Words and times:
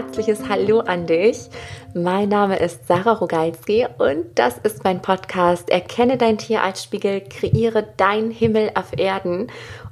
herzliches 0.00 0.48
Hallo 0.48 0.80
an 0.80 1.06
dich. 1.06 1.50
Mein 1.92 2.30
Name 2.30 2.58
ist 2.58 2.86
Sarah 2.86 3.12
Rogalski 3.12 3.86
und 3.98 4.24
das 4.36 4.56
ist 4.56 4.82
mein 4.82 5.02
Podcast 5.02 5.68
Erkenne 5.68 6.16
dein 6.16 6.38
Tier 6.38 6.62
als 6.62 6.82
Spiegel, 6.82 7.20
kreiere 7.20 7.86
dein 7.98 8.30
Himmel 8.30 8.70
auf 8.76 8.98
Erden. 8.98 9.48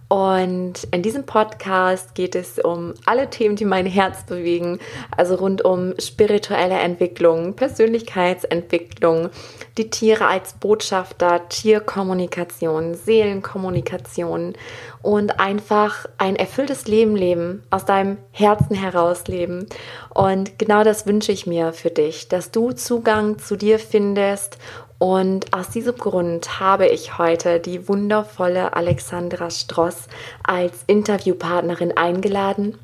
Und 0.08 0.84
in 0.90 1.02
diesem 1.02 1.26
Podcast 1.26 2.14
geht 2.14 2.34
es 2.34 2.58
um 2.58 2.94
alle 3.04 3.28
Themen, 3.28 3.56
die 3.56 3.66
mein 3.66 3.84
Herz 3.84 4.24
bewegen, 4.24 4.78
also 5.14 5.34
rund 5.34 5.62
um 5.62 5.92
spirituelle 5.98 6.78
Entwicklung, 6.78 7.54
Persönlichkeitsentwicklung, 7.54 9.28
die 9.76 9.90
Tiere 9.90 10.26
als 10.26 10.54
Botschafter, 10.54 11.46
Tierkommunikation, 11.50 12.94
Seelenkommunikation 12.94 14.54
und 15.02 15.38
einfach 15.38 16.06
ein 16.16 16.36
erfülltes 16.36 16.88
Leben 16.88 17.14
leben, 17.14 17.62
aus 17.68 17.84
deinem 17.84 18.16
Herzen 18.32 18.74
heraus 18.74 19.26
leben. 19.28 19.66
Und 20.14 20.58
genau 20.58 20.84
das 20.84 21.06
wünsche 21.06 21.32
ich 21.32 21.46
mir 21.46 21.74
für 21.74 21.90
dich, 21.90 22.28
dass 22.28 22.50
du 22.50 22.72
Zugang 22.72 23.38
zu 23.38 23.56
dir 23.56 23.78
findest 23.78 24.56
und 24.98 25.54
aus 25.54 25.70
diesem 25.70 25.96
Grund 25.96 26.58
habe 26.58 26.88
ich 26.88 27.18
heute 27.18 27.60
die 27.60 27.88
wundervolle 27.88 28.74
Alexandra 28.74 29.48
Stross 29.48 30.08
als 30.42 30.82
Interviewpartnerin 30.88 31.96
eingeladen. 31.96 32.76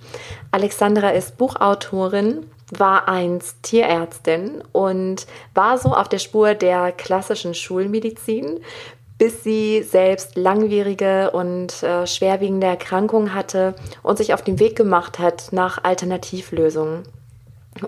Alexandra 0.52 1.10
ist 1.10 1.36
Buchautorin, 1.36 2.46
war 2.70 3.08
einst 3.08 3.64
Tierärztin 3.64 4.62
und 4.70 5.26
war 5.54 5.76
so 5.76 5.90
auf 5.90 6.08
der 6.08 6.18
Spur 6.18 6.54
der 6.54 6.92
klassischen 6.92 7.54
Schulmedizin, 7.54 8.60
bis 9.18 9.42
sie 9.42 9.82
selbst 9.82 10.36
langwierige 10.36 11.32
und 11.32 11.82
äh, 11.82 12.06
schwerwiegende 12.06 12.68
Erkrankungen 12.68 13.34
hatte 13.34 13.74
und 14.02 14.18
sich 14.18 14.34
auf 14.34 14.42
den 14.42 14.60
Weg 14.60 14.76
gemacht 14.76 15.18
hat 15.18 15.48
nach 15.50 15.82
Alternativlösungen. 15.82 17.02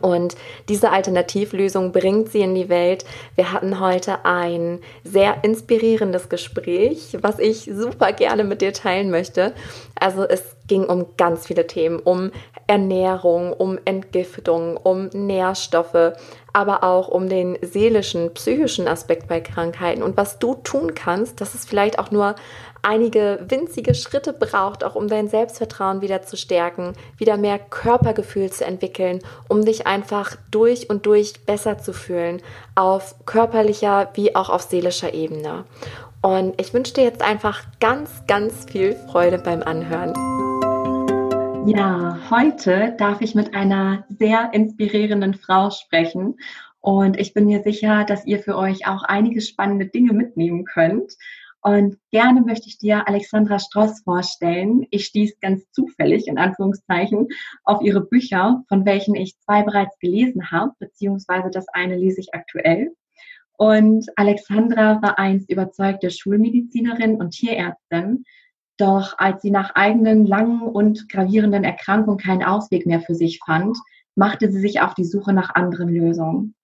Und 0.01 0.37
diese 0.69 0.91
Alternativlösung 0.91 1.93
bringt 1.93 2.31
sie 2.31 2.41
in 2.41 2.55
die 2.55 2.69
Welt. 2.69 3.05
Wir 3.35 3.53
hatten 3.53 3.81
heute 3.81 4.25
ein 4.25 4.81
sehr 5.05 5.45
inspirierendes 5.45 6.29
Gespräch, 6.29 7.17
was 7.21 7.39
ich 7.39 7.71
super 7.73 8.13
gerne 8.13 8.45
mit 8.45 8.63
dir 8.63 8.73
teilen 8.73 9.11
möchte. 9.11 9.53
Also 9.99 10.25
es 10.25 10.57
ging 10.67 10.85
um 10.85 11.07
ganz 11.17 11.47
viele 11.47 11.67
Themen, 11.67 12.01
um 12.01 12.33
Ernährung, 12.67 13.53
um 13.53 13.79
Entgiftung, 13.85 14.77
um 14.77 15.07
Nährstoffe, 15.13 16.15
aber 16.53 16.83
auch 16.83 17.09
um 17.09 17.29
den 17.29 17.57
seelischen, 17.63 18.35
psychischen 18.35 18.89
Aspekt 18.89 19.29
bei 19.29 19.41
Krankheiten 19.41 20.03
und 20.03 20.17
was 20.17 20.39
du 20.39 20.55
tun 20.55 20.95
kannst, 20.95 21.41
dass 21.41 21.55
es 21.55 21.65
vielleicht 21.65 21.99
auch 21.99 22.11
nur 22.11 22.35
einige 22.87 23.45
winzige 23.49 23.95
Schritte 23.95 24.33
braucht, 24.33 24.85
auch 24.85 24.95
um 24.95 25.09
dein 25.09 25.29
Selbstvertrauen 25.29 26.01
wieder 26.01 26.23
zu 26.23 26.37
stärken, 26.37 26.93
wieder 27.19 27.37
mehr 27.37 27.59
Körpergefühl 27.59 28.51
zu 28.51 28.65
entwickeln, 28.65 29.19
um 29.49 29.65
dich 29.65 29.87
einfach 29.87 30.37
durch 30.51 30.89
und 30.89 31.05
durch 31.05 31.45
besser 31.45 31.79
zu 31.79 31.93
fühlen, 31.93 32.41
auf 32.77 33.17
körperlicher 33.27 34.11
wie 34.15 34.37
auch 34.37 34.51
auf 34.51 34.63
seelischer 34.63 35.13
Ebene. 35.15 35.65
Und 36.23 36.61
ich 36.61 36.73
wünsche 36.73 36.95
dir 36.95 37.05
jetzt 37.05 37.23
einfach 37.23 37.65
ganz, 37.81 38.11
ganz 38.27 38.65
viel 38.71 38.95
Freude 39.11 39.39
beim 39.39 39.63
Anhören. 39.63 40.13
Ja, 41.67 42.19
heute 42.31 42.95
darf 42.99 43.21
ich 43.21 43.35
mit 43.35 43.55
einer 43.55 44.05
sehr 44.09 44.51
inspirierenden 44.53 45.35
Frau 45.35 45.71
sprechen. 45.71 46.37
Und 46.81 47.19
ich 47.19 47.35
bin 47.35 47.47
mir 47.47 47.65
sicher, 47.65 48.05
dass 48.05 48.25
ihr 48.27 48.39
für 48.39 48.57
euch 48.57 48.87
auch 48.87 49.03
einige 49.03 49.41
spannende 49.41 49.87
Dinge 49.87 50.13
mitnehmen 50.13 50.65
könnt. 50.65 51.15
Und 51.67 51.99
gerne 52.13 52.43
möchte 52.43 52.69
ich 52.69 52.79
dir 52.79 53.09
Alexandra 53.09 53.59
Stross 53.59 54.03
vorstellen. 54.03 54.87
Ich 54.93 55.07
stieß 55.07 55.41
ganz 55.41 55.69
zufällig, 55.73 56.29
in 56.29 56.39
Anführungszeichen, 56.39 57.27
auf 57.65 57.83
ihre 57.83 58.03
Bücher, 58.03 58.63
von 58.69 58.87
welchen 58.87 59.17
ich 59.17 59.37
zwei 59.41 59.65
bereits 59.65 59.99
gelesen 59.99 60.53
habe, 60.53 60.75
beziehungsweise 60.79 61.51
das 61.51 61.67
eine 61.73 61.97
lese 61.97 62.21
ich 62.21 62.33
aktuell. 62.35 62.93
Und 63.59 64.07
Alexandra 64.15 65.03
war 65.03 65.19
einst 65.19 65.51
überzeugte 65.51 66.13
Schulmedizinerin 66.13 67.17
und 67.17 67.31
Tierärztin. 67.31 68.23
Doch 68.77 69.19
als 69.19 69.43
sie 69.43 69.51
nach 69.51 69.75
eigenen 69.75 70.25
langen 70.25 70.63
und 70.63 71.09
gravierenden 71.09 71.65
Erkrankungen 71.65 72.21
keinen 72.21 72.45
Ausweg 72.45 72.87
mehr 72.87 73.01
für 73.01 73.17
sich 73.17 73.41
fand, 73.45 73.77
machte 74.15 74.53
sie 74.53 74.61
sich 74.61 74.83
auf 74.83 74.95
die 74.95 75.05
Suche 75.05 75.33
nach 75.33 75.53
anderen 75.57 75.89
Lösungen. 75.89 76.55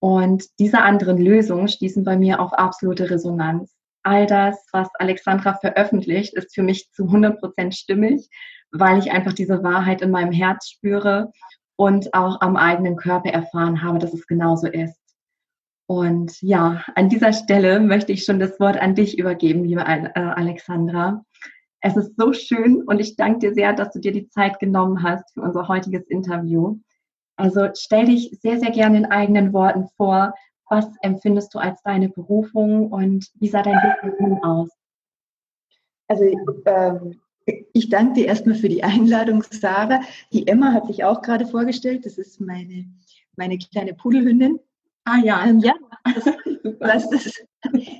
Und 0.00 0.46
diese 0.58 0.80
anderen 0.80 1.18
Lösungen 1.18 1.68
stießen 1.68 2.02
bei 2.02 2.16
mir 2.16 2.40
auf 2.40 2.52
absolute 2.54 3.08
Resonanz 3.08 3.72
all 4.02 4.26
das, 4.26 4.66
was 4.72 4.88
Alexandra 4.98 5.54
veröffentlicht, 5.54 6.34
ist 6.34 6.54
für 6.54 6.62
mich 6.62 6.90
zu 6.92 7.04
100 7.04 7.40
Prozent 7.40 7.74
stimmig, 7.74 8.28
weil 8.70 8.98
ich 8.98 9.12
einfach 9.12 9.32
diese 9.32 9.62
Wahrheit 9.62 10.02
in 10.02 10.10
meinem 10.10 10.32
Herz 10.32 10.68
spüre 10.68 11.32
und 11.76 12.14
auch 12.14 12.40
am 12.40 12.56
eigenen 12.56 12.96
Körper 12.96 13.30
erfahren 13.30 13.82
habe, 13.82 13.98
dass 13.98 14.14
es 14.14 14.26
genauso 14.26 14.66
ist. 14.66 14.98
Und 15.86 16.40
ja, 16.40 16.84
an 16.94 17.08
dieser 17.08 17.32
Stelle 17.32 17.80
möchte 17.80 18.12
ich 18.12 18.24
schon 18.24 18.38
das 18.38 18.58
Wort 18.60 18.78
an 18.78 18.94
dich 18.94 19.18
übergeben, 19.18 19.64
liebe 19.64 19.82
äh, 19.82 20.08
Alexandra. 20.14 21.24
Es 21.80 21.96
ist 21.96 22.16
so 22.16 22.32
schön 22.32 22.82
und 22.82 23.00
ich 23.00 23.16
danke 23.16 23.40
dir 23.40 23.54
sehr, 23.54 23.72
dass 23.72 23.92
du 23.92 23.98
dir 23.98 24.12
die 24.12 24.28
Zeit 24.28 24.58
genommen 24.60 25.02
hast 25.02 25.34
für 25.34 25.42
unser 25.42 25.68
heutiges 25.68 26.06
Interview. 26.06 26.78
Also 27.36 27.68
stell 27.74 28.06
dich 28.06 28.38
sehr, 28.40 28.60
sehr 28.60 28.70
gerne 28.70 28.98
in 28.98 29.06
eigenen 29.06 29.52
Worten 29.52 29.88
vor, 29.96 30.34
was 30.72 30.86
empfindest 31.02 31.52
du 31.52 31.58
als 31.58 31.82
deine 31.82 32.08
Berufung 32.08 32.90
und 32.90 33.30
wie 33.34 33.48
sah 33.48 33.62
dein 33.62 33.74
Weg 33.74 34.42
aus? 34.42 34.70
Also 36.08 36.24
ähm, 36.64 37.20
ich 37.74 37.90
danke 37.90 38.14
dir 38.14 38.26
erstmal 38.26 38.54
für 38.54 38.70
die 38.70 38.82
Einladung, 38.82 39.42
Sarah. 39.42 40.00
Die 40.32 40.46
Emma 40.46 40.72
hat 40.72 40.86
sich 40.86 41.04
auch 41.04 41.20
gerade 41.20 41.46
vorgestellt. 41.46 42.06
Das 42.06 42.16
ist 42.16 42.40
meine, 42.40 42.86
meine 43.36 43.58
kleine 43.58 43.92
Pudelhündin. 43.92 44.60
Ah 45.04 45.18
ja. 45.22 45.44
Ja, 45.58 45.74
du 46.62 46.80
hast 46.80 47.12
es, 47.12 47.44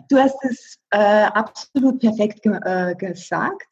du 0.08 0.16
hast 0.16 0.42
es 0.42 0.78
äh, 0.92 1.24
absolut 1.24 2.00
perfekt 2.00 2.42
ge 2.42 2.58
äh, 2.64 2.94
gesagt. 2.94 3.68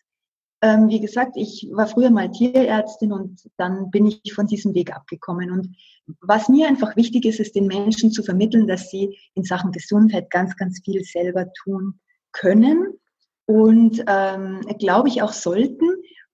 Ähm, 0.62 0.88
wie 0.88 1.00
gesagt, 1.00 1.37
ich 1.37 1.69
war 1.72 1.87
früher 1.87 2.10
mal 2.10 2.31
Tierärztin 2.31 3.12
und 3.12 3.48
dann 3.56 3.91
bin 3.91 4.06
ich 4.06 4.34
von 4.34 4.47
diesem 4.47 4.75
Weg 4.75 4.94
abgekommen. 4.94 5.50
Und 5.50 5.76
was 6.21 6.48
mir 6.48 6.69
einfach 6.69 6.97
wichtig 6.97 7.25
ist, 7.25 7.41
ist 7.41 7.54
den 7.54 7.66
Menschen 7.66 8.12
zu 8.12 8.22
vermitteln, 8.22 8.66
dass 8.66 8.91
sie 8.91 9.19
in 9.34 9.44
Sachen 9.44 9.72
Gesundheit 9.72 10.31
ganz, 10.31 10.56
ganz 10.56 10.81
viel 10.84 11.03
selber 11.04 11.47
tun 11.65 11.98
können 12.32 13.00
und 13.47 14.04
ähm, 14.06 14.60
glaube 14.78 15.09
ich 15.09 15.22
auch 15.22 15.32
sollten, 15.32 15.88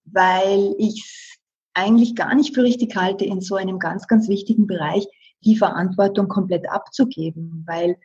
weil 0.05 0.75
ich 0.77 1.03
es 1.03 1.37
eigentlich 1.73 2.15
gar 2.15 2.35
nicht 2.35 2.53
für 2.53 2.63
richtig 2.63 2.95
halte, 2.95 3.25
in 3.25 3.41
so 3.41 3.55
einem 3.55 3.79
ganz, 3.79 4.07
ganz 4.07 4.27
wichtigen 4.29 4.67
Bereich 4.67 5.07
die 5.41 5.55
Verantwortung 5.55 6.27
komplett 6.27 6.69
abzugeben, 6.69 7.63
weil 7.67 7.97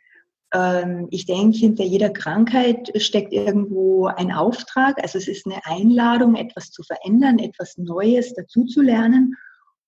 ich 1.09 1.25
denke, 1.25 1.57
hinter 1.57 1.83
jeder 1.83 2.11
Krankheit 2.11 2.91
steckt 3.01 3.33
irgendwo 3.33 4.05
ein 4.05 4.31
Auftrag. 4.31 5.01
Also 5.01 5.17
es 5.17 5.27
ist 5.27 5.47
eine 5.47 5.65
Einladung, 5.65 6.35
etwas 6.35 6.69
zu 6.69 6.83
verändern, 6.83 7.39
etwas 7.39 7.77
Neues 7.79 8.35
dazuzulernen. 8.35 9.35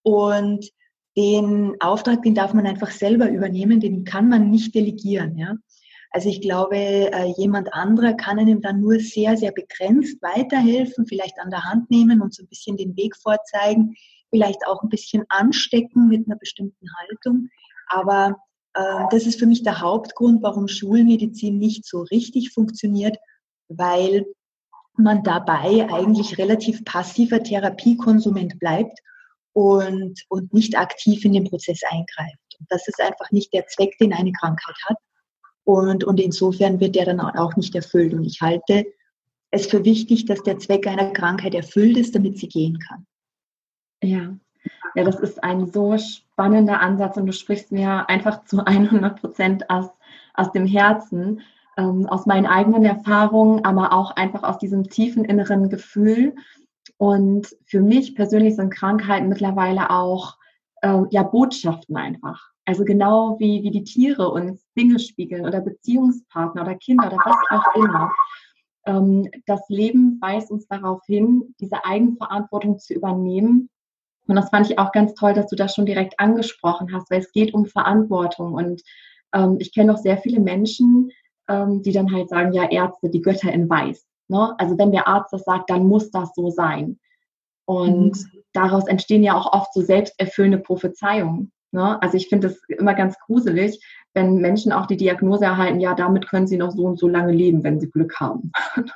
Und 0.01 0.67
den 1.15 1.75
Auftrag, 1.79 2.23
den 2.23 2.33
darf 2.33 2.53
man 2.53 2.65
einfach 2.65 2.89
selber 2.89 3.29
übernehmen, 3.29 3.79
den 3.79 4.05
kann 4.05 4.27
man 4.27 4.49
nicht 4.49 4.73
delegieren. 4.73 5.37
Ja? 5.37 5.55
Also 6.11 6.29
ich 6.29 6.41
glaube, 6.41 6.77
äh, 6.77 7.33
jemand 7.37 7.73
anderer 7.73 8.13
kann 8.13 8.39
einem 8.39 8.61
dann 8.61 8.81
nur 8.81 8.99
sehr, 8.99 9.37
sehr 9.37 9.51
begrenzt 9.51 10.21
weiterhelfen, 10.21 11.05
vielleicht 11.05 11.39
an 11.39 11.51
der 11.51 11.63
Hand 11.63 11.91
nehmen 11.91 12.21
und 12.21 12.33
so 12.33 12.41
ein 12.43 12.47
bisschen 12.47 12.77
den 12.77 12.95
Weg 12.97 13.15
vorzeigen, 13.15 13.95
vielleicht 14.29 14.65
auch 14.67 14.81
ein 14.81 14.89
bisschen 14.89 15.25
anstecken 15.29 16.07
mit 16.07 16.25
einer 16.25 16.37
bestimmten 16.37 16.87
Haltung. 16.97 17.49
Aber 17.87 18.35
das 18.75 19.25
ist 19.25 19.39
für 19.39 19.45
mich 19.45 19.63
der 19.63 19.79
Hauptgrund, 19.79 20.43
warum 20.43 20.67
Schulmedizin 20.67 21.57
nicht 21.57 21.85
so 21.85 22.01
richtig 22.01 22.51
funktioniert, 22.51 23.17
weil 23.69 24.25
man 24.97 25.23
dabei 25.23 25.87
eigentlich 25.91 26.37
relativ 26.37 26.83
passiver 26.83 27.41
Therapiekonsument 27.41 28.59
bleibt 28.59 28.99
und, 29.53 30.21
und 30.29 30.53
nicht 30.53 30.77
aktiv 30.77 31.23
in 31.23 31.33
den 31.33 31.45
Prozess 31.45 31.81
eingreift. 31.89 32.57
Und 32.59 32.67
das 32.69 32.87
ist 32.87 33.01
einfach 33.01 33.31
nicht 33.31 33.53
der 33.53 33.67
Zweck, 33.67 33.97
den 33.99 34.13
eine 34.13 34.31
Krankheit 34.33 34.75
hat. 34.87 34.97
Und, 35.63 36.03
und 36.03 36.19
insofern 36.19 36.79
wird 36.79 36.95
der 36.95 37.05
dann 37.05 37.19
auch 37.19 37.55
nicht 37.55 37.75
erfüllt. 37.75 38.13
Und 38.13 38.23
ich 38.23 38.41
halte 38.41 38.85
es 39.51 39.67
für 39.67 39.83
wichtig, 39.85 40.25
dass 40.25 40.43
der 40.43 40.59
Zweck 40.59 40.85
einer 40.87 41.11
Krankheit 41.11 41.55
erfüllt 41.55 41.97
ist, 41.97 42.13
damit 42.13 42.37
sie 42.37 42.47
gehen 42.47 42.79
kann. 42.79 43.07
Ja, 44.03 44.37
ja, 44.95 45.03
das 45.03 45.19
ist 45.19 45.43
ein 45.43 45.71
so 45.71 45.95
spannender 46.35 46.81
Ansatz 46.81 47.15
und 47.15 47.27
du 47.27 47.31
sprichst 47.31 47.71
mir 47.71 48.09
einfach 48.09 48.43
zu 48.43 48.65
100 48.65 49.21
Prozent 49.21 49.69
aus, 49.69 49.89
aus 50.33 50.51
dem 50.51 50.65
Herzen, 50.65 51.41
ähm, 51.77 52.07
aus 52.07 52.25
meinen 52.25 52.45
eigenen 52.45 52.83
Erfahrungen, 52.83 53.63
aber 53.63 53.93
auch 53.93 54.11
einfach 54.11 54.43
aus 54.43 54.57
diesem 54.57 54.83
tiefen 54.89 55.23
inneren 55.23 55.69
Gefühl. 55.69 56.35
Und 56.97 57.55
für 57.65 57.79
mich 57.79 58.15
persönlich 58.15 58.57
sind 58.57 58.69
Krankheiten 58.69 59.29
mittlerweile 59.29 59.89
auch 59.91 60.37
äh, 60.81 61.03
ja 61.09 61.23
Botschaften 61.23 61.95
einfach. 61.95 62.49
Also 62.65 62.83
genau 62.83 63.39
wie, 63.39 63.63
wie 63.63 63.71
die 63.71 63.85
Tiere 63.85 64.29
uns 64.29 64.61
Dinge 64.77 64.99
spiegeln 64.99 65.45
oder 65.45 65.61
Beziehungspartner 65.61 66.63
oder 66.63 66.75
Kinder 66.75 67.07
oder 67.07 67.17
was 67.23 67.37
auch 67.49 67.75
immer. 67.75 68.11
Ähm, 68.85 69.29
das 69.45 69.61
Leben 69.69 70.19
weist 70.19 70.51
uns 70.51 70.67
darauf 70.67 71.01
hin, 71.05 71.55
diese 71.61 71.85
Eigenverantwortung 71.85 72.77
zu 72.77 72.93
übernehmen 72.93 73.69
Und 74.27 74.35
das 74.35 74.49
fand 74.49 74.69
ich 74.69 74.79
auch 74.79 74.91
ganz 74.91 75.13
toll, 75.13 75.33
dass 75.33 75.47
du 75.47 75.55
das 75.55 75.75
schon 75.75 75.85
direkt 75.85 76.19
angesprochen 76.19 76.93
hast, 76.93 77.09
weil 77.11 77.19
es 77.19 77.31
geht 77.31 77.53
um 77.53 77.65
Verantwortung. 77.65 78.53
Und 78.53 78.81
ähm, 79.33 79.57
ich 79.59 79.73
kenne 79.73 79.93
auch 79.93 79.97
sehr 79.97 80.17
viele 80.17 80.39
Menschen, 80.39 81.11
ähm, 81.47 81.81
die 81.83 81.91
dann 81.91 82.11
halt 82.11 82.29
sagen, 82.29 82.53
ja, 82.53 82.69
Ärzte, 82.69 83.09
die 83.09 83.21
Götter 83.21 83.51
in 83.51 83.69
Weiß. 83.69 84.05
Ne? 84.27 84.55
Also 84.57 84.77
wenn 84.77 84.91
der 84.91 85.07
Arzt 85.07 85.31
das 85.33 85.43
sagt, 85.43 85.69
dann 85.69 85.85
muss 85.85 86.11
das 86.11 86.33
so 86.35 86.49
sein. 86.49 86.99
Und 87.65 88.17
mhm. 88.17 88.41
daraus 88.53 88.87
entstehen 88.87 89.23
ja 89.23 89.35
auch 89.35 89.53
oft 89.53 89.73
so 89.73 89.81
selbsterfüllende 89.81 90.59
Prophezeiungen. 90.59 91.51
Ne? 91.71 92.01
Also 92.01 92.17
ich 92.17 92.29
finde 92.29 92.47
es 92.47 92.61
immer 92.69 92.93
ganz 92.93 93.17
gruselig, 93.19 93.79
wenn 94.13 94.37
Menschen 94.37 94.71
auch 94.71 94.85
die 94.85 94.97
Diagnose 94.97 95.45
erhalten, 95.45 95.81
ja, 95.81 95.93
damit 95.93 96.29
können 96.29 96.47
sie 96.47 96.57
noch 96.57 96.71
so 96.71 96.85
und 96.85 96.97
so 96.97 97.07
lange 97.07 97.33
leben, 97.33 97.63
wenn 97.63 97.79
sie 97.79 97.89
Glück 97.89 98.19
haben. 98.19 98.51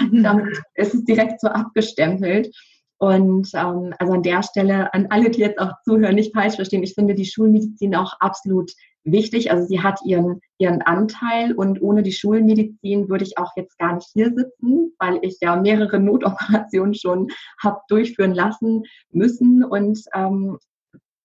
Mhm. 0.00 0.22
damit 0.22 0.62
ist 0.74 0.94
es 0.94 1.04
direkt 1.04 1.40
so 1.40 1.48
abgestempelt. 1.48 2.54
Und 2.98 3.50
ähm, 3.54 3.94
also 3.98 4.12
an 4.14 4.22
der 4.22 4.42
Stelle 4.42 4.92
an 4.92 5.06
alle, 5.10 5.30
die 5.30 5.40
jetzt 5.40 5.58
auch 5.58 5.72
zuhören, 5.84 6.16
nicht 6.16 6.34
falsch 6.34 6.56
verstehen. 6.56 6.82
Ich 6.82 6.94
finde 6.94 7.14
die 7.14 7.26
Schulmedizin 7.26 7.94
auch 7.94 8.14
absolut 8.18 8.72
wichtig. 9.04 9.52
Also 9.52 9.66
sie 9.66 9.80
hat 9.80 10.00
ihren, 10.04 10.40
ihren 10.58 10.82
Anteil 10.82 11.52
und 11.52 11.80
ohne 11.80 12.02
die 12.02 12.12
Schulmedizin 12.12 13.08
würde 13.08 13.24
ich 13.24 13.38
auch 13.38 13.52
jetzt 13.56 13.78
gar 13.78 13.94
nicht 13.94 14.08
hier 14.12 14.32
sitzen, 14.34 14.92
weil 14.98 15.18
ich 15.22 15.38
ja 15.40 15.56
mehrere 15.56 16.00
Notoperationen 16.00 16.94
schon 16.94 17.28
habe 17.62 17.80
durchführen 17.88 18.34
lassen 18.34 18.82
müssen. 19.10 19.62
Und 19.62 20.00
ähm, 20.14 20.58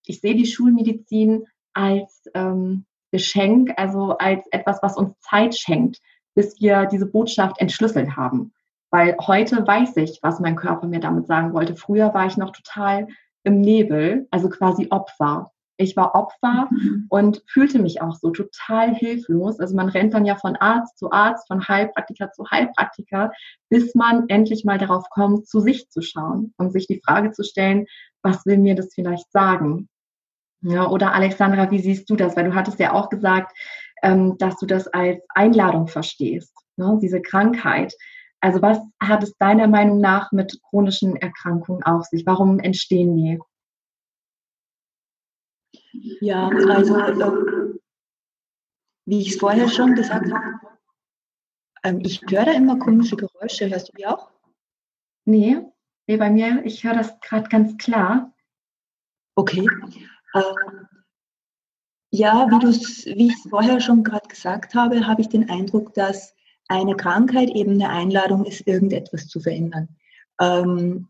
ich 0.06 0.22
sehe 0.22 0.36
die 0.36 0.46
Schulmedizin 0.46 1.46
als 1.74 2.30
ähm, 2.36 2.86
Geschenk, 3.12 3.72
also 3.78 4.18
als 4.18 4.46
etwas, 4.52 4.80
was 4.84 4.96
uns 4.96 5.20
Zeit 5.22 5.56
schenkt, 5.56 6.00
bis 6.36 6.60
wir 6.60 6.86
diese 6.86 7.08
Botschaft 7.08 7.60
entschlüsselt 7.60 8.16
haben. 8.16 8.54
Weil 8.94 9.18
heute 9.26 9.66
weiß 9.66 9.98
ich, 9.98 10.20
was 10.22 10.40
mein 10.40 10.56
Körper 10.56 10.86
mir 10.86 11.00
damit 11.00 11.26
sagen 11.26 11.52
wollte. 11.52 11.76
Früher 11.76 12.14
war 12.14 12.28
ich 12.28 12.38
noch 12.38 12.52
total 12.52 13.08
im 13.44 13.60
Nebel, 13.60 14.28
also 14.30 14.50
quasi 14.50 14.90
Opfer. 14.92 15.52
Ich 15.78 15.98
war 15.98 16.14
Opfer 16.14 16.70
mhm. 16.70 17.08
und 17.10 17.42
fühlte 17.48 17.80
mich 17.80 18.04
auch 18.04 18.14
so 18.14 18.30
total 18.30 18.94
hilflos. 18.94 19.60
Also 19.60 19.76
man 19.76 19.90
rennt 19.90 20.14
dann 20.14 20.26
ja 20.26 20.36
von 20.36 20.56
Arzt 20.58 21.00
zu 21.00 21.12
Arzt, 21.12 21.48
von 21.48 21.68
Heilpraktiker 21.68 22.32
zu 22.34 22.44
Heilpraktiker, 22.52 23.32
bis 23.68 23.96
man 23.96 24.30
endlich 24.30 24.64
mal 24.64 24.78
darauf 24.78 25.10
kommt, 25.10 25.48
zu 25.48 25.60
sich 25.60 25.90
zu 25.90 26.04
schauen 26.04 26.54
und 26.58 26.72
sich 26.72 26.86
die 26.86 27.02
Frage 27.04 27.32
zu 27.32 27.44
stellen, 27.44 27.88
was 28.22 28.46
will 28.46 28.60
mir 28.60 28.76
das 28.76 28.94
vielleicht 28.94 29.32
sagen? 29.32 29.90
Ja, 30.62 30.88
oder 30.88 31.16
Alexandra, 31.16 31.72
wie 31.72 31.80
siehst 31.80 32.08
du 32.12 32.16
das? 32.16 32.38
Weil 32.38 32.46
du 32.46 32.54
hattest 32.54 32.78
ja 32.78 32.94
auch 32.94 33.10
gesagt, 33.10 33.58
ähm, 34.04 34.38
dass 34.38 34.58
du 34.58 34.68
das 34.68 34.88
als 34.88 35.20
Einladung 35.30 35.88
verstehst, 35.88 36.54
ne? 36.78 37.00
diese 37.02 37.24
Krankheit. 37.24 37.96
Also 38.44 38.62
was 38.62 38.78
hat 39.00 39.24
es 39.24 39.38
deiner 39.38 39.68
Meinung 39.68 40.02
nach 40.02 40.34
mit 40.34 40.62
chronischen 40.64 41.16
Erkrankungen 41.16 41.82
auf 41.84 42.08
sich? 42.08 42.26
Warum 42.26 42.60
entstehen 42.60 43.16
die? 43.16 43.40
Ja, 46.20 46.50
also 46.50 46.98
äh, 46.98 47.80
wie 49.06 49.22
ich 49.22 49.30
es 49.30 49.40
vorher 49.40 49.70
schon 49.70 49.96
gesagt 49.96 50.30
habe, 50.30 50.60
ähm, 51.84 52.02
ich 52.04 52.22
höre 52.30 52.44
da 52.44 52.52
immer 52.52 52.78
komische 52.80 53.16
Geräusche. 53.16 53.70
Hörst 53.70 53.88
du 53.88 53.94
die 53.94 54.08
auch? 54.08 54.30
Nee, 55.24 55.62
nee, 56.08 56.18
bei 56.18 56.30
mir, 56.30 56.66
ich 56.66 56.84
höre 56.84 56.96
das 56.96 57.18
gerade 57.22 57.48
ganz 57.48 57.78
klar. 57.78 58.34
Okay. 59.36 59.66
Ähm, 60.36 60.88
ja, 62.12 62.46
wie, 62.50 63.16
wie 63.18 63.28
ich 63.28 63.36
es 63.36 63.50
vorher 63.50 63.80
schon 63.80 64.04
gerade 64.04 64.28
gesagt 64.28 64.76
habe, 64.76 65.08
habe 65.08 65.22
ich 65.22 65.30
den 65.30 65.50
Eindruck, 65.50 65.94
dass 65.94 66.36
eine 66.68 66.96
Krankheit 66.96 67.50
eben 67.50 67.74
eine 67.74 67.90
Einladung 67.90 68.46
ist, 68.46 68.66
irgendetwas 68.68 69.28
zu 69.28 69.40
verändern. 69.40 69.90
Ähm, 70.40 71.08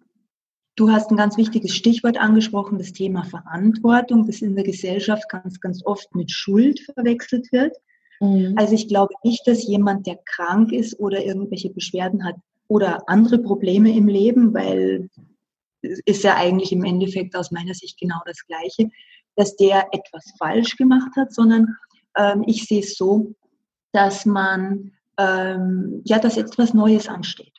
du 0.75 0.91
hast 0.91 1.11
ein 1.11 1.17
ganz 1.17 1.37
wichtiges 1.37 1.75
Stichwort 1.75 2.17
angesprochen, 2.17 2.77
das 2.77 2.93
Thema 2.93 3.23
Verantwortung, 3.23 4.25
das 4.25 4.41
in 4.41 4.55
der 4.55 4.63
Gesellschaft 4.63 5.29
ganz, 5.29 5.59
ganz 5.59 5.85
oft 5.85 6.13
mit 6.15 6.31
Schuld 6.31 6.79
verwechselt 6.81 7.51
wird. 7.51 7.75
Mhm. 8.19 8.53
Also 8.57 8.73
ich 8.73 8.87
glaube 8.87 9.13
nicht, 9.23 9.47
dass 9.47 9.67
jemand, 9.67 10.07
der 10.07 10.19
krank 10.25 10.71
ist 10.71 10.99
oder 10.99 11.23
irgendwelche 11.23 11.69
Beschwerden 11.69 12.25
hat 12.25 12.35
oder 12.67 13.07
andere 13.07 13.39
Probleme 13.39 13.95
im 13.95 14.07
Leben, 14.07 14.53
weil 14.53 15.09
ist 16.05 16.23
ja 16.23 16.35
eigentlich 16.35 16.71
im 16.71 16.85
Endeffekt 16.85 17.35
aus 17.35 17.51
meiner 17.51 17.73
Sicht 17.73 17.99
genau 17.99 18.21
das 18.25 18.45
Gleiche, 18.47 18.89
dass 19.35 19.55
der 19.57 19.87
etwas 19.91 20.33
falsch 20.37 20.77
gemacht 20.77 21.11
hat, 21.17 21.33
sondern 21.33 21.75
ähm, 22.17 22.43
ich 22.47 22.65
sehe 22.65 22.79
es 22.79 22.95
so, 22.95 23.33
dass 23.91 24.25
man, 24.25 24.93
ähm, 25.17 26.01
ja, 26.05 26.19
dass 26.19 26.37
etwas 26.37 26.73
Neues 26.73 27.07
ansteht. 27.07 27.53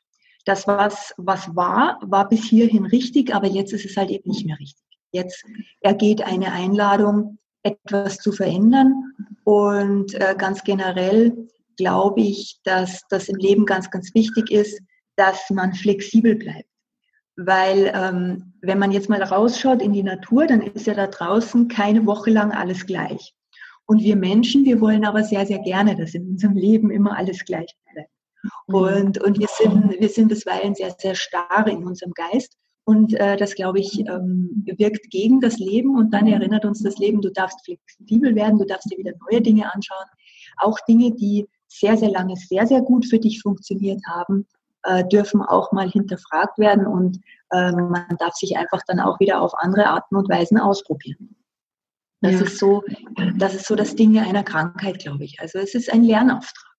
Das, 0.44 0.66
was, 0.66 1.14
was 1.16 1.54
war, 1.56 1.98
war 2.02 2.28
bis 2.28 2.44
hierhin 2.44 2.86
richtig, 2.86 3.34
aber 3.34 3.46
jetzt 3.46 3.72
ist 3.72 3.86
es 3.86 3.96
halt 3.96 4.10
eben 4.10 4.28
nicht 4.28 4.46
mehr 4.46 4.58
richtig. 4.58 4.84
Jetzt 5.12 5.44
ergeht 5.80 6.22
eine 6.22 6.52
Einladung, 6.52 7.38
etwas 7.62 8.18
zu 8.18 8.32
verändern 8.32 8.92
und 9.44 10.14
äh, 10.14 10.34
ganz 10.36 10.64
generell 10.64 11.48
glaube 11.76 12.20
ich, 12.20 12.60
dass 12.64 13.02
das 13.08 13.28
im 13.28 13.36
Leben 13.36 13.66
ganz, 13.66 13.90
ganz 13.90 14.14
wichtig 14.14 14.50
ist, 14.50 14.80
dass 15.16 15.50
man 15.50 15.72
flexibel 15.72 16.36
bleibt. 16.36 16.68
Weil 17.36 17.90
ähm, 17.94 18.54
wenn 18.60 18.78
man 18.78 18.92
jetzt 18.92 19.08
mal 19.08 19.22
rausschaut 19.22 19.82
in 19.82 19.92
die 19.92 20.02
Natur, 20.02 20.46
dann 20.46 20.60
ist 20.60 20.86
ja 20.86 20.94
da 20.94 21.06
draußen 21.06 21.68
keine 21.68 22.06
Woche 22.06 22.30
lang 22.30 22.52
alles 22.52 22.86
gleich. 22.86 23.34
Und 23.86 24.02
wir 24.02 24.16
Menschen, 24.16 24.64
wir 24.64 24.80
wollen 24.80 25.04
aber 25.04 25.24
sehr, 25.24 25.46
sehr 25.46 25.58
gerne, 25.58 25.96
dass 25.96 26.14
in 26.14 26.28
unserem 26.28 26.56
Leben 26.56 26.90
immer 26.90 27.16
alles 27.16 27.44
gleich 27.44 27.74
bleibt. 27.92 28.10
Mhm. 28.42 28.74
Und, 28.74 29.22
und 29.22 29.38
wir, 29.38 29.48
sind, 29.48 30.00
wir 30.00 30.08
sind 30.08 30.28
bisweilen 30.28 30.74
sehr, 30.74 30.94
sehr 30.98 31.14
starr 31.14 31.66
in 31.66 31.84
unserem 31.84 32.12
Geist. 32.12 32.56
Und 32.86 33.14
äh, 33.14 33.36
das, 33.36 33.54
glaube 33.54 33.80
ich, 33.80 34.00
ähm, 34.00 34.64
wirkt 34.76 35.10
gegen 35.10 35.40
das 35.40 35.58
Leben. 35.58 35.96
Und 35.96 36.12
dann 36.12 36.26
erinnert 36.26 36.64
uns 36.64 36.82
das 36.82 36.98
Leben, 36.98 37.20
du 37.20 37.30
darfst 37.30 37.64
flexibel 37.64 38.34
werden, 38.34 38.58
du 38.58 38.66
darfst 38.66 38.90
dir 38.90 38.98
wieder 38.98 39.12
neue 39.30 39.40
Dinge 39.40 39.72
anschauen. 39.72 40.06
Auch 40.58 40.78
Dinge, 40.86 41.12
die 41.12 41.46
sehr, 41.68 41.96
sehr 41.96 42.10
lange 42.10 42.36
sehr, 42.36 42.66
sehr 42.66 42.82
gut 42.82 43.06
für 43.06 43.18
dich 43.18 43.40
funktioniert 43.40 44.00
haben, 44.06 44.46
äh, 44.84 45.04
dürfen 45.06 45.42
auch 45.42 45.72
mal 45.72 45.90
hinterfragt 45.90 46.58
werden 46.58 46.86
und 46.86 47.20
äh, 47.50 47.72
man 47.72 48.16
darf 48.18 48.34
sich 48.34 48.56
einfach 48.56 48.80
dann 48.86 49.00
auch 49.00 49.18
wieder 49.18 49.40
auf 49.40 49.52
andere 49.56 49.86
Arten 49.86 50.16
und 50.16 50.28
Weisen 50.28 50.58
ausprobieren. 50.58 51.34
Das, 52.24 52.40
ja. 52.40 52.46
ist 52.46 52.58
so, 52.58 52.82
das 53.36 53.54
ist 53.54 53.66
so 53.66 53.76
das 53.76 53.96
Ding 53.96 54.18
einer 54.18 54.42
Krankheit, 54.42 54.98
glaube 54.98 55.24
ich. 55.24 55.40
Also 55.40 55.58
es 55.58 55.74
ist 55.74 55.92
ein 55.92 56.04
Lernauftrag. 56.04 56.72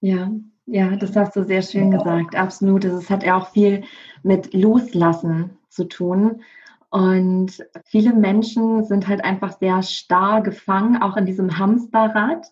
Ja, 0.00 0.30
ja, 0.66 0.94
das 0.94 1.16
hast 1.16 1.34
du 1.34 1.44
sehr 1.44 1.62
schön 1.62 1.90
gesagt. 1.90 2.36
Absolut. 2.36 2.84
Es 2.84 3.10
hat 3.10 3.24
ja 3.24 3.36
auch 3.36 3.50
viel 3.50 3.82
mit 4.22 4.54
Loslassen 4.54 5.58
zu 5.68 5.88
tun. 5.88 6.42
Und 6.90 7.58
viele 7.86 8.12
Menschen 8.12 8.84
sind 8.84 9.08
halt 9.08 9.24
einfach 9.24 9.58
sehr 9.58 9.82
starr 9.82 10.42
gefangen, 10.42 11.02
auch 11.02 11.16
in 11.16 11.26
diesem 11.26 11.58
Hamsterrad. 11.58 12.46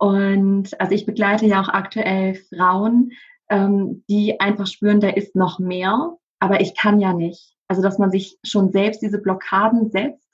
Und 0.00 0.80
also 0.80 0.94
ich 0.94 1.06
begleite 1.06 1.46
ja 1.46 1.60
auch 1.60 1.68
aktuell 1.68 2.34
Frauen, 2.34 3.12
ähm, 3.50 4.02
die 4.08 4.40
einfach 4.40 4.66
spüren, 4.66 4.98
da 4.98 5.10
ist 5.10 5.36
noch 5.36 5.60
mehr, 5.60 6.16
aber 6.40 6.60
ich 6.60 6.74
kann 6.74 6.98
ja 6.98 7.12
nicht. 7.12 7.54
Also 7.68 7.82
dass 7.82 7.98
man 7.98 8.10
sich 8.10 8.36
schon 8.44 8.72
selbst 8.72 9.00
diese 9.00 9.18
Blockaden 9.18 9.90
setzt. 9.90 10.25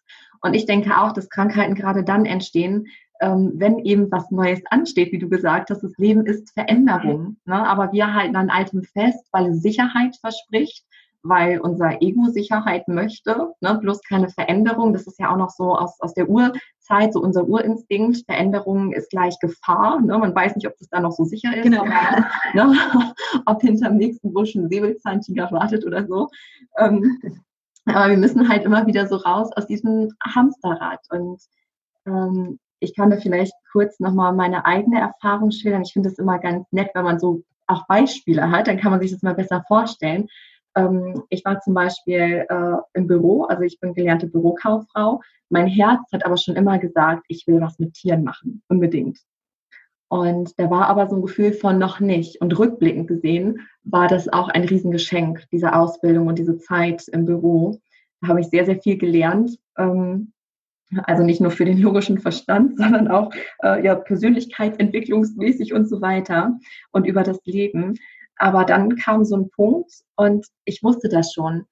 Und 0.43 0.55
ich 0.55 0.67
denke 0.67 0.99
auch, 0.99 1.13
dass 1.13 1.31
Krankheiten 1.31 1.75
gerade 1.75 2.05
dann 2.05 2.27
entstehen, 2.27 2.89
ähm, 3.21 3.53
wenn 3.55 3.79
eben 3.79 4.11
was 4.11 4.31
Neues 4.31 4.61
ansteht, 4.71 5.13
wie 5.13 5.19
du 5.19 5.29
gesagt 5.29 5.71
hast. 5.71 5.83
Das 5.83 5.97
Leben 5.97 6.27
ist 6.27 6.53
Veränderung. 6.53 7.37
Ne? 7.45 7.67
Aber 7.67 7.93
wir 7.93 8.13
halten 8.13 8.37
an 8.37 8.51
Altem 8.51 8.83
fest, 8.83 9.29
weil 9.33 9.47
es 9.51 9.63
Sicherheit 9.63 10.17
verspricht 10.17 10.85
weil 11.23 11.61
unser 11.61 12.03
Ego 12.03 12.29
Sicherheit 12.29 12.89
möchte, 12.89 13.53
ne? 13.61 13.79
bloß 13.81 14.03
keine 14.03 14.29
Veränderung. 14.29 14.93
Das 14.93 15.07
ist 15.07 15.19
ja 15.19 15.33
auch 15.33 15.37
noch 15.37 15.51
so 15.51 15.77
aus, 15.77 16.01
aus 16.01 16.15
der 16.15 16.29
Urzeit, 16.29 17.13
so 17.13 17.21
unser 17.21 17.47
Urinstinkt. 17.47 18.25
Veränderung 18.27 18.93
ist 18.93 19.11
gleich 19.11 19.39
Gefahr. 19.39 20.01
Ne? 20.01 20.19
Man 20.19 20.35
weiß 20.35 20.57
nicht, 20.57 20.67
ob 20.67 20.77
das 20.79 20.89
da 20.89 21.01
noch 21.01 21.13
so 21.13 21.25
sicher 21.25 21.57
ist. 21.57 21.63
Genau. 21.63 21.85
ne? 22.55 22.75
ob 23.47 23.61
hinterm 23.61 23.97
nächsten 23.97 24.33
Busch 24.33 24.55
ein 24.55 24.69
Säbelzahntiger 24.69 25.51
wartet 25.53 25.87
oder 25.87 26.07
so. 26.07 26.29
Ähm, 26.77 27.21
aber 27.87 28.11
wir 28.11 28.17
müssen 28.17 28.49
halt 28.49 28.65
immer 28.65 28.87
wieder 28.87 29.07
so 29.07 29.17
raus 29.17 29.51
aus 29.57 29.67
diesem 29.67 30.11
Hamsterrad. 30.25 31.01
Und 31.11 31.41
ähm, 32.07 32.59
ich 32.81 32.95
kann 32.97 33.11
da 33.11 33.17
vielleicht 33.17 33.55
kurz 33.71 34.01
nochmal 34.01 34.33
meine 34.33 34.65
eigene 34.65 35.01
Erfahrung 35.01 35.51
schildern. 35.51 35.83
Ich 35.83 35.93
finde 35.93 36.09
es 36.09 36.19
immer 36.19 36.39
ganz 36.39 36.67
nett, 36.73 36.91
wenn 36.95 37.05
man 37.05 37.19
so 37.19 37.43
auch 37.67 37.87
Beispiele 37.87 38.51
hat, 38.51 38.67
dann 38.67 38.79
kann 38.79 38.91
man 38.91 39.01
sich 39.01 39.13
das 39.13 39.23
mal 39.23 39.35
besser 39.35 39.65
vorstellen. 39.67 40.29
Ähm, 40.77 41.23
ich 41.29 41.45
war 41.45 41.61
zum 41.61 41.75
Beispiel 41.75 42.47
äh, 42.49 42.77
im 42.95 43.07
Büro, 43.07 43.45
also 43.45 43.63
ich 43.63 43.79
bin 43.81 43.95
gelernte 43.95 44.27
Bürokauffrau. 44.27 45.21
Mein 45.49 45.67
Herz 45.67 46.01
hat 46.13 46.25
aber 46.25 46.37
schon 46.37 46.57
immer 46.57 46.79
gesagt, 46.79 47.25
ich 47.29 47.47
will 47.47 47.61
was 47.61 47.79
mit 47.79 47.95
Tieren 47.95 48.25
machen, 48.25 48.63
unbedingt. 48.69 49.19
Und 50.13 50.59
da 50.59 50.69
war 50.69 50.89
aber 50.89 51.09
so 51.09 51.17
ein 51.17 51.23
Gefühl 51.23 51.55
von 51.55 51.79
noch 51.79 51.99
nicht. 51.99 52.39
Und 52.43 52.59
rückblickend 52.59 53.09
gesehen 53.09 53.67
war 53.83 54.09
das 54.09 54.31
auch 54.31 54.51
ein 54.51 54.65
Riesengeschenk, 54.65 55.47
diese 55.51 55.75
Ausbildung 55.75 56.27
und 56.27 56.39
diese 56.39 56.59
Zeit 56.59 57.09
im 57.09 57.25
Büro. 57.25 57.81
Da 58.21 58.29
habe 58.29 58.41
ich 58.41 58.49
sehr, 58.49 58.67
sehr 58.67 58.79
viel 58.79 58.99
gelernt. 58.99 59.59
Ähm, 59.79 60.35
also 61.05 61.23
nicht 61.23 61.41
nur 61.41 61.51
für 61.51 61.65
den 61.65 61.79
logischen 61.79 62.19
Verstand, 62.19 62.77
sondern 62.77 63.09
auch 63.09 63.33
äh, 63.63 63.83
ja, 63.83 63.95
persönlichkeitsentwicklungsmäßig 63.95 65.73
und 65.73 65.89
so 65.89 66.03
weiter 66.03 66.59
und 66.91 67.07
über 67.07 67.23
das 67.23 67.41
Leben. 67.47 67.99
Aber 68.37 68.67
dann 68.67 68.97
kam 68.97 69.25
so 69.25 69.37
ein 69.39 69.49
Punkt 69.49 69.93
und 70.17 70.47
ich 70.67 70.83
wusste 70.83 71.09
das 71.09 71.33
schon. 71.33 71.65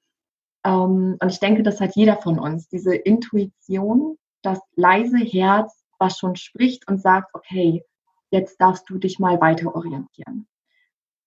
Ähm, 0.64 1.18
und 1.20 1.28
ich 1.30 1.40
denke, 1.40 1.62
das 1.62 1.78
hat 1.78 1.94
jeder 1.94 2.16
von 2.16 2.38
uns, 2.38 2.68
diese 2.70 2.94
Intuition, 2.94 4.16
das 4.40 4.60
leise 4.76 5.18
Herz, 5.18 5.84
was 5.98 6.16
schon 6.16 6.36
spricht 6.36 6.88
und 6.88 7.02
sagt, 7.02 7.34
okay, 7.34 7.84
jetzt 8.30 8.60
darfst 8.60 8.88
du 8.88 8.98
dich 8.98 9.18
mal 9.18 9.40
weiter 9.40 9.74
orientieren. 9.74 10.46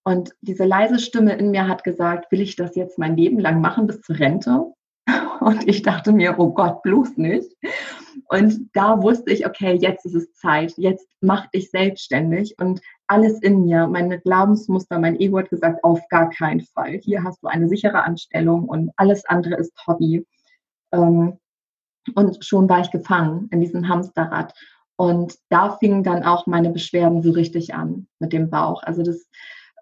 Und 0.06 0.34
diese 0.42 0.66
leise 0.66 1.00
Stimme 1.00 1.34
in 1.34 1.52
mir 1.52 1.68
hat 1.68 1.84
gesagt, 1.84 2.32
will 2.32 2.42
ich 2.42 2.56
das 2.56 2.76
jetzt 2.76 3.00
mein 3.00 3.16
Leben 3.16 3.40
lang 3.40 3.62
machen 3.62 3.88
bis 3.88 4.02
zur 4.02 4.20
Rente? 4.20 4.74
Und 5.40 5.68
ich 5.68 5.82
dachte 5.82 6.12
mir, 6.12 6.36
oh 6.38 6.54
Gott, 6.54 6.82
bloß 6.84 7.18
nicht. 7.18 7.56
Und 8.30 8.70
da 8.74 9.02
wusste 9.02 9.32
ich, 9.32 9.46
okay, 9.46 9.76
jetzt 9.76 10.06
ist 10.06 10.16
es 10.16 10.34
Zeit. 10.34 10.74
Jetzt 10.78 11.08
mach 11.22 11.48
dich 11.52 11.70
selbstständig. 11.70 12.56
Und 12.60 12.82
alles 13.08 13.42
in 13.42 13.64
mir, 13.64 13.88
meine 13.88 14.20
Glaubensmuster, 14.20 15.00
mein 15.00 15.20
Ego 15.20 15.40
hat 15.40 15.50
gesagt, 15.50 15.84
auf 15.84 16.02
gar 16.10 16.30
keinen 16.30 16.62
Fall. 16.62 17.00
Hier 17.04 17.24
hast 17.24 17.44
du 17.44 17.48
eine 17.48 17.68
sichere 17.68 18.04
Anstellung 18.04 18.66
und 18.66 18.92
alles 18.98 19.26
andere 19.26 19.56
ist 19.56 19.74
Hobby. 19.88 20.26
Ähm, 20.92 21.40
und 22.16 22.44
schon 22.44 22.68
war 22.70 22.82
ich 22.82 22.92
gefangen 22.92 23.48
in 23.52 23.62
diesem 23.62 23.88
Hamsterrad. 23.88 24.54
Und 25.04 25.36
da 25.50 25.78
fingen 25.78 26.04
dann 26.04 26.24
auch 26.24 26.48
meine 26.48 26.70
Beschwerden 26.70 27.22
so 27.22 27.32
richtig 27.32 27.74
an 27.74 28.08
mit 28.20 28.32
dem 28.32 28.50
Bauch. 28.50 28.84
Also 28.84 29.04
das, 29.04 29.28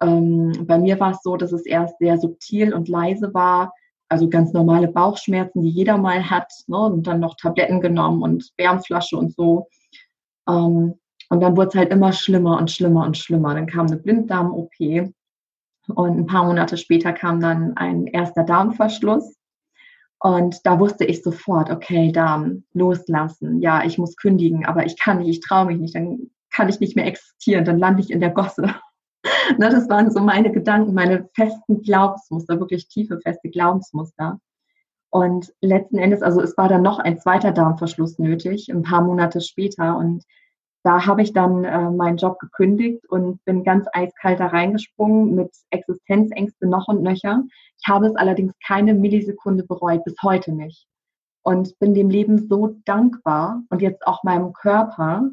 ähm, 0.00 0.52
bei 0.66 0.78
mir 0.78 0.98
war 0.98 1.12
es 1.12 1.22
so, 1.22 1.36
dass 1.36 1.52
es 1.52 1.64
erst 1.64 1.98
sehr 1.98 2.18
subtil 2.18 2.74
und 2.74 2.88
leise 2.88 3.32
war 3.32 3.72
also 4.12 4.28
ganz 4.28 4.52
normale 4.52 4.88
Bauchschmerzen, 4.88 5.62
die 5.62 5.70
jeder 5.70 5.96
mal 5.96 6.28
hat, 6.28 6.52
ne? 6.66 6.76
und 6.76 7.06
dann 7.06 7.18
noch 7.20 7.34
Tabletten 7.34 7.80
genommen 7.80 8.22
und 8.22 8.52
Wärmflasche 8.58 9.16
und 9.16 9.34
so. 9.34 9.68
Ähm, 10.46 10.94
und 11.30 11.40
dann 11.40 11.56
wurde 11.56 11.68
es 11.68 11.74
halt 11.74 11.90
immer 11.90 12.12
schlimmer 12.12 12.58
und 12.58 12.70
schlimmer 12.70 13.06
und 13.06 13.16
schlimmer. 13.16 13.54
Dann 13.54 13.66
kam 13.66 13.86
eine 13.86 13.96
Blinddarm-OP 13.96 15.14
und 15.94 16.18
ein 16.18 16.26
paar 16.26 16.44
Monate 16.44 16.76
später 16.76 17.14
kam 17.14 17.40
dann 17.40 17.74
ein 17.78 18.06
erster 18.06 18.44
Darmverschluss. 18.44 19.34
Und 20.22 20.64
da 20.64 20.78
wusste 20.78 21.04
ich 21.04 21.24
sofort, 21.24 21.68
okay, 21.68 22.12
Darm, 22.12 22.62
loslassen. 22.74 23.60
Ja, 23.60 23.84
ich 23.84 23.98
muss 23.98 24.16
kündigen, 24.16 24.64
aber 24.64 24.86
ich 24.86 24.96
kann 24.96 25.18
nicht, 25.18 25.28
ich 25.28 25.40
traue 25.40 25.66
mich 25.66 25.78
nicht, 25.78 25.96
dann 25.96 26.30
kann 26.52 26.68
ich 26.68 26.78
nicht 26.78 26.94
mehr 26.94 27.06
existieren, 27.06 27.64
dann 27.64 27.80
lande 27.80 28.02
ich 28.02 28.10
in 28.10 28.20
der 28.20 28.30
Gosse. 28.30 28.62
ne, 29.58 29.68
das 29.68 29.88
waren 29.88 30.12
so 30.12 30.20
meine 30.20 30.52
Gedanken, 30.52 30.94
meine 30.94 31.28
festen 31.34 31.82
Glaubensmuster, 31.82 32.60
wirklich 32.60 32.86
tiefe, 32.86 33.18
feste 33.20 33.50
Glaubensmuster. 33.50 34.38
Und 35.10 35.52
letzten 35.60 35.98
Endes, 35.98 36.22
also 36.22 36.40
es 36.40 36.56
war 36.56 36.68
dann 36.68 36.82
noch 36.82 37.00
ein 37.00 37.18
zweiter 37.18 37.50
Darmverschluss 37.50 38.20
nötig, 38.20 38.68
ein 38.70 38.82
paar 38.82 39.02
Monate 39.02 39.40
später. 39.40 39.96
Und 39.96 40.22
da 40.84 41.06
habe 41.06 41.22
ich 41.22 41.32
dann 41.32 41.64
äh, 41.64 41.90
meinen 41.90 42.16
Job 42.16 42.38
gekündigt 42.38 43.08
und 43.08 43.44
bin 43.44 43.62
ganz 43.62 43.86
eiskalt 43.92 44.40
da 44.40 44.46
reingesprungen 44.46 45.34
mit 45.34 45.50
Existenzängste 45.70 46.66
noch 46.66 46.88
und 46.88 47.02
nöcher. 47.02 47.44
Ich 47.80 47.88
habe 47.88 48.06
es 48.06 48.16
allerdings 48.16 48.52
keine 48.66 48.94
Millisekunde 48.94 49.64
bereut, 49.64 50.04
bis 50.04 50.16
heute 50.22 50.52
nicht. 50.52 50.86
Und 51.42 51.78
bin 51.78 51.94
dem 51.94 52.10
Leben 52.10 52.48
so 52.48 52.76
dankbar 52.84 53.62
und 53.70 53.82
jetzt 53.82 54.06
auch 54.06 54.22
meinem 54.22 54.52
Körper, 54.52 55.30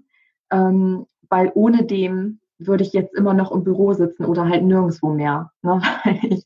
ähm, 0.51 1.05
weil 1.29 1.51
ohne 1.53 1.85
dem 1.85 2.39
würde 2.59 2.83
ich 2.83 2.93
jetzt 2.93 3.15
immer 3.15 3.33
noch 3.33 3.51
im 3.51 3.63
Büro 3.63 3.93
sitzen 3.93 4.25
oder 4.25 4.47
halt 4.47 4.63
nirgendwo 4.63 5.09
mehr, 5.09 5.51
ne? 5.61 5.81
weil 6.03 6.19
ich 6.23 6.45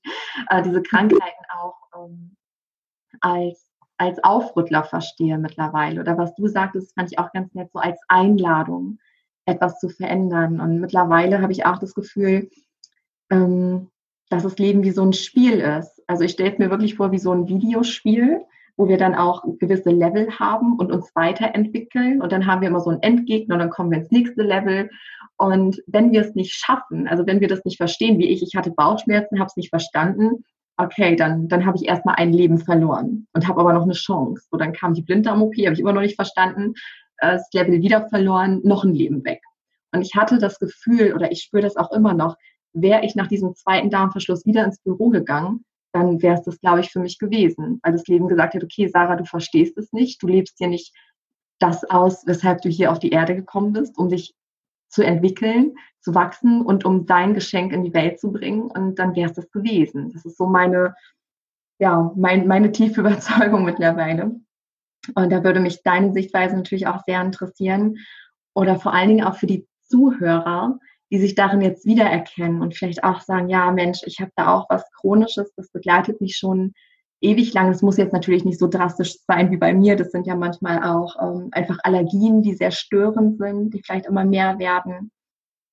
äh, 0.50 0.62
diese 0.62 0.82
Krankheiten 0.82 1.46
auch 1.60 1.76
ähm, 1.98 2.36
als, 3.20 3.73
als 3.98 4.24
Aufrüttler 4.24 4.84
verstehe 4.84 5.38
mittlerweile. 5.38 6.02
Oder 6.02 6.18
was 6.18 6.34
du 6.36 6.48
sagtest, 6.48 6.94
fand 6.96 7.12
ich 7.12 7.20
auch 7.20 7.32
ganz 7.32 7.54
nett, 7.54 7.72
so 7.72 7.80
als 7.80 8.00
Einladung, 8.08 9.00
etwas 9.46 9.80
zu 9.80 9.90
verändern. 9.90 10.60
Und 10.60 10.80
mittlerweile 10.80 11.42
habe 11.42 11.52
ich 11.52 11.66
auch 11.66 11.78
das 11.78 11.94
Gefühl, 11.94 12.50
ähm, 13.30 13.90
dass 14.30 14.44
das 14.44 14.58
Leben 14.58 14.84
wie 14.84 14.92
so 14.92 15.04
ein 15.04 15.14
Spiel 15.14 15.60
ist. 15.60 16.02
Also 16.08 16.24
ich 16.24 16.32
stelle 16.32 16.54
es 16.54 16.60
mir 16.60 16.70
wirklich 16.70 16.96
vor 16.96 17.12
wie 17.12 17.20
so 17.20 17.32
ein 17.32 17.48
Videospiel, 17.48 18.42
wo 18.76 18.88
wir 18.88 18.98
dann 18.98 19.14
auch 19.14 19.44
gewisse 19.60 19.92
Level 19.92 20.40
haben 20.40 20.78
und 20.78 20.92
uns 20.92 21.12
weiterentwickeln. 21.14 22.22
Und 22.22 22.32
dann 22.32 22.48
haben 22.48 22.62
wir 22.62 22.70
immer 22.70 22.80
so 22.80 22.90
einen 22.90 23.04
Endgegner 23.04 23.56
und 23.56 23.60
dann 23.60 23.70
kommen 23.70 23.92
wir 23.92 24.00
ins 24.00 24.12
nächste 24.12 24.42
Level. 24.42 24.90
Und 25.38 25.82
wenn 25.88 26.12
wir 26.12 26.22
es 26.22 26.36
nicht 26.36 26.54
schaffen, 26.54 27.08
also 27.08 27.26
wenn 27.28 27.42
wir 27.42 27.48
das 27.48 27.64
nicht 27.66 27.78
verstehen, 27.78 28.18
wie 28.18 28.30
ich, 28.30 28.42
ich 28.42 28.56
hatte 28.56 28.72
Bauchschmerzen, 28.72 29.40
habe 29.40 29.48
es 29.48 29.58
nicht 29.58 29.70
verstanden, 29.70 30.44
okay, 30.78 31.16
dann, 31.16 31.48
dann 31.48 31.66
habe 31.66 31.78
ich 31.78 31.88
erstmal 31.88 32.16
ein 32.16 32.34
Leben 32.34 32.58
verloren 32.58 33.28
und 33.34 33.48
habe 33.48 33.62
aber 33.62 33.74
noch 33.74 33.84
eine 33.84 33.94
Chance. 33.94 34.48
So, 34.50 34.58
dann 34.58 34.74
kam 34.74 34.94
die 34.94 35.02
Blinddarm-OP, 35.02 35.56
habe 35.58 35.74
ich 35.74 35.80
immer 35.80 35.94
noch 35.94 36.02
nicht 36.02 36.16
verstanden, 36.16 36.74
äh, 37.18 37.34
das 37.34 37.48
Level 37.54 37.82
wieder 37.82 38.08
verloren, 38.10 38.62
noch 38.64 38.84
ein 38.84 38.94
Leben 38.94 39.24
weg. 39.24 39.42
Und 39.94 40.02
ich 40.02 40.16
hatte 40.16 40.40
das 40.40 40.60
Gefühl, 40.60 41.14
oder 41.14 41.32
ich 41.32 41.44
spüre 41.44 41.64
das 41.64 41.78
auch 41.78 41.92
immer 41.92 42.14
noch, 42.14 42.36
wäre 42.74 43.06
ich 43.06 43.16
nach 43.16 43.28
diesem 43.28 43.54
zweiten 43.56 43.90
Darmverschluss 43.90 44.46
wieder 44.46 44.66
ins 44.66 44.80
Büro 44.80 45.10
gegangen, 45.10 45.64
dann 45.94 46.22
wäre 46.24 46.36
es 46.36 46.44
das, 46.44 46.60
glaube 46.60 46.80
ich, 46.80 46.90
für 46.92 47.00
mich 47.00 47.20
gewesen. 47.20 47.80
Weil 47.84 47.94
das 47.94 48.08
Leben 48.08 48.28
gesagt 48.28 48.56
hat, 48.56 48.64
okay, 48.64 48.88
Sarah, 48.88 49.16
du 49.16 49.26
verstehst 49.26 49.78
es 49.78 49.94
nicht, 49.94 50.22
du 50.24 50.28
lebst 50.28 50.58
hier 50.58 50.68
nicht 50.68 50.94
das 51.60 51.84
aus, 51.86 52.26
weshalb 52.26 52.62
du 52.62 52.70
hier 52.70 52.92
auf 52.92 52.98
die 52.98 53.12
Erde 53.12 53.36
gekommen 53.36 53.74
bist, 53.74 53.98
um 53.98 54.10
dich 54.10 54.34
zu 54.94 55.02
entwickeln, 55.02 55.76
zu 56.00 56.14
wachsen 56.14 56.62
und 56.62 56.86
um 56.86 57.08
dein 57.08 57.34
Geschenk 57.34 57.74
in 57.74 57.84
die 57.84 57.94
Welt 57.94 58.20
zu 58.20 58.32
bringen. 58.32 58.70
Und 58.70 59.00
dann 59.00 59.16
wäre 59.16 59.30
es 59.30 59.36
das 59.36 59.50
gewesen. 59.50 60.12
Das 60.14 60.24
ist 60.24 60.38
so 60.38 60.46
meine, 60.46 60.94
ja, 61.80 62.12
mein, 62.16 62.48
meine 62.48 62.72
tiefe 62.72 63.02
Überzeugung 63.02 63.66
mittlerweile. 63.66 64.36
Und 65.16 65.32
da 65.32 65.44
würde 65.44 65.60
mich 65.60 65.82
deine 65.82 66.14
Sichtweise 66.14 66.56
natürlich 66.56 66.86
auch 66.86 67.04
sehr 67.06 67.22
interessieren. 67.22 67.98
Oder 68.54 68.80
vor 68.80 68.94
allen 68.94 69.10
Dingen 69.10 69.26
auch 69.26 69.36
für 69.36 69.48
die 69.48 69.68
Zuhörer, 69.82 70.78
die 71.12 71.18
sich 71.18 71.34
darin 71.34 71.62
jetzt 71.62 71.86
wiedererkennen 71.86 72.62
und 72.62 72.76
vielleicht 72.76 73.04
auch 73.04 73.22
sagen, 73.22 73.50
ja 73.50 73.72
Mensch, 73.72 74.02
ich 74.06 74.20
habe 74.22 74.32
da 74.36 74.54
auch 74.54 74.70
was 74.70 74.90
Chronisches, 74.92 75.54
das 75.56 75.72
begleitet 75.72 76.22
mich 76.22 76.38
schon 76.38 76.74
ewig 77.24 77.54
lang. 77.54 77.70
Es 77.70 77.82
muss 77.82 77.98
jetzt 77.98 78.14
natürlich 78.14 78.46
nicht 78.46 78.60
so 78.60 78.68
drastisch 78.68 79.18
sein 79.28 79.50
wie 79.52 79.58
bei 79.58 79.74
mir. 79.74 79.96
Das 79.96 80.12
sind 80.12 80.28
ja 80.28 80.36
manchmal 80.36 80.84
auch 80.84 81.16
ähm, 81.22 81.50
einfach 81.52 81.80
Allergien, 81.84 82.42
die 82.42 82.54
sehr 82.54 82.72
störend 82.72 83.38
sind, 83.38 83.74
die 83.74 83.82
vielleicht 83.82 84.06
immer 84.06 84.26
mehr 84.26 84.60
werden. 84.60 85.12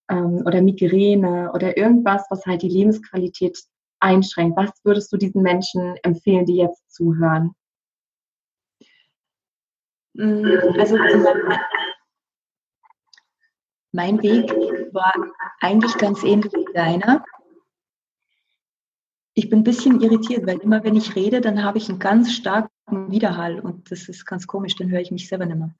Ähm, 0.09 0.43
oder 0.47 0.63
Migräne 0.63 1.53
oder 1.53 1.77
irgendwas, 1.77 2.25
was 2.31 2.47
halt 2.47 2.63
die 2.63 2.69
Lebensqualität 2.69 3.59
einschränkt. 4.01 4.57
Was 4.57 4.71
würdest 4.85 5.13
du 5.13 5.17
diesen 5.17 5.43
Menschen 5.43 5.97
empfehlen, 6.03 6.47
die 6.47 6.57
jetzt 6.57 6.91
zuhören? 6.93 7.53
Mm, 10.15 10.45
also 10.79 10.97
mein 13.93 14.23
Weg 14.23 14.51
war 14.93 15.13
eigentlich 15.61 15.97
ganz 15.99 16.23
ähnlich 16.23 16.53
wie 16.53 16.73
deiner. 16.75 17.25
Ich 19.41 19.49
bin 19.49 19.61
ein 19.61 19.65
bisschen 19.65 20.03
irritiert, 20.03 20.47
weil 20.47 20.59
immer 20.59 20.85
wenn 20.85 20.97
ich 20.97 21.17
rede, 21.17 21.41
dann 21.41 21.65
habe 21.65 21.79
ich 21.79 21.89
einen 21.89 21.99
ganz 21.99 22.31
starken 22.31 23.11
Widerhall 23.11 23.59
und 23.59 23.91
das 23.91 24.07
ist 24.07 24.27
ganz 24.27 24.47
komisch, 24.47 24.77
dann 24.77 24.91
höre 24.91 25.01
ich 25.01 25.11
mich 25.11 25.29
selber 25.29 25.47
nicht 25.47 25.57
mehr. 25.57 25.75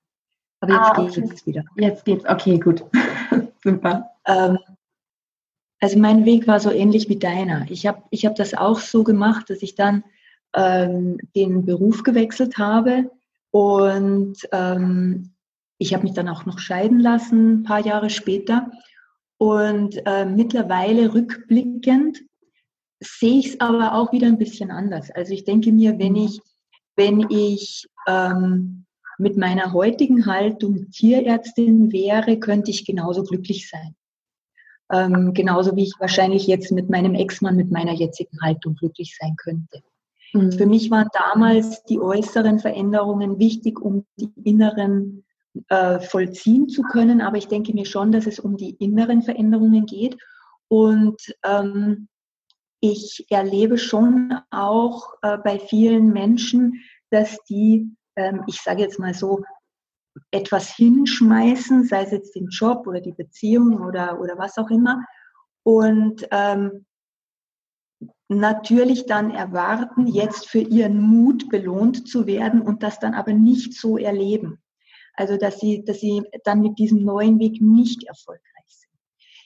Aber 0.61 0.73
jetzt 0.73 0.81
ah, 0.81 1.03
okay. 1.03 1.21
geht's 1.21 1.47
wieder. 1.47 1.65
Jetzt 1.77 2.07
geht's, 2.07 2.25
okay, 2.27 2.59
gut. 2.59 2.83
Super. 3.63 4.13
Ähm, 4.25 4.57
also 5.79 5.99
mein 5.99 6.25
Weg 6.25 6.47
war 6.47 6.59
so 6.59 6.71
ähnlich 6.71 7.11
wie 7.11 7.19
deiner. 7.19 7.71
Ich 7.71 7.87
habe 7.87 8.03
ich 8.09 8.25
hab 8.25 8.35
das 8.35 8.55
auch 8.55 8.79
so 8.79 9.05
gemacht, 9.05 9.51
dass 9.51 9.61
ich 9.61 9.75
dann 9.75 10.05
ähm, 10.55 11.19
den 11.37 11.67
Beruf 11.67 12.03
gewechselt 12.03 12.57
habe 12.57 13.11
und 13.51 14.39
ähm, 14.53 15.35
ich 15.77 15.93
habe 15.93 16.05
mich 16.05 16.15
dann 16.15 16.31
auch 16.31 16.47
noch 16.47 16.61
scheiden 16.61 16.99
lassen, 16.99 17.61
ein 17.61 17.63
paar 17.65 17.81
Jahre 17.81 18.09
später. 18.09 18.71
Und 19.37 20.01
äh, 20.07 20.25
mittlerweile 20.25 21.13
rückblickend 21.13 22.23
sehe 23.01 23.39
ich 23.39 23.49
es 23.49 23.61
aber 23.61 23.95
auch 23.95 24.13
wieder 24.13 24.27
ein 24.27 24.39
bisschen 24.39 24.71
anders. 24.71 25.11
Also 25.11 25.33
ich 25.33 25.45
denke 25.45 25.73
mir, 25.73 25.99
wenn 25.99 26.17
ich, 26.17 26.41
wenn 26.97 27.27
ich 27.31 27.89
ähm, 28.07 28.85
mit 29.19 29.37
meiner 29.37 29.73
heutigen 29.73 30.27
Haltung 30.27 30.91
Tierärztin 30.91 31.93
wäre, 31.93 32.39
könnte 32.39 32.71
ich 32.71 32.85
genauso 32.85 33.23
glücklich 33.23 33.69
sein. 33.69 33.95
Ähm, 34.93 35.35
genauso 35.35 35.77
wie 35.77 35.85
ich 35.85 35.95
wahrscheinlich 35.99 36.47
jetzt 36.47 36.73
mit 36.73 36.91
meinem 36.91 37.15
Ex-Mann 37.15 37.57
mit 37.57 37.71
meiner 37.71 37.93
jetzigen 37.93 38.41
Haltung 38.41 38.75
glücklich 38.75 39.17
sein 39.19 39.37
könnte. 39.37 39.83
Mhm. 40.33 40.53
Für 40.53 40.67
mich 40.67 40.91
waren 40.91 41.09
damals 41.13 41.85
die 41.85 42.01
äußeren 42.01 42.59
Veränderungen 42.59 43.39
wichtig, 43.39 43.81
um 43.81 44.05
die 44.17 44.31
inneren 44.45 45.25
äh, 45.69 46.01
vollziehen 46.01 46.69
zu 46.69 46.83
können. 46.83 47.21
Aber 47.21 47.37
ich 47.37 47.49
denke 47.49 47.73
mir 47.73 47.87
schon, 47.87 48.13
dass 48.13 48.27
es 48.27 48.41
um 48.41 48.57
die 48.57 48.71
inneren 48.79 49.23
Veränderungen 49.23 49.87
geht. 49.87 50.17
Und 50.69 51.21
ähm, 51.45 52.09
ich 52.81 53.27
erlebe 53.31 53.79
schon 53.79 54.35
auch 54.51 55.15
äh, 55.23 55.39
bei 55.39 55.59
vielen 55.59 56.13
Menschen, 56.13 56.81
dass 57.11 57.39
die, 57.45 57.95
ähm, 58.17 58.43
ich 58.47 58.61
sage 58.61 58.83
jetzt 58.83 58.99
mal 58.99 59.15
so, 59.15 59.43
etwas 60.31 60.75
hinschmeißen, 60.75 61.85
sei 61.85 62.03
es 62.03 62.11
jetzt 62.11 62.35
den 62.35 62.49
Job 62.49 62.87
oder 62.87 63.01
die 63.01 63.13
Beziehung 63.13 63.81
oder, 63.81 64.21
oder 64.21 64.37
was 64.39 64.59
auch 64.59 64.71
immer. 64.71 65.05
Und 65.63 66.27
ähm, 66.31 66.85
natürlich 68.29 69.07
dann 69.07 69.31
erwarten, 69.31 70.07
jetzt 70.07 70.49
für 70.49 70.61
ihren 70.61 71.01
Mut 71.01 71.49
belohnt 71.49 72.09
zu 72.09 72.27
werden 72.27 72.63
und 72.63 72.83
das 72.83 72.99
dann 72.99 73.15
aber 73.15 73.33
nicht 73.33 73.75
so 73.75 73.99
erleben. 73.99 74.63
Also 75.15 75.37
dass 75.37 75.61
sie, 75.61 75.85
dass 75.85 76.01
sie 76.01 76.23
dann 76.45 76.61
mit 76.61 76.79
diesem 76.79 77.05
neuen 77.05 77.39
Weg 77.39 77.61
nicht 77.61 78.05
erfolgreich 78.05 78.43
sind. 78.67 78.93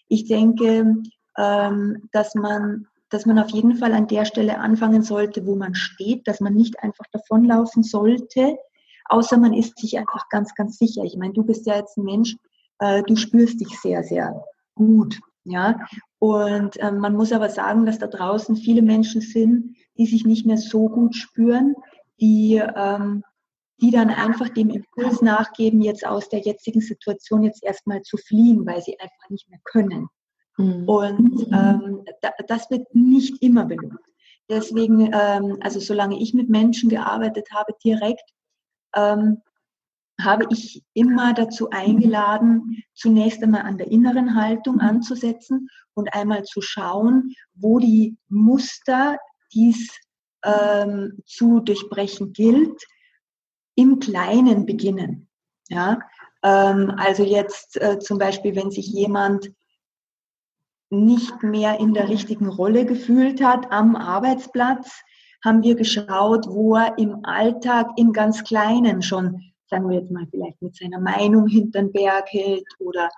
Ich 0.08 0.26
denke, 0.26 1.02
ähm, 1.36 2.08
dass 2.12 2.34
man 2.34 2.86
dass 3.14 3.26
man 3.26 3.38
auf 3.38 3.50
jeden 3.50 3.76
Fall 3.76 3.92
an 3.92 4.09
der 4.09 4.25
Stelle 4.25 4.59
anfangen 4.59 5.02
sollte, 5.02 5.47
wo 5.47 5.54
man 5.54 5.76
steht, 5.76 6.26
dass 6.26 6.40
man 6.40 6.54
nicht 6.54 6.83
einfach 6.83 7.04
davonlaufen 7.12 7.85
sollte, 7.85 8.59
außer 9.04 9.38
man 9.38 9.52
ist 9.52 9.78
sich 9.78 9.97
einfach 9.97 10.28
ganz, 10.30 10.54
ganz 10.56 10.78
sicher. 10.78 11.04
Ich 11.04 11.16
meine, 11.16 11.33
du 11.33 11.44
bist 11.44 11.64
ja 11.64 11.76
jetzt 11.76 11.97
ein 11.97 12.04
Mensch, 12.04 12.37
äh, 12.80 13.04
du 13.04 13.14
spürst 13.14 13.61
dich 13.61 13.78
sehr, 13.80 14.02
sehr 14.02 14.44
gut. 14.75 15.21
Ja, 15.44 15.78
und 16.18 16.76
äh, 16.78 16.90
man 16.90 17.14
muss 17.14 17.30
aber 17.30 17.50
sagen, 17.50 17.87
dass 17.87 17.99
da 17.99 18.09
draußen 18.09 18.56
viele 18.56 18.83
Menschen 18.83 19.21
sind, 19.21 19.76
die 19.97 20.06
sich 20.06 20.25
nicht 20.25 20.44
mehr 20.44 20.56
so 20.56 20.88
gut 20.88 21.14
spüren, 21.14 21.75
die, 22.21 22.61
ähm, 22.75 23.23
die 23.80 23.92
dann 23.92 24.11
einfach 24.11 24.49
dem 24.49 24.71
Impuls 24.71 25.23
nachgeben, 25.23 25.83
jetzt 25.83 26.04
aus 26.04 26.28
der 26.30 26.40
jetzigen 26.40 26.80
Situation 26.80 27.44
jetzt 27.44 27.62
erstmal 27.62 28.02
zu 28.02 28.16
fliehen, 28.16 28.66
weil 28.66 28.83
sie 28.83 28.99
einfach 28.99 29.30
nicht 29.30 29.49
mehr 29.50 29.61
können. 29.64 30.09
Mhm. 30.56 30.88
Und 30.88 31.46
ähm, 31.52 32.04
da, 32.20 32.30
das 32.46 32.70
wird 32.70 32.94
nicht 32.94 33.42
immer 33.42 33.64
belohnt. 33.64 33.99
Deswegen, 34.49 35.11
ähm, 35.12 35.58
also 35.61 35.80
solange 35.80 36.20
ich 36.20 36.34
mit 36.34 36.49
Menschen 36.49 36.90
gearbeitet 36.90 37.49
habe, 37.52 37.73
direkt, 37.82 38.28
ähm, 38.94 39.42
habe 40.20 40.46
ich 40.50 40.84
immer 40.92 41.34
dazu 41.34 41.70
eingeladen, 41.70 42.84
zunächst 42.94 43.42
einmal 43.42 43.62
an 43.62 43.78
der 43.78 43.90
inneren 43.90 44.37
Haltung 44.37 44.80
anzusetzen 44.80 45.68
und 45.94 46.14
einmal 46.14 46.44
zu 46.44 46.61
schauen, 46.61 47.34
wo 47.54 47.78
die 47.80 48.16
Muster, 48.28 49.18
die 49.52 49.70
es 49.70 49.88
ähm, 50.44 51.18
zu 51.26 51.61
durchbrechen 51.61 52.32
gilt, 52.32 52.80
im 53.75 53.99
Kleinen 53.99 54.66
beginnen. 54.66 55.28
Ja? 55.68 55.99
Ähm, 56.42 56.92
also 56.96 57.25
jetzt 57.25 57.80
äh, 57.80 57.99
zum 57.99 58.18
Beispiel, 58.18 58.54
wenn 58.54 58.70
sich 58.70 58.87
jemand 58.87 59.50
nicht 61.02 61.42
mehr 61.42 61.80
in 61.80 61.94
der 61.94 62.08
richtigen 62.08 62.48
Rolle 62.48 62.84
gefühlt 62.86 63.42
hat 63.42 63.72
am 63.72 63.96
Arbeitsplatz, 63.96 65.02
haben 65.44 65.62
wir 65.62 65.74
geschaut, 65.74 66.46
wo 66.48 66.76
er 66.76 66.96
im 66.98 67.24
Alltag 67.24 67.88
im 67.96 68.12
ganz 68.12 68.44
Kleinen 68.44 69.02
schon 69.02 69.40
sagen 69.74 69.88
wir 69.88 69.98
jetzt 69.98 70.10
mal, 70.10 70.26
vielleicht 70.30 70.60
mit 70.62 70.76
seiner 70.76 71.00
Meinung 71.00 71.46
hinterm 71.48 71.90
Berg 71.92 72.28
hält 72.30 72.66
oder 72.78 73.08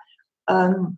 ähm, 0.49 0.97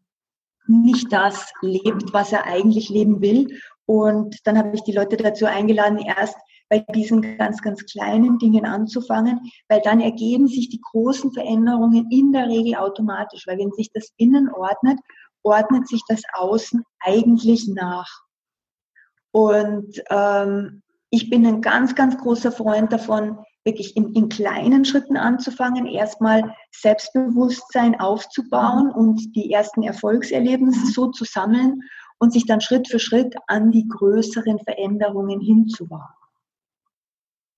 nicht 0.67 1.11
das 1.11 1.51
lebt, 1.61 2.13
was 2.13 2.31
er 2.31 2.45
eigentlich 2.45 2.89
leben 2.89 3.21
will. 3.21 3.59
Und 3.85 4.37
dann 4.45 4.57
habe 4.57 4.75
ich 4.75 4.83
die 4.83 4.91
Leute 4.91 5.17
dazu 5.17 5.45
eingeladen, 5.45 5.97
erst 5.97 6.37
bei 6.69 6.85
diesen 6.93 7.37
ganz, 7.37 7.61
ganz 7.61 7.83
kleinen 7.85 8.37
Dingen 8.37 8.65
anzufangen, 8.65 9.39
weil 9.67 9.81
dann 9.83 9.99
ergeben 9.99 10.47
sich 10.47 10.69
die 10.69 10.79
großen 10.79 11.33
Veränderungen 11.33 12.07
in 12.11 12.31
der 12.31 12.47
Regel 12.47 12.75
automatisch, 12.75 13.47
weil 13.47 13.57
wenn 13.57 13.71
sich 13.71 13.91
das 13.91 14.13
Innen 14.17 14.49
ordnet, 14.49 14.99
ordnet 15.43 15.87
sich 15.87 16.01
das 16.07 16.21
Außen 16.33 16.83
eigentlich 16.99 17.67
nach. 17.67 18.09
Und 19.31 20.01
ähm, 20.09 20.81
ich 21.09 21.29
bin 21.29 21.45
ein 21.45 21.61
ganz, 21.61 21.95
ganz 21.95 22.17
großer 22.17 22.51
Freund 22.51 22.91
davon, 22.91 23.39
wirklich 23.65 23.95
in, 23.95 24.13
in 24.13 24.29
kleinen 24.29 24.85
Schritten 24.85 25.17
anzufangen, 25.17 25.85
erstmal 25.85 26.55
Selbstbewusstsein 26.71 27.99
aufzubauen 27.99 28.91
und 28.91 29.35
die 29.35 29.51
ersten 29.51 29.83
Erfolgserlebnisse 29.83 30.87
so 30.87 31.07
zu 31.11 31.25
sammeln 31.25 31.81
und 32.19 32.33
sich 32.33 32.45
dann 32.45 32.61
Schritt 32.61 32.87
für 32.87 32.99
Schritt 32.99 33.35
an 33.47 33.71
die 33.71 33.87
größeren 33.87 34.59
Veränderungen 34.59 35.39
hinzuwagen. 35.39 36.15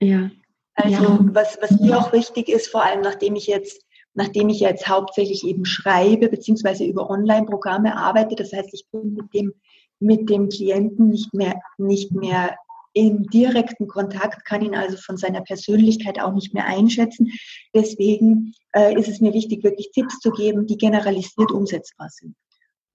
Ja. 0.01 0.31
Also 0.75 1.03
ja. 1.03 1.19
was, 1.33 1.57
was 1.61 1.79
mir 1.79 1.97
auch 1.97 2.11
wichtig 2.13 2.49
ist, 2.49 2.69
vor 2.69 2.83
allem 2.83 3.01
nachdem 3.01 3.35
ich 3.35 3.47
jetzt 3.47 3.85
nachdem 4.13 4.49
ich 4.49 4.59
jetzt 4.59 4.87
hauptsächlich 4.87 5.45
eben 5.45 5.65
schreibe, 5.65 6.29
beziehungsweise 6.29 6.85
über 6.85 7.09
Online-Programme 7.09 7.95
arbeite. 7.95 8.35
Das 8.35 8.51
heißt, 8.51 8.73
ich 8.73 8.85
bin 8.91 9.13
mit 9.13 9.33
dem, 9.33 9.53
mit 9.99 10.29
dem 10.29 10.49
Klienten 10.49 11.09
nicht 11.09 11.33
mehr, 11.33 11.61
nicht 11.77 12.11
mehr 12.11 12.55
im 12.93 13.27
direkten 13.29 13.87
Kontakt, 13.87 14.43
kann 14.45 14.61
ihn 14.61 14.75
also 14.75 14.97
von 14.97 15.15
seiner 15.15 15.41
Persönlichkeit 15.41 16.19
auch 16.19 16.33
nicht 16.33 16.53
mehr 16.53 16.65
einschätzen. 16.65 17.31
Deswegen 17.73 18.53
äh, 18.73 18.99
ist 18.99 19.07
es 19.07 19.21
mir 19.21 19.33
wichtig, 19.33 19.63
wirklich 19.63 19.91
Tipps 19.93 20.19
zu 20.19 20.31
geben, 20.31 20.67
die 20.67 20.77
generalisiert 20.77 21.51
umsetzbar 21.51 22.09
sind 22.09 22.35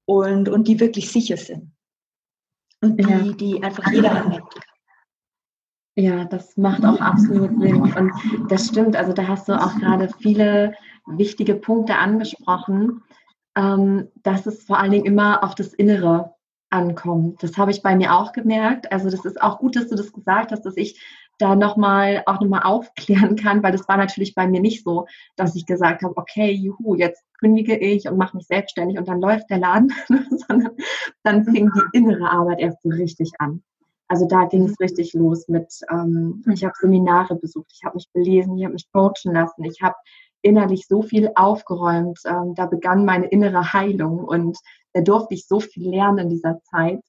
und, 0.04 0.48
und 0.48 0.68
die 0.68 0.80
wirklich 0.80 1.10
sicher 1.10 1.36
sind. 1.36 1.72
Und 2.82 3.00
die, 3.00 3.08
ja. 3.08 3.32
die 3.32 3.62
einfach 3.62 3.90
jeder 3.90 4.10
anwenden 4.12 4.48
kann. 4.50 4.65
Ja, 5.98 6.24
das 6.26 6.58
macht 6.58 6.84
auch 6.84 7.00
absolut 7.00 7.58
Sinn. 7.58 7.80
Und 7.80 8.12
das 8.50 8.68
stimmt. 8.68 8.96
Also 8.96 9.14
da 9.14 9.26
hast 9.28 9.48
du 9.48 9.54
auch 9.54 9.74
gerade 9.76 10.10
viele 10.20 10.74
wichtige 11.06 11.54
Punkte 11.54 11.96
angesprochen, 11.96 13.02
ähm, 13.56 14.08
dass 14.22 14.44
es 14.44 14.64
vor 14.64 14.78
allen 14.78 14.90
Dingen 14.90 15.06
immer 15.06 15.42
auf 15.42 15.54
das 15.54 15.72
Innere 15.72 16.34
ankommt. 16.68 17.42
Das 17.42 17.56
habe 17.56 17.70
ich 17.70 17.82
bei 17.82 17.96
mir 17.96 18.14
auch 18.14 18.32
gemerkt. 18.32 18.92
Also 18.92 19.08
das 19.08 19.24
ist 19.24 19.40
auch 19.40 19.58
gut, 19.58 19.76
dass 19.76 19.88
du 19.88 19.96
das 19.96 20.12
gesagt 20.12 20.52
hast, 20.52 20.66
dass 20.66 20.76
ich 20.76 21.00
da 21.38 21.56
nochmal 21.56 22.22
auch 22.26 22.40
nochmal 22.40 22.64
aufklären 22.64 23.36
kann, 23.36 23.62
weil 23.62 23.72
das 23.72 23.88
war 23.88 23.96
natürlich 23.96 24.34
bei 24.34 24.46
mir 24.46 24.60
nicht 24.60 24.84
so, 24.84 25.06
dass 25.36 25.56
ich 25.56 25.64
gesagt 25.64 26.02
habe, 26.02 26.16
okay, 26.16 26.50
juhu, 26.50 26.94
jetzt 26.94 27.24
kündige 27.38 27.76
ich 27.76 28.06
und 28.06 28.18
mache 28.18 28.36
mich 28.36 28.46
selbstständig 28.46 28.98
und 28.98 29.08
dann 29.08 29.20
läuft 29.20 29.48
der 29.48 29.58
Laden, 29.58 29.92
sondern 30.48 30.72
dann 31.22 31.44
fing 31.44 31.70
die 31.74 31.98
innere 31.98 32.30
Arbeit 32.30 32.60
erst 32.60 32.82
so 32.82 32.90
richtig 32.90 33.32
an. 33.38 33.62
Also 34.08 34.26
da 34.26 34.44
ging 34.44 34.64
es 34.64 34.72
mhm. 34.72 34.76
richtig 34.80 35.14
los 35.14 35.48
mit, 35.48 35.72
ähm, 35.90 36.44
ich 36.52 36.64
habe 36.64 36.74
Seminare 36.78 37.36
besucht, 37.36 37.70
ich 37.72 37.84
habe 37.84 37.96
mich 37.96 38.08
belesen, 38.12 38.56
ich 38.56 38.64
habe 38.64 38.74
mich 38.74 38.90
coachen 38.92 39.32
lassen, 39.32 39.64
ich 39.64 39.82
habe 39.82 39.96
innerlich 40.42 40.86
so 40.86 41.02
viel 41.02 41.30
aufgeräumt. 41.34 42.20
Ähm, 42.24 42.54
da 42.54 42.66
begann 42.66 43.04
meine 43.04 43.26
innere 43.26 43.72
Heilung 43.72 44.24
und 44.24 44.58
da 44.92 45.00
durfte 45.00 45.34
ich 45.34 45.46
so 45.46 45.60
viel 45.60 45.90
lernen 45.90 46.18
in 46.18 46.28
dieser 46.30 46.60
Zeit. 46.62 47.00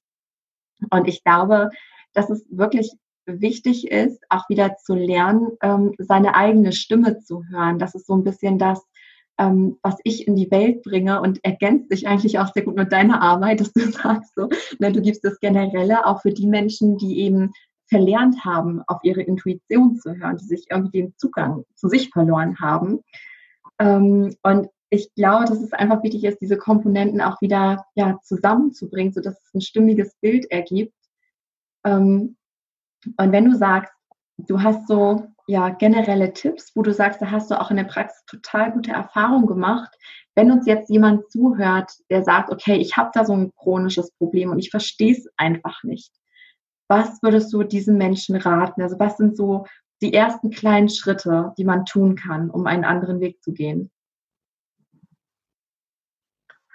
Und 0.89 1.07
ich 1.07 1.23
glaube, 1.23 1.69
dass 2.13 2.29
es 2.29 2.45
wirklich 2.49 2.91
wichtig 3.25 3.91
ist, 3.91 4.23
auch 4.29 4.47
wieder 4.49 4.77
zu 4.77 4.95
lernen, 4.95 5.51
ähm, 5.61 5.93
seine 5.99 6.35
eigene 6.35 6.71
Stimme 6.71 7.19
zu 7.19 7.43
hören. 7.49 7.77
Das 7.77 7.93
ist 7.93 8.07
so 8.07 8.15
ein 8.15 8.23
bisschen 8.23 8.57
das, 8.57 8.83
ähm, 9.37 9.77
was 9.83 9.97
ich 10.03 10.27
in 10.27 10.35
die 10.35 10.49
Welt 10.51 10.83
bringe 10.83 11.21
und 11.21 11.43
ergänzt 11.43 11.89
sich 11.89 12.07
eigentlich 12.07 12.39
auch 12.39 12.51
sehr 12.53 12.63
gut 12.63 12.75
mit 12.75 12.91
deiner 12.91 13.21
Arbeit, 13.21 13.59
dass 13.59 13.73
du 13.73 13.81
sagst, 13.91 14.33
so, 14.35 14.49
ne, 14.79 14.91
du 14.91 15.01
gibst 15.01 15.23
das 15.23 15.39
Generelle 15.39 16.05
auch 16.05 16.21
für 16.21 16.31
die 16.31 16.47
Menschen, 16.47 16.97
die 16.97 17.19
eben 17.19 17.51
verlernt 17.87 18.43
haben, 18.43 18.81
auf 18.87 18.99
ihre 19.03 19.21
Intuition 19.21 19.95
zu 19.95 20.15
hören, 20.15 20.37
die 20.37 20.45
sich 20.45 20.65
irgendwie 20.69 21.03
den 21.03 21.13
Zugang 21.17 21.63
zu 21.75 21.87
sich 21.87 22.09
verloren 22.09 22.59
haben. 22.59 22.99
Ähm, 23.79 24.35
und 24.43 24.67
ich 24.89 25.13
glaube, 25.15 25.45
dass 25.45 25.61
es 25.61 25.73
einfach 25.73 26.03
wichtig 26.03 26.23
ist, 26.23 26.41
diese 26.41 26.57
Komponenten 26.57 27.21
auch 27.21 27.41
wieder 27.41 27.85
ja, 27.95 28.19
zusammenzubringen, 28.23 29.13
sodass 29.13 29.41
es 29.41 29.53
ein 29.53 29.61
stimmiges 29.61 30.15
Bild 30.21 30.49
ergibt. 30.49 30.95
Ähm, 31.85 32.37
und 33.05 33.31
wenn 33.31 33.45
du 33.45 33.55
sagst, 33.55 33.93
du 34.37 34.61
hast 34.61 34.87
so 34.87 35.27
ja 35.47 35.69
generelle 35.69 36.33
Tipps, 36.33 36.73
wo 36.75 36.81
du 36.83 36.93
sagst, 36.93 37.21
da 37.21 37.31
hast 37.31 37.49
du 37.49 37.59
auch 37.59 37.71
in 37.71 37.77
der 37.77 37.85
Praxis 37.85 38.23
total 38.25 38.73
gute 38.73 38.91
Erfahrungen 38.91 39.47
gemacht. 39.47 39.97
Wenn 40.35 40.51
uns 40.51 40.67
jetzt 40.67 40.89
jemand 40.89 41.31
zuhört, 41.31 41.91
der 42.09 42.23
sagt, 42.23 42.51
okay, 42.51 42.75
ich 42.75 42.97
habe 42.97 43.11
da 43.13 43.25
so 43.25 43.33
ein 43.33 43.53
chronisches 43.55 44.11
Problem 44.11 44.51
und 44.51 44.59
ich 44.59 44.69
verstehe 44.69 45.13
es 45.13 45.27
einfach 45.37 45.83
nicht. 45.83 46.11
Was 46.89 47.23
würdest 47.23 47.51
du 47.53 47.63
diesen 47.63 47.97
Menschen 47.97 48.35
raten? 48.35 48.81
Also 48.81 48.99
was 48.99 49.17
sind 49.17 49.35
so 49.35 49.65
die 50.01 50.13
ersten 50.13 50.51
kleinen 50.51 50.89
Schritte, 50.89 51.53
die 51.57 51.65
man 51.65 51.85
tun 51.85 52.15
kann, 52.15 52.49
um 52.49 52.67
einen 52.67 52.85
anderen 52.85 53.19
Weg 53.19 53.41
zu 53.41 53.53
gehen? 53.53 53.89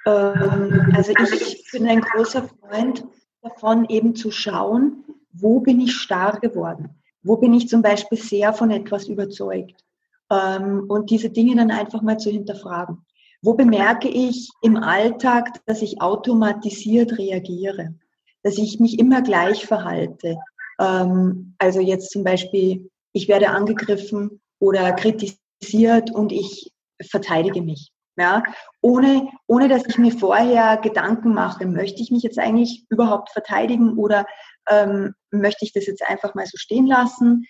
Ähm, 0.07 0.93
also 0.95 1.13
ich 1.13 1.71
bin 1.73 1.87
ein 1.87 2.01
großer 2.01 2.49
Freund 2.49 3.05
davon, 3.43 3.85
eben 3.89 4.15
zu 4.17 4.31
schauen, 4.31 5.05
wo 5.31 5.61
bin 5.61 5.81
ich 5.81 5.95
starr 5.95 6.41
geworden? 6.41 7.02
Wo 7.23 7.37
bin 7.37 7.55
ich 7.55 7.69
zum 7.69 7.83
Beispiel 7.83 8.19
sehr 8.19 8.53
von 8.53 8.71
etwas 8.71 9.07
überzeugt? 9.09 9.85
Ähm, 10.31 10.85
und 10.89 11.11
diese 11.11 11.31
Dinge 11.31 11.57
dann 11.57 11.71
einfach 11.71 12.03
mal 12.03 12.19
zu 12.19 12.31
hinterfragen. 12.31 13.05
Wo 13.43 13.55
bemerke 13.55 14.09
ich 14.09 14.51
im 14.63 14.77
Alltag, 14.77 15.61
dass 15.67 15.83
ich 15.83 16.01
automatisiert 16.01 17.19
reagiere? 17.19 17.95
Dass 18.43 18.59
ich 18.59 18.81
mich 18.81 18.99
immer 18.99 19.23
gleich 19.23 19.67
verhalte? 19.67 20.37
Ähm, 20.81 21.55
also 21.59 21.81
jetzt 21.81 22.11
zum 22.11 22.25
Beispiel, 22.25 22.91
ich 23.13 23.29
werde 23.29 23.51
angegriffen 23.51 24.41
oder 24.59 24.93
kritisiert 24.93 26.13
und 26.13 26.33
ich 26.33 26.73
verteidige 27.01 27.63
mich. 27.63 27.93
Ja, 28.17 28.43
ohne, 28.83 29.29
ohne 29.47 29.69
dass 29.69 29.87
ich 29.87 29.97
mir 29.97 30.13
vorher 30.13 30.77
Gedanken 30.77 31.33
mache, 31.33 31.67
möchte 31.67 32.03
ich 32.03 32.11
mich 32.11 32.23
jetzt 32.23 32.39
eigentlich 32.39 32.85
überhaupt 32.91 33.31
verteidigen 33.31 33.97
oder 33.97 34.27
ähm, 34.69 35.15
möchte 35.31 35.65
ich 35.65 35.73
das 35.73 35.87
jetzt 35.87 36.03
einfach 36.03 36.35
mal 36.35 36.47
so 36.47 36.57
stehen 36.57 36.87
lassen? 36.87 37.47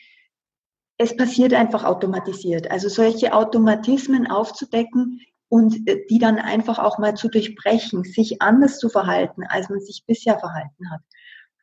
Es 0.99 1.17
passiert 1.17 1.55
einfach 1.55 1.85
automatisiert. 1.85 2.71
Also 2.71 2.89
solche 2.89 3.33
Automatismen 3.33 4.31
aufzudecken 4.31 5.21
und 5.49 5.89
äh, 5.89 6.07
die 6.09 6.19
dann 6.19 6.39
einfach 6.39 6.79
auch 6.79 6.99
mal 6.99 7.15
zu 7.15 7.29
durchbrechen, 7.29 8.05
sich 8.05 8.41
anders 8.41 8.79
zu 8.79 8.89
verhalten, 8.89 9.45
als 9.49 9.69
man 9.69 9.81
sich 9.81 10.05
bisher 10.07 10.39
verhalten 10.39 10.91
hat. 10.91 11.01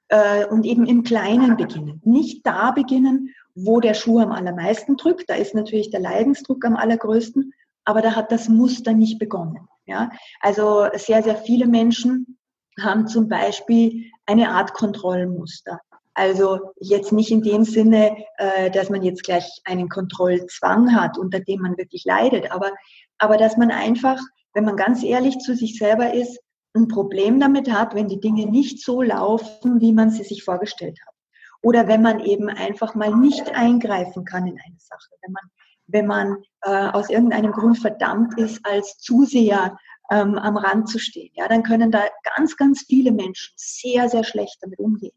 Äh, 0.10 0.46
und 0.48 0.66
eben 0.66 0.86
im 0.86 1.04
Kleinen 1.04 1.58
beginnen. 1.58 2.02
Nicht 2.04 2.46
da 2.46 2.72
beginnen, 2.72 3.34
wo 3.56 3.80
der 3.80 3.94
Schuh 3.94 4.20
am 4.20 4.32
allermeisten 4.32 4.98
drückt. 4.98 5.30
Da 5.30 5.36
ist 5.36 5.54
natürlich 5.56 5.90
der 5.92 6.00
Leidensdruck 6.00 6.66
am 6.66 6.76
allergrößten, 6.76 7.54
aber 7.86 8.02
da 8.02 8.16
hat 8.16 8.32
das 8.32 8.50
Muster 8.50 8.94
nicht 8.94 9.20
begonnen. 9.20 9.68
Ja? 9.86 10.12
Also 10.40 10.88
sehr, 10.96 11.24
sehr 11.24 11.36
viele 11.36 11.68
Menschen 11.68 12.39
haben 12.84 13.08
zum 13.08 13.28
Beispiel 13.28 14.06
eine 14.26 14.50
Art 14.52 14.74
Kontrollmuster. 14.74 15.80
Also 16.14 16.74
jetzt 16.80 17.12
nicht 17.12 17.32
in 17.32 17.42
dem 17.42 17.64
Sinne, 17.64 18.18
äh, 18.38 18.70
dass 18.72 18.90
man 18.90 19.04
jetzt 19.04 19.24
gleich 19.24 19.62
einen 19.64 19.88
Kontrollzwang 19.88 20.94
hat, 20.94 21.18
unter 21.18 21.40
dem 21.40 21.62
man 21.62 21.78
wirklich 21.78 22.04
leidet, 22.06 22.52
aber, 22.52 22.72
aber 23.18 23.38
dass 23.38 23.56
man 23.56 23.72
einfach, 23.72 24.20
wenn 24.54 24.66
man 24.66 24.76
ganz 24.76 25.04
ehrlich 25.04 25.38
zu 25.40 25.56
sich 25.56 25.78
selber 25.78 26.14
ist, 26.14 26.40
ein 26.76 26.88
Problem 26.88 27.40
damit 27.40 27.72
hat, 27.72 27.96
wenn 27.96 28.08
die 28.08 28.20
Dinge 28.20 28.46
nicht 28.48 28.84
so 28.84 29.02
laufen, 29.02 29.82
wie 29.82 29.94
man 29.94 30.12
sie 30.12 30.24
sich 30.24 30.44
vorgestellt 30.44 31.00
hat. 31.06 31.16
Oder 31.62 31.88
wenn 31.88 32.02
man 32.02 32.20
eben 32.20 32.50
einfach 32.50 32.96
mal 32.96 33.16
nicht 33.16 33.56
eingreifen 33.56 34.24
kann 34.24 34.48
in 34.48 34.60
eine 34.60 34.78
Sache. 34.78 35.10
Wenn 35.22 35.32
man, 35.34 35.44
wenn 35.88 36.08
man 36.08 36.44
äh, 36.62 36.90
aus 36.90 37.10
irgendeinem 37.10 37.52
Grund 37.52 37.80
verdammt 37.80 38.38
ist, 38.38 38.66
als 38.66 38.98
Zuseher 38.98 39.78
ähm, 40.12 40.38
am 40.38 40.58
Rand 40.58 40.90
zu 40.90 41.00
stehen. 41.00 41.32
Ja, 41.34 41.48
dann 41.48 41.64
können 41.64 41.92
da 41.92 42.04
ganz, 42.36 42.58
ganz 42.58 42.86
viele 42.88 43.12
Menschen 43.12 43.54
sehr, 43.56 44.10
sehr 44.10 44.24
schlecht 44.24 44.58
damit 44.62 44.80
umgehen. 44.80 45.14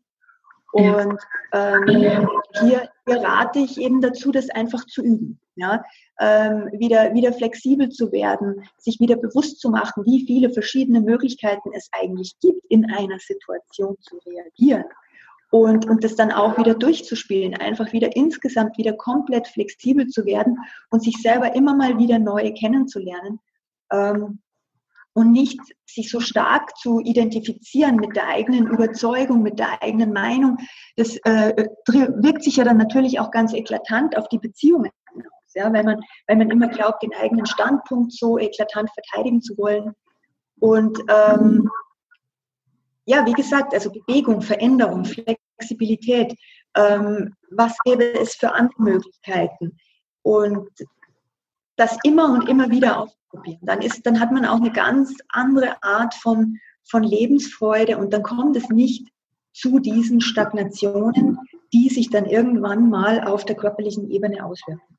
Und 0.73 1.21
ähm, 1.53 1.85
hier, 1.87 2.29
hier 2.61 2.91
rate 3.07 3.59
ich 3.59 3.79
eben 3.79 4.01
dazu, 4.01 4.33
das 4.33 4.49
einfach 4.49 4.87
zu 4.87 5.03
üben. 5.03 5.39
Ja? 5.55 5.85
Ähm, 6.19 6.71
wieder, 6.73 7.13
wieder 7.13 7.33
flexibel 7.35 7.91
zu 7.91 8.11
werden, 8.11 8.67
sich 8.79 8.99
wieder 8.99 9.17
bewusst 9.17 9.61
zu 9.61 9.69
machen, 9.69 10.05
wie 10.07 10.25
viele 10.27 10.51
verschiedene 10.51 11.03
Möglichkeiten 11.03 11.71
es 11.75 11.89
eigentlich 11.93 12.39
gibt, 12.41 12.65
in 12.71 12.91
einer 12.91 13.19
Situation 13.19 13.97
zu 14.01 14.19
reagieren. 14.27 14.85
Und, 15.51 15.87
und 15.87 16.03
das 16.03 16.17
dann 16.17 16.33
auch 16.33 16.57
wieder 16.57 16.75
durchzuspielen, 16.75 17.55
einfach 17.55 17.93
wieder 17.93 18.17
insgesamt 18.17 18.79
wieder 18.79 18.95
komplett 18.95 19.47
flexibel 19.49 20.07
zu 20.07 20.25
werden 20.25 20.57
und 20.89 21.03
sich 21.03 21.17
selber 21.21 21.55
immer 21.55 21.75
mal 21.77 21.99
wieder 21.99 22.19
neu 22.19 22.55
kennenzulernen. 22.55 23.39
Ähm, 23.93 24.41
und 25.15 25.33
nicht 25.33 25.61
sich 25.87 26.11
so 26.11 26.21
stark 26.21 26.77
zu 26.79 27.01
identifizieren 27.01 27.97
mit 27.97 28.17
der 28.17 28.29
eigenen 28.29 28.67
Überzeugung, 28.67 29.43
mit 29.43 29.59
der 29.59 29.83
eigenen 29.83 30.13
Meinung. 30.13 30.57
Das 30.97 31.17
äh, 31.25 31.67
wirkt 31.87 32.43
sich 32.45 32.57
ja 32.57 32.65
dann 32.65 32.79
natürlich 32.79 33.21
auch 33.21 33.31
ganz 33.31 33.53
eklatant 33.53 34.17
auf 34.17 34.29
die 34.29 34.39
Beziehungen 34.39 34.91
aus, 35.15 35.55
ja, 35.55 35.73
weil 35.73 35.85
man, 35.85 36.01
weil 36.27 36.37
man 36.37 36.51
immer 36.51 36.69
glaubt, 36.69 37.03
den 37.03 37.15
eigenen 37.15 37.47
Standpunkt 37.47 38.13
so 38.13 38.39
eklatant 38.39 38.91
verteidigen 38.91 39.43
zu 39.43 39.57
wollen. 39.59 39.93
Und 40.61 40.99
ähm, 41.09 41.69
ja, 43.05 43.27
wie 43.27 43.33
gesagt, 43.33 43.75
also 43.75 43.91
Bewegung, 43.91 44.41
Veränderung, 44.41 45.05
Flexibilität, 45.05 46.35
ähm, 46.75 47.35
was 47.51 47.77
gäbe 47.85 48.15
es 48.19 48.35
für 48.35 48.53
andere 48.53 48.83
Möglichkeiten? 48.83 49.77
Und 50.23 50.71
das 51.77 51.99
immer 52.05 52.33
und 52.33 52.49
immer 52.49 52.71
wieder 52.71 53.09
ausprobieren. 53.33 53.61
Dann, 53.63 53.81
ist, 53.81 54.05
dann 54.07 54.21
hat 54.21 54.33
man 54.33 54.45
auch 54.45 54.61
eine 54.61 54.73
ganz 54.73 55.17
andere 55.29 55.83
Art 55.83 56.15
von, 56.15 56.59
von 56.85 57.03
Lebensfreude 57.03 57.99
und 57.99 58.13
dann 58.13 58.23
kommt 58.23 58.57
es 58.57 58.69
nicht 58.69 59.09
zu 59.53 59.79
diesen 59.79 60.21
Stagnationen, 60.21 61.39
die 61.73 61.89
sich 61.89 62.11
dann 62.11 62.27
irgendwann 62.27 62.89
mal 62.89 63.25
auf 63.25 63.45
der 63.45 63.57
körperlichen 63.57 64.11
Ebene 64.11 64.45
auswirken. 64.45 64.99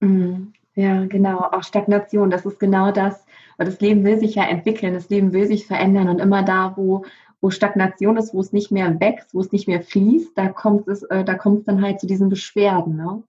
Mhm. 0.00 0.52
Ja, 0.74 1.06
genau. 1.06 1.38
Auch 1.38 1.64
Stagnation, 1.64 2.30
das 2.30 2.46
ist 2.46 2.60
genau 2.60 2.92
das, 2.92 3.24
weil 3.56 3.66
das 3.66 3.80
Leben 3.80 4.04
will 4.04 4.18
sich 4.18 4.36
ja 4.36 4.44
entwickeln, 4.44 4.94
das 4.94 5.08
Leben 5.08 5.32
will 5.32 5.46
sich 5.46 5.66
verändern 5.66 6.08
und 6.08 6.20
immer 6.20 6.44
da, 6.44 6.76
wo, 6.76 7.04
wo 7.40 7.50
Stagnation 7.50 8.16
ist, 8.16 8.32
wo 8.32 8.40
es 8.40 8.52
nicht 8.52 8.70
mehr 8.70 9.00
wächst, 9.00 9.34
wo 9.34 9.40
es 9.40 9.50
nicht 9.50 9.66
mehr 9.66 9.82
fließt, 9.82 10.38
da 10.38 10.48
kommt 10.48 10.86
es, 10.86 11.02
äh, 11.02 11.24
da 11.24 11.34
kommt 11.34 11.60
es 11.60 11.64
dann 11.64 11.82
halt 11.82 11.98
zu 11.98 12.06
diesen 12.06 12.28
Beschwerden. 12.28 12.96
Ne? 12.96 13.24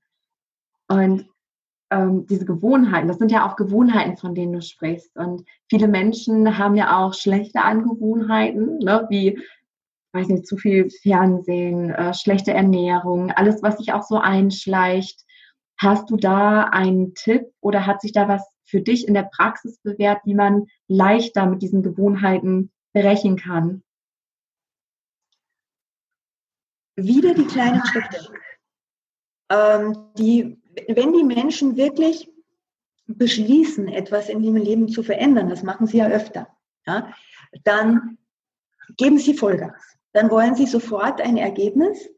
Und 0.90 1.26
ähm, 1.92 2.28
diese 2.28 2.46
Gewohnheiten, 2.46 3.08
das 3.08 3.18
sind 3.18 3.32
ja 3.32 3.48
auch 3.48 3.56
Gewohnheiten, 3.56 4.18
von 4.18 4.36
denen 4.36 4.54
du 4.54 4.62
sprichst. 4.62 5.16
Und 5.16 5.44
viele 5.70 5.88
Menschen 5.88 6.58
haben 6.58 6.76
ja 6.76 6.98
auch 7.00 7.14
schlechte 7.14 7.62
Angewohnheiten, 7.62 8.78
ne, 8.80 9.08
wie, 9.10 9.40
weiß 10.14 10.28
nicht, 10.28 10.48
zu 10.48 10.58
viel 10.58 10.90
Fernsehen, 11.02 11.90
äh, 11.92 12.14
schlechte 12.14 12.54
Ernährung, 12.54 13.32
alles, 13.32 13.64
was 13.64 13.78
sich 13.78 13.94
auch 13.94 14.04
so 14.04 14.18
einschleicht. 14.18 15.26
Hast 15.78 16.10
du 16.10 16.18
da 16.18 16.66
einen 16.66 17.14
Tipp 17.16 17.48
oder 17.62 17.86
hat 17.86 18.02
sich 18.02 18.12
da 18.12 18.28
was 18.28 18.48
für 18.66 18.82
dich 18.82 19.08
in 19.08 19.14
der 19.14 19.30
Praxis 19.34 19.80
bewährt, 19.80 20.20
wie 20.26 20.36
man 20.36 20.68
leichter 20.88 21.46
mit 21.48 21.62
diesen 21.62 21.82
Gewohnheiten 21.82 22.72
brechen 22.94 23.38
kann? 23.38 23.84
Wieder 26.96 27.34
die 27.34 27.46
kleinen 27.46 27.84
Schritte. 27.86 28.32
Ähm, 29.52 30.12
die 30.18 30.59
wenn 30.88 31.14
die 31.14 31.24
Menschen 31.24 31.78
wirklich 31.78 32.30
beschließen, 33.08 33.88
etwas 33.88 34.30
in 34.30 34.44
ihrem 34.44 34.58
Leben 34.58 34.90
zu 34.90 35.04
verändern, 35.04 35.50
das 35.50 35.64
machen 35.64 35.88
sie 35.88 35.98
ja 35.98 36.08
öfter, 36.08 36.48
ja, 36.86 37.14
dann 37.64 38.18
geben 38.98 39.18
sie 39.18 39.34
Vollgas. 39.34 39.98
Dann 40.14 40.30
wollen 40.30 40.56
sie 40.56 40.66
sofort 40.66 41.22
ein 41.22 41.38
Ergebnis 41.38 42.10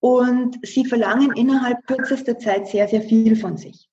und 0.00 0.58
sie 0.64 0.84
verlangen 0.84 1.32
innerhalb 1.36 1.86
kürzester 1.86 2.38
Zeit 2.38 2.68
sehr, 2.68 2.88
sehr 2.88 3.02
viel 3.02 3.36
von 3.36 3.56
sich. 3.56 3.88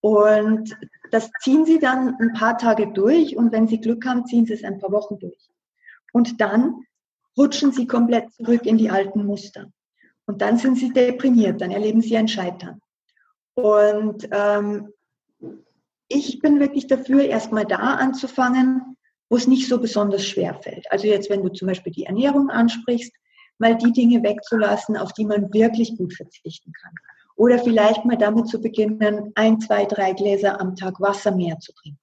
Und 0.00 0.76
das 1.10 1.30
ziehen 1.40 1.64
sie 1.64 1.78
dann 1.78 2.14
ein 2.20 2.32
paar 2.32 2.58
Tage 2.58 2.92
durch 2.92 3.36
und 3.36 3.52
wenn 3.52 3.66
sie 3.66 3.80
Glück 3.80 4.06
haben, 4.06 4.26
ziehen 4.26 4.46
sie 4.46 4.52
es 4.52 4.64
ein 4.64 4.78
paar 4.78 4.92
Wochen 4.92 5.18
durch. 5.18 5.48
Und 6.12 6.40
dann 6.40 6.84
rutschen 7.36 7.72
sie 7.72 7.86
komplett 7.86 8.32
zurück 8.32 8.66
in 8.66 8.78
die 8.78 8.90
alten 8.90 9.24
Muster. 9.26 9.70
Und 10.26 10.42
dann 10.42 10.58
sind 10.58 10.78
sie 10.78 10.92
deprimiert, 10.92 11.60
dann 11.60 11.70
erleben 11.70 12.02
sie 12.02 12.16
ein 12.16 12.28
Scheitern. 12.28 12.80
Und 13.56 14.28
ähm, 14.32 14.92
ich 16.08 16.38
bin 16.40 16.60
wirklich 16.60 16.86
dafür, 16.86 17.24
erstmal 17.24 17.64
da 17.64 17.94
anzufangen, 17.96 18.96
wo 19.28 19.36
es 19.36 19.46
nicht 19.46 19.68
so 19.68 19.80
besonders 19.80 20.24
schwer 20.24 20.54
fällt. 20.54 20.90
Also 20.92 21.06
jetzt, 21.06 21.30
wenn 21.30 21.42
du 21.42 21.48
zum 21.48 21.68
Beispiel 21.68 21.92
die 21.92 22.04
Ernährung 22.04 22.50
ansprichst, 22.50 23.12
mal 23.58 23.74
die 23.76 23.92
Dinge 23.92 24.22
wegzulassen, 24.22 24.96
auf 24.96 25.12
die 25.14 25.24
man 25.24 25.52
wirklich 25.52 25.96
gut 25.96 26.14
verzichten 26.14 26.72
kann. 26.80 26.92
Oder 27.36 27.58
vielleicht 27.58 28.04
mal 28.04 28.16
damit 28.16 28.48
zu 28.48 28.60
beginnen, 28.60 29.32
ein, 29.34 29.58
zwei, 29.60 29.86
drei 29.86 30.12
Gläser 30.12 30.60
am 30.60 30.76
Tag 30.76 31.00
Wasser 31.00 31.34
mehr 31.34 31.58
zu 31.58 31.72
trinken. 31.72 31.98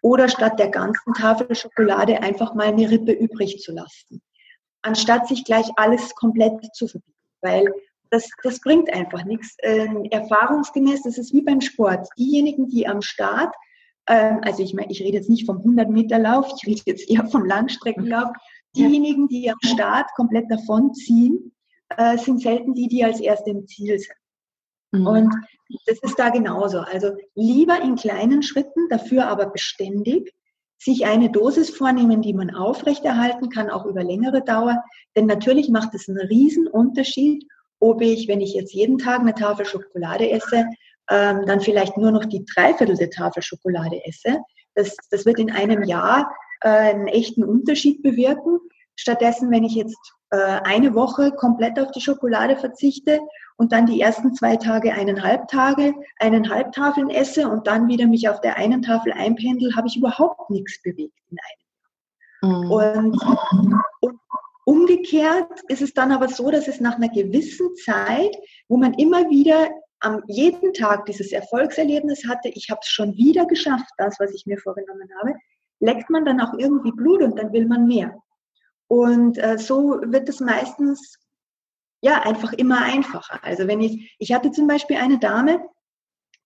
Oder 0.00 0.28
statt 0.28 0.58
der 0.58 0.68
ganzen 0.68 1.12
Tafel 1.14 1.54
Schokolade 1.54 2.22
einfach 2.22 2.54
mal 2.54 2.68
eine 2.68 2.90
Rippe 2.90 3.12
übrig 3.12 3.60
zu 3.60 3.72
lassen. 3.72 4.22
Anstatt 4.82 5.26
sich 5.26 5.44
gleich 5.44 5.66
alles 5.76 6.14
komplett 6.14 6.74
zu 6.74 6.86
verbieten. 6.86 7.12
Weil 7.40 7.72
das, 8.10 8.28
das 8.42 8.60
bringt 8.60 8.92
einfach 8.92 9.24
nichts. 9.24 9.56
Ähm, 9.62 10.04
erfahrungsgemäß, 10.04 11.02
das 11.02 11.18
ist 11.18 11.32
wie 11.32 11.42
beim 11.42 11.60
Sport. 11.60 12.08
Diejenigen, 12.18 12.68
die 12.68 12.86
am 12.86 13.02
Start, 13.02 13.54
ähm, 14.06 14.40
also 14.42 14.62
ich 14.62 14.74
meine, 14.74 14.90
ich 14.90 15.00
rede 15.00 15.18
jetzt 15.18 15.30
nicht 15.30 15.46
vom 15.46 15.58
100-Meter-Lauf, 15.58 16.52
ich 16.56 16.66
rede 16.66 16.82
jetzt 16.86 17.08
eher 17.08 17.26
vom 17.26 17.44
Langstreckenlauf, 17.44 18.30
diejenigen, 18.76 19.28
die 19.28 19.50
am 19.50 19.58
Start 19.62 20.10
komplett 20.14 20.50
davonziehen, 20.50 21.52
äh, 21.96 22.18
sind 22.18 22.40
selten 22.40 22.74
die, 22.74 22.88
die 22.88 23.04
als 23.04 23.20
Erste 23.20 23.50
im 23.50 23.66
Ziel 23.66 23.98
sind. 23.98 24.16
Mhm. 24.92 25.06
Und 25.06 25.34
das 25.86 25.98
ist 26.02 26.18
da 26.18 26.30
genauso. 26.30 26.78
Also 26.78 27.12
lieber 27.34 27.80
in 27.80 27.96
kleinen 27.96 28.42
Schritten, 28.42 28.88
dafür 28.88 29.26
aber 29.26 29.46
beständig, 29.46 30.34
sich 30.78 31.06
eine 31.06 31.30
Dosis 31.30 31.70
vornehmen, 31.70 32.20
die 32.20 32.34
man 32.34 32.54
aufrechterhalten 32.54 33.48
kann, 33.48 33.70
auch 33.70 33.86
über 33.86 34.02
längere 34.02 34.42
Dauer. 34.42 34.82
Denn 35.16 35.26
natürlich 35.26 35.70
macht 35.70 35.94
es 35.94 36.08
einen 36.08 36.18
riesen 36.18 36.66
Unterschied, 36.66 37.46
ob 37.80 38.00
ich, 38.00 38.28
wenn 38.28 38.40
ich 38.40 38.54
jetzt 38.54 38.72
jeden 38.72 38.98
Tag 38.98 39.20
eine 39.20 39.34
Tafel 39.34 39.66
Schokolade 39.66 40.30
esse, 40.30 40.66
ähm, 41.10 41.44
dann 41.46 41.60
vielleicht 41.60 41.96
nur 41.96 42.10
noch 42.10 42.24
die 42.24 42.44
Dreiviertel 42.44 42.96
der 42.96 43.10
Tafel 43.10 43.42
Schokolade 43.42 44.04
esse. 44.04 44.38
Das, 44.74 44.96
das 45.10 45.26
wird 45.26 45.38
in 45.38 45.50
einem 45.50 45.82
Jahr 45.82 46.34
äh, 46.60 46.68
einen 46.68 47.08
echten 47.08 47.44
Unterschied 47.44 48.02
bewirken. 48.02 48.58
Stattdessen, 48.96 49.50
wenn 49.50 49.64
ich 49.64 49.74
jetzt 49.74 49.98
äh, 50.30 50.60
eine 50.64 50.94
Woche 50.94 51.32
komplett 51.32 51.78
auf 51.78 51.90
die 51.90 52.00
Schokolade 52.00 52.56
verzichte 52.56 53.20
und 53.56 53.72
dann 53.72 53.86
die 53.86 54.00
ersten 54.00 54.34
zwei 54.34 54.56
Tage 54.56 54.92
eineinhalb 54.92 55.48
Tage, 55.48 55.94
eineinhalb 56.18 56.72
Tafeln 56.72 57.10
esse 57.10 57.48
und 57.48 57.66
dann 57.66 57.88
wieder 57.88 58.06
mich 58.06 58.28
auf 58.28 58.40
der 58.40 58.56
einen 58.56 58.82
Tafel 58.82 59.12
einpendel, 59.12 59.76
habe 59.76 59.88
ich 59.88 59.96
überhaupt 59.96 60.50
nichts 60.50 60.80
bewegt 60.82 61.18
in 61.30 61.38
einem. 61.38 62.62
Mhm. 62.62 62.70
Und, 62.70 63.22
und 64.00 64.20
Umgekehrt 64.64 65.50
ist 65.68 65.82
es 65.82 65.92
dann 65.92 66.12
aber 66.12 66.28
so, 66.28 66.50
dass 66.50 66.68
es 66.68 66.80
nach 66.80 66.96
einer 66.96 67.10
gewissen 67.10 67.74
Zeit, 67.76 68.34
wo 68.68 68.76
man 68.76 68.94
immer 68.94 69.28
wieder 69.28 69.70
am 70.00 70.22
jeden 70.26 70.72
Tag 70.72 71.06
dieses 71.06 71.32
Erfolgserlebnis 71.32 72.26
hatte, 72.28 72.48
ich 72.48 72.70
habe 72.70 72.80
es 72.82 72.88
schon 72.88 73.14
wieder 73.14 73.46
geschafft, 73.46 73.90
das, 73.98 74.18
was 74.18 74.32
ich 74.34 74.46
mir 74.46 74.58
vorgenommen 74.58 75.08
habe, 75.18 75.34
leckt 75.80 76.10
man 76.10 76.24
dann 76.24 76.40
auch 76.40 76.54
irgendwie 76.58 76.92
Blut 76.92 77.22
und 77.22 77.38
dann 77.38 77.52
will 77.52 77.66
man 77.66 77.86
mehr. 77.86 78.16
Und 78.88 79.38
äh, 79.38 79.58
so 79.58 80.00
wird 80.04 80.28
es 80.28 80.40
meistens 80.40 81.18
ja 82.02 82.22
einfach 82.22 82.52
immer 82.52 82.82
einfacher. 82.82 83.42
Also 83.42 83.66
wenn 83.66 83.80
ich, 83.80 84.14
ich 84.18 84.32
hatte 84.32 84.50
zum 84.50 84.66
Beispiel 84.66 84.96
eine 84.96 85.18
Dame, 85.18 85.64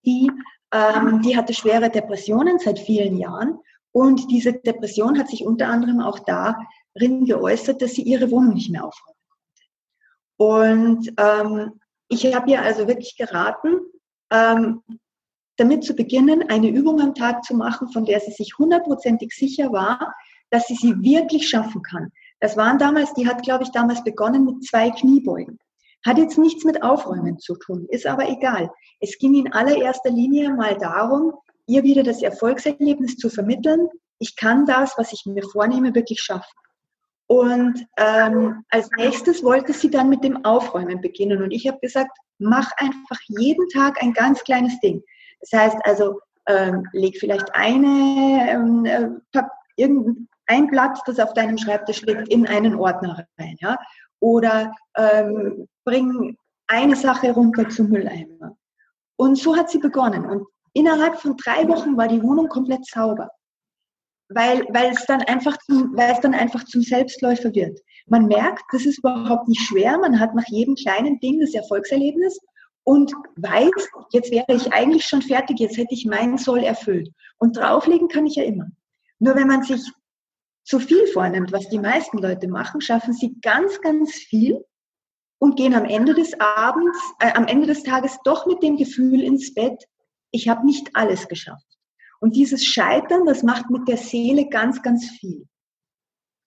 die, 0.04 0.30
ähm, 0.72 1.20
die 1.22 1.36
hatte 1.36 1.52
schwere 1.52 1.90
Depressionen 1.90 2.58
seit 2.58 2.78
vielen 2.78 3.16
Jahren 3.16 3.58
und 3.92 4.30
diese 4.30 4.52
Depression 4.52 5.18
hat 5.18 5.28
sich 5.28 5.44
unter 5.44 5.66
anderem 5.66 6.00
auch 6.00 6.20
da 6.20 6.56
darin 6.98 7.24
geäußert, 7.24 7.82
dass 7.82 7.92
sie 7.92 8.02
ihre 8.02 8.30
Wohnung 8.30 8.54
nicht 8.54 8.70
mehr 8.70 8.84
aufräumen 8.84 9.16
konnte. 10.36 11.06
Und 11.06 11.12
ähm, 11.18 11.80
ich 12.08 12.34
habe 12.34 12.50
ihr 12.50 12.62
also 12.62 12.86
wirklich 12.86 13.16
geraten, 13.16 13.80
ähm, 14.30 14.82
damit 15.56 15.84
zu 15.84 15.94
beginnen, 15.94 16.48
eine 16.48 16.68
Übung 16.68 17.00
am 17.00 17.14
Tag 17.14 17.44
zu 17.44 17.54
machen, 17.54 17.88
von 17.92 18.04
der 18.04 18.20
sie 18.20 18.30
sich 18.30 18.56
hundertprozentig 18.58 19.32
sicher 19.32 19.72
war, 19.72 20.14
dass 20.50 20.66
sie 20.66 20.76
sie 20.76 20.94
wirklich 21.02 21.48
schaffen 21.48 21.82
kann. 21.82 22.10
Das 22.40 22.56
waren 22.56 22.78
damals, 22.78 23.12
die 23.14 23.28
hat, 23.28 23.42
glaube 23.42 23.64
ich, 23.64 23.70
damals 23.70 24.04
begonnen 24.04 24.44
mit 24.44 24.64
zwei 24.64 24.90
Kniebeugen. 24.90 25.58
Hat 26.06 26.16
jetzt 26.16 26.38
nichts 26.38 26.64
mit 26.64 26.82
Aufräumen 26.82 27.38
zu 27.40 27.56
tun, 27.56 27.86
ist 27.90 28.06
aber 28.06 28.28
egal. 28.28 28.70
Es 29.00 29.18
ging 29.18 29.34
in 29.34 29.52
allererster 29.52 30.10
Linie 30.10 30.54
mal 30.54 30.78
darum, 30.78 31.32
ihr 31.66 31.82
wieder 31.82 32.04
das 32.04 32.22
Erfolgserlebnis 32.22 33.16
zu 33.16 33.28
vermitteln. 33.28 33.88
Ich 34.20 34.36
kann 34.36 34.64
das, 34.64 34.94
was 34.96 35.12
ich 35.12 35.26
mir 35.26 35.42
vornehme, 35.42 35.94
wirklich 35.94 36.20
schaffen. 36.20 36.46
Und 37.28 37.86
ähm, 37.98 38.64
als 38.70 38.88
nächstes 38.96 39.44
wollte 39.44 39.74
sie 39.74 39.90
dann 39.90 40.08
mit 40.08 40.24
dem 40.24 40.44
Aufräumen 40.46 41.00
beginnen. 41.00 41.42
Und 41.42 41.50
ich 41.50 41.68
habe 41.68 41.78
gesagt, 41.80 42.16
mach 42.38 42.70
einfach 42.78 43.18
jeden 43.28 43.68
Tag 43.68 44.02
ein 44.02 44.14
ganz 44.14 44.42
kleines 44.44 44.80
Ding. 44.80 45.02
Das 45.40 45.60
heißt 45.60 45.76
also, 45.84 46.20
ähm, 46.48 46.88
leg 46.92 47.18
vielleicht 47.18 47.54
eine, 47.54 48.50
ähm, 48.50 48.84
äh, 48.86 49.42
irgendein 49.76 50.26
ein 50.50 50.68
Blatt, 50.68 50.98
das 51.04 51.20
auf 51.20 51.34
deinem 51.34 51.58
Schreibtisch 51.58 52.00
liegt, 52.02 52.28
in 52.28 52.46
einen 52.46 52.74
Ordner 52.76 53.26
rein. 53.38 53.56
Ja? 53.60 53.76
Oder 54.20 54.72
ähm, 54.96 55.68
bring 55.84 56.38
eine 56.66 56.96
Sache 56.96 57.32
runter 57.32 57.68
zum 57.68 57.90
Mülleimer. 57.90 58.56
Und 59.16 59.36
so 59.36 59.54
hat 59.54 59.68
sie 59.68 59.78
begonnen. 59.78 60.24
Und 60.24 60.46
innerhalb 60.72 61.20
von 61.20 61.36
drei 61.36 61.68
Wochen 61.68 61.98
war 61.98 62.08
die 62.08 62.22
Wohnung 62.22 62.48
komplett 62.48 62.86
sauber 62.86 63.28
weil, 64.28 64.64
weil, 64.70 64.90
es 64.92 65.04
dann 65.06 65.22
einfach 65.22 65.56
zum, 65.58 65.96
weil 65.96 66.12
es 66.12 66.20
dann 66.20 66.34
einfach 66.34 66.64
zum 66.64 66.82
Selbstläufer 66.82 67.54
wird. 67.54 67.80
Man 68.06 68.26
merkt, 68.26 68.62
das 68.72 68.84
ist 68.84 68.98
überhaupt 68.98 69.48
nicht 69.48 69.60
schwer. 69.62 69.98
Man 69.98 70.20
hat 70.20 70.34
nach 70.34 70.46
jedem 70.48 70.74
kleinen 70.74 71.18
Ding 71.20 71.40
das 71.40 71.54
Erfolgserlebnis 71.54 72.38
und 72.84 73.12
weiß, 73.36 73.88
jetzt 74.12 74.30
wäre 74.30 74.46
ich 74.48 74.72
eigentlich 74.72 75.04
schon 75.04 75.22
fertig, 75.22 75.60
jetzt 75.60 75.76
hätte 75.76 75.94
ich 75.94 76.06
meinen 76.06 76.38
Soll 76.38 76.60
erfüllt. 76.60 77.10
Und 77.38 77.56
drauflegen 77.56 78.08
kann 78.08 78.26
ich 78.26 78.36
ja 78.36 78.44
immer. 78.44 78.66
Nur 79.18 79.34
wenn 79.34 79.46
man 79.46 79.62
sich 79.62 79.82
zu 80.64 80.80
viel 80.80 81.06
vornimmt, 81.08 81.52
was 81.52 81.68
die 81.68 81.78
meisten 81.78 82.18
Leute 82.18 82.48
machen, 82.48 82.80
schaffen 82.80 83.12
sie 83.12 83.36
ganz, 83.42 83.80
ganz 83.80 84.12
viel 84.12 84.64
und 85.38 85.56
gehen 85.56 85.74
am 85.74 85.84
Ende 85.84 86.14
des 86.14 86.38
Abends, 86.40 86.98
äh, 87.20 87.32
am 87.32 87.46
Ende 87.46 87.66
des 87.66 87.82
Tages 87.82 88.18
doch 88.24 88.46
mit 88.46 88.62
dem 88.62 88.76
Gefühl 88.76 89.22
ins 89.22 89.54
Bett, 89.54 89.84
ich 90.30 90.48
habe 90.48 90.66
nicht 90.66 90.90
alles 90.94 91.28
geschafft. 91.28 91.67
Und 92.20 92.34
dieses 92.34 92.64
Scheitern, 92.64 93.26
das 93.26 93.42
macht 93.42 93.70
mit 93.70 93.86
der 93.88 93.96
Seele 93.96 94.48
ganz, 94.48 94.82
ganz 94.82 95.08
viel. 95.08 95.46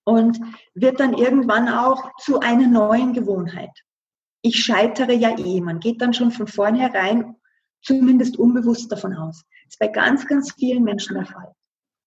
Und 0.03 0.39
wird 0.73 0.99
dann 0.99 1.13
irgendwann 1.13 1.69
auch 1.69 2.12
zu 2.17 2.39
einer 2.39 2.67
neuen 2.67 3.13
Gewohnheit. 3.13 3.71
Ich 4.41 4.63
scheitere 4.63 5.13
ja 5.13 5.38
eh. 5.38 5.62
Man 5.62 5.79
geht 5.79 6.01
dann 6.01 6.13
schon 6.13 6.31
von 6.31 6.47
vornherein 6.47 7.36
zumindest 7.84 8.38
unbewusst 8.38 8.91
davon 8.91 9.15
aus. 9.15 9.43
Das 9.65 9.73
ist 9.73 9.79
bei 9.79 9.88
ganz, 9.88 10.25
ganz 10.27 10.53
vielen 10.53 10.84
Menschen 10.84 11.15
der 11.15 11.25
Fall. 11.25 11.53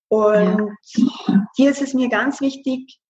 Und 0.09 0.77
ja. 0.97 1.47
hier 1.57 1.71
ist 1.71 1.83
es 1.83 1.95
mir 1.95 2.09
ganz 2.09 2.41
wichtig, 2.41 3.01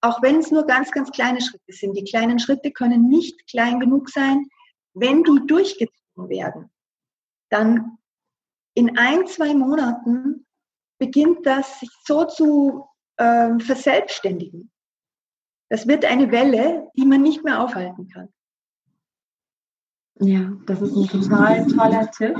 auch 0.00 0.20
wenn 0.20 0.36
es 0.36 0.50
nur 0.50 0.66
ganz, 0.66 0.90
ganz 0.90 1.10
kleine 1.12 1.40
Schritte 1.40 1.72
sind, 1.72 1.96
die 1.96 2.04
kleinen 2.04 2.38
Schritte 2.38 2.72
können 2.72 3.08
nicht 3.08 3.48
klein 3.48 3.78
genug 3.78 4.10
sein, 4.10 4.48
wenn 4.94 5.22
die 5.22 5.46
durchgezogen 5.46 6.28
werden, 6.28 6.70
dann 7.50 7.98
in 8.74 8.96
ein, 8.96 9.26
zwei 9.26 9.54
Monaten 9.54 10.46
beginnt 10.98 11.46
das 11.46 11.80
sich 11.80 11.90
so 12.04 12.24
zu 12.24 12.86
ähm, 13.18 13.60
verselbstständigen. 13.60 14.70
Das 15.68 15.86
wird 15.86 16.04
eine 16.04 16.30
Welle, 16.30 16.90
die 16.96 17.04
man 17.04 17.22
nicht 17.22 17.44
mehr 17.44 17.62
aufhalten 17.62 18.08
kann. 18.08 18.28
Ja, 20.20 20.52
das 20.66 20.82
ist 20.82 20.94
ein 20.94 21.08
total 21.08 21.66
toller 21.66 22.10
Tipp. 22.10 22.36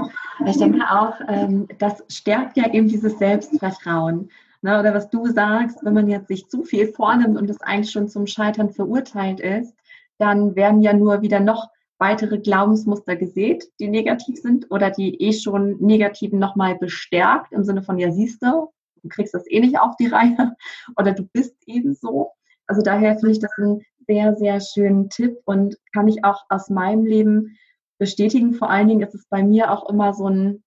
Ich 0.46 0.58
denke 0.58 0.88
auch, 0.88 1.14
ähm, 1.26 1.66
das 1.78 2.04
stärkt 2.08 2.56
ja 2.56 2.70
eben 2.72 2.88
dieses 2.88 3.18
Selbstvertrauen. 3.18 4.30
Ne? 4.60 4.78
Oder 4.78 4.94
was 4.94 5.10
du 5.10 5.26
sagst, 5.26 5.78
wenn 5.82 5.94
man 5.94 6.08
jetzt 6.08 6.28
sich 6.28 6.46
zu 6.48 6.62
viel 6.62 6.92
vornimmt 6.92 7.38
und 7.38 7.50
es 7.50 7.60
eigentlich 7.62 7.90
schon 7.90 8.08
zum 8.08 8.26
Scheitern 8.26 8.70
verurteilt 8.70 9.40
ist, 9.40 9.74
dann 10.18 10.54
werden 10.54 10.82
ja 10.82 10.92
nur 10.92 11.22
wieder 11.22 11.40
noch 11.40 11.71
weitere 12.02 12.38
Glaubensmuster 12.38 13.14
gesät, 13.14 13.64
die 13.78 13.86
negativ 13.86 14.36
sind 14.36 14.68
oder 14.72 14.90
die 14.90 15.22
eh 15.22 15.32
schon 15.32 15.76
negativen 15.78 16.40
nochmal 16.40 16.76
bestärkt 16.76 17.52
im 17.52 17.62
Sinne 17.62 17.84
von, 17.84 17.96
ja, 17.96 18.10
siehst 18.10 18.42
du, 18.42 18.72
du 19.02 19.08
kriegst 19.08 19.34
das 19.34 19.48
eh 19.48 19.60
nicht 19.60 19.78
auf 19.78 19.94
die 19.96 20.08
Reihe 20.08 20.56
oder 20.98 21.12
du 21.12 21.22
bist 21.32 21.54
eben 21.66 21.94
so. 21.94 22.32
Also 22.66 22.82
daher 22.82 23.16
finde 23.18 23.30
ich 23.30 23.38
das 23.38 23.52
einen 23.56 23.82
sehr, 24.08 24.34
sehr 24.34 24.60
schönen 24.60 25.10
Tipp 25.10 25.38
und 25.44 25.78
kann 25.94 26.08
ich 26.08 26.24
auch 26.24 26.42
aus 26.48 26.70
meinem 26.70 27.06
Leben 27.06 27.56
bestätigen. 27.98 28.54
Vor 28.54 28.68
allen 28.68 28.88
Dingen 28.88 29.06
ist 29.06 29.14
es 29.14 29.28
bei 29.28 29.44
mir 29.44 29.70
auch 29.70 29.88
immer 29.88 30.12
so 30.12 30.28
ein, 30.28 30.64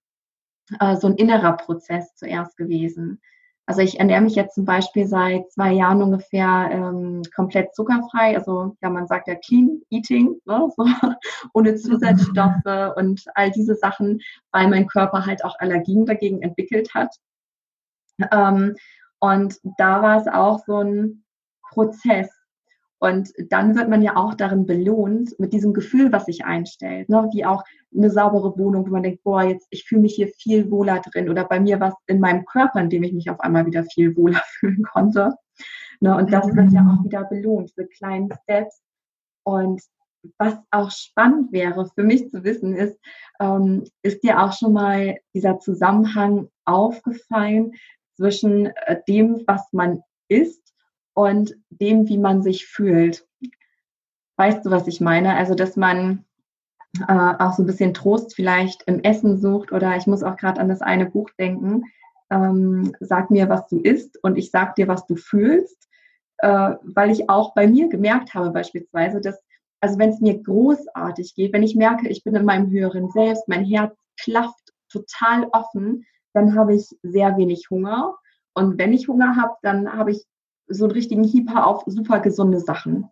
äh, 0.80 0.96
so 0.96 1.06
ein 1.06 1.16
innerer 1.16 1.58
Prozess 1.58 2.14
zuerst 2.14 2.56
gewesen. 2.56 3.20
Also 3.68 3.82
ich 3.82 3.98
ernähre 3.98 4.20
mich 4.20 4.36
jetzt 4.36 4.54
zum 4.54 4.64
Beispiel 4.64 5.06
seit 5.06 5.50
zwei 5.50 5.72
Jahren 5.72 6.00
ungefähr 6.00 6.68
ähm, 6.70 7.22
komplett 7.34 7.74
zuckerfrei. 7.74 8.36
Also 8.36 8.76
ja, 8.80 8.90
man 8.90 9.08
sagt 9.08 9.26
ja 9.26 9.34
Clean 9.34 9.82
Eating, 9.90 10.40
ne? 10.44 10.70
so, 10.76 10.84
ohne 11.52 11.74
Zusatzstoffe 11.74 12.94
und 12.96 13.24
all 13.34 13.50
diese 13.50 13.74
Sachen, 13.74 14.20
weil 14.52 14.68
mein 14.68 14.86
Körper 14.86 15.26
halt 15.26 15.44
auch 15.44 15.58
Allergien 15.58 16.06
dagegen 16.06 16.42
entwickelt 16.42 16.94
hat. 16.94 17.12
Ähm, 18.30 18.76
und 19.18 19.58
da 19.78 20.00
war 20.00 20.20
es 20.20 20.28
auch 20.28 20.60
so 20.64 20.78
ein 20.78 21.24
Prozess, 21.70 22.30
und 22.98 23.32
dann 23.50 23.76
wird 23.76 23.90
man 23.90 24.02
ja 24.02 24.16
auch 24.16 24.34
darin 24.34 24.64
belohnt, 24.64 25.38
mit 25.38 25.52
diesem 25.52 25.74
Gefühl, 25.74 26.12
was 26.12 26.24
sich 26.24 26.44
einstellt, 26.44 27.08
ne? 27.08 27.28
wie 27.32 27.44
auch 27.44 27.62
eine 27.94 28.10
saubere 28.10 28.58
Wohnung, 28.58 28.86
wo 28.86 28.90
man 28.90 29.02
denkt, 29.02 29.22
boah, 29.22 29.42
jetzt, 29.42 29.66
ich 29.70 29.84
fühle 29.84 30.02
mich 30.02 30.14
hier 30.14 30.28
viel 30.28 30.70
wohler 30.70 31.00
drin 31.00 31.28
oder 31.28 31.44
bei 31.44 31.60
mir 31.60 31.78
was 31.78 31.94
in 32.06 32.20
meinem 32.20 32.44
Körper, 32.46 32.80
in 32.80 32.90
dem 32.90 33.02
ich 33.02 33.12
mich 33.12 33.28
auf 33.30 33.40
einmal 33.40 33.66
wieder 33.66 33.84
viel 33.84 34.16
wohler 34.16 34.40
fühlen 34.58 34.82
konnte. 34.82 35.34
Ne? 36.00 36.16
Und 36.16 36.32
das 36.32 36.46
wird 36.54 36.72
ja 36.72 36.80
auch 36.82 37.04
wieder 37.04 37.24
belohnt, 37.24 37.70
diese 37.70 37.86
kleinen 37.86 38.30
Steps. 38.42 38.82
Und 39.44 39.82
was 40.38 40.56
auch 40.70 40.90
spannend 40.90 41.52
wäre 41.52 41.88
für 41.94 42.02
mich 42.02 42.30
zu 42.30 42.44
wissen 42.44 42.74
ist, 42.74 42.98
ähm, 43.40 43.84
ist 44.02 44.22
dir 44.22 44.42
auch 44.42 44.52
schon 44.52 44.72
mal 44.72 45.18
dieser 45.34 45.58
Zusammenhang 45.58 46.48
aufgefallen 46.64 47.72
zwischen 48.16 48.66
äh, 48.66 49.00
dem, 49.06 49.42
was 49.46 49.72
man 49.72 50.00
isst 50.28 50.65
und 51.16 51.56
dem, 51.70 52.08
wie 52.08 52.18
man 52.18 52.42
sich 52.42 52.66
fühlt. 52.66 53.26
Weißt 54.36 54.66
du, 54.66 54.70
was 54.70 54.86
ich 54.86 55.00
meine? 55.00 55.34
Also, 55.34 55.54
dass 55.54 55.74
man 55.74 56.26
äh, 57.08 57.34
auch 57.38 57.54
so 57.54 57.62
ein 57.62 57.66
bisschen 57.66 57.94
Trost 57.94 58.34
vielleicht 58.34 58.82
im 58.82 59.00
Essen 59.02 59.38
sucht 59.38 59.72
oder 59.72 59.96
ich 59.96 60.06
muss 60.06 60.22
auch 60.22 60.36
gerade 60.36 60.60
an 60.60 60.68
das 60.68 60.82
eine 60.82 61.06
Buch 61.06 61.30
denken. 61.38 61.84
Ähm, 62.30 62.94
sag 63.00 63.30
mir, 63.30 63.48
was 63.48 63.66
du 63.68 63.80
isst 63.80 64.22
und 64.22 64.36
ich 64.36 64.50
sag 64.50 64.74
dir, 64.74 64.88
was 64.88 65.06
du 65.06 65.16
fühlst, 65.16 65.88
äh, 66.38 66.74
weil 66.82 67.10
ich 67.10 67.30
auch 67.30 67.54
bei 67.54 67.66
mir 67.66 67.88
gemerkt 67.88 68.34
habe 68.34 68.50
beispielsweise, 68.50 69.20
dass 69.20 69.40
also 69.80 69.98
wenn 69.98 70.10
es 70.10 70.20
mir 70.20 70.42
großartig 70.42 71.34
geht, 71.34 71.52
wenn 71.54 71.62
ich 71.62 71.76
merke, 71.76 72.08
ich 72.08 72.24
bin 72.24 72.34
in 72.34 72.44
meinem 72.44 72.70
höheren 72.70 73.10
Selbst, 73.10 73.48
mein 73.48 73.64
Herz 73.64 73.96
klafft 74.20 74.72
total 74.90 75.46
offen, 75.52 76.04
dann 76.34 76.54
habe 76.54 76.74
ich 76.74 76.88
sehr 77.02 77.36
wenig 77.38 77.70
Hunger. 77.70 78.16
Und 78.54 78.78
wenn 78.78 78.92
ich 78.92 79.08
Hunger 79.08 79.36
habe, 79.36 79.54
dann 79.62 79.92
habe 79.92 80.10
ich 80.10 80.26
so 80.68 80.84
einen 80.84 80.92
richtigen 80.92 81.24
Hieper 81.24 81.66
auf 81.66 81.82
super 81.86 82.20
gesunde 82.20 82.60
Sachen. 82.60 83.08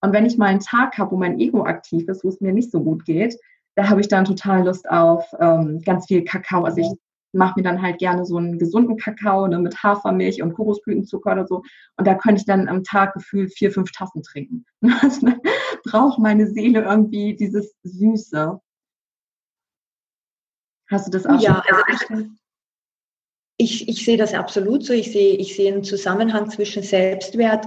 Und 0.00 0.12
wenn 0.12 0.26
ich 0.26 0.38
mal 0.38 0.46
einen 0.46 0.60
Tag 0.60 0.98
habe, 0.98 1.12
wo 1.12 1.16
mein 1.16 1.38
Ego 1.38 1.64
aktiv 1.64 2.08
ist, 2.08 2.24
wo 2.24 2.28
es 2.28 2.40
mir 2.40 2.52
nicht 2.52 2.70
so 2.70 2.82
gut 2.82 3.04
geht, 3.04 3.38
da 3.74 3.88
habe 3.88 4.00
ich 4.00 4.08
dann 4.08 4.24
total 4.24 4.64
Lust 4.64 4.88
auf 4.90 5.24
ähm, 5.38 5.80
ganz 5.84 6.06
viel 6.06 6.24
Kakao. 6.24 6.64
Also 6.64 6.80
ich 6.80 6.90
mache 7.32 7.54
mir 7.56 7.62
dann 7.62 7.80
halt 7.80 7.98
gerne 7.98 8.24
so 8.24 8.36
einen 8.36 8.58
gesunden 8.58 8.96
Kakao 8.96 9.46
ne, 9.46 9.58
mit 9.58 9.82
Hafermilch 9.82 10.42
und 10.42 10.54
Kokosblütenzucker 10.54 11.32
oder 11.32 11.46
so. 11.46 11.62
Und 11.96 12.06
da 12.06 12.14
könnte 12.14 12.40
ich 12.40 12.46
dann 12.46 12.68
am 12.68 12.82
Tag 12.82 13.14
gefühlt 13.14 13.52
vier, 13.52 13.70
fünf 13.70 13.92
Tassen 13.92 14.22
trinken. 14.22 14.64
Also, 15.02 15.28
braucht 15.84 16.18
meine 16.18 16.46
Seele 16.46 16.82
irgendwie 16.82 17.36
dieses 17.36 17.74
Süße. 17.84 18.60
Hast 20.90 21.06
du 21.06 21.10
das 21.10 21.26
auch 21.26 21.40
ja, 21.40 21.62
schon? 21.66 21.76
Also 21.76 22.24
ich, 22.24 22.30
ich 23.60 24.04
sehe 24.04 24.16
das 24.16 24.34
absolut 24.34 24.84
so. 24.84 24.92
Ich 24.92 25.12
sehe, 25.12 25.34
ich 25.34 25.54
sehe 25.54 25.72
einen 25.72 25.84
Zusammenhang 25.84 26.50
zwischen 26.50 26.82
Selbstwert 26.82 27.66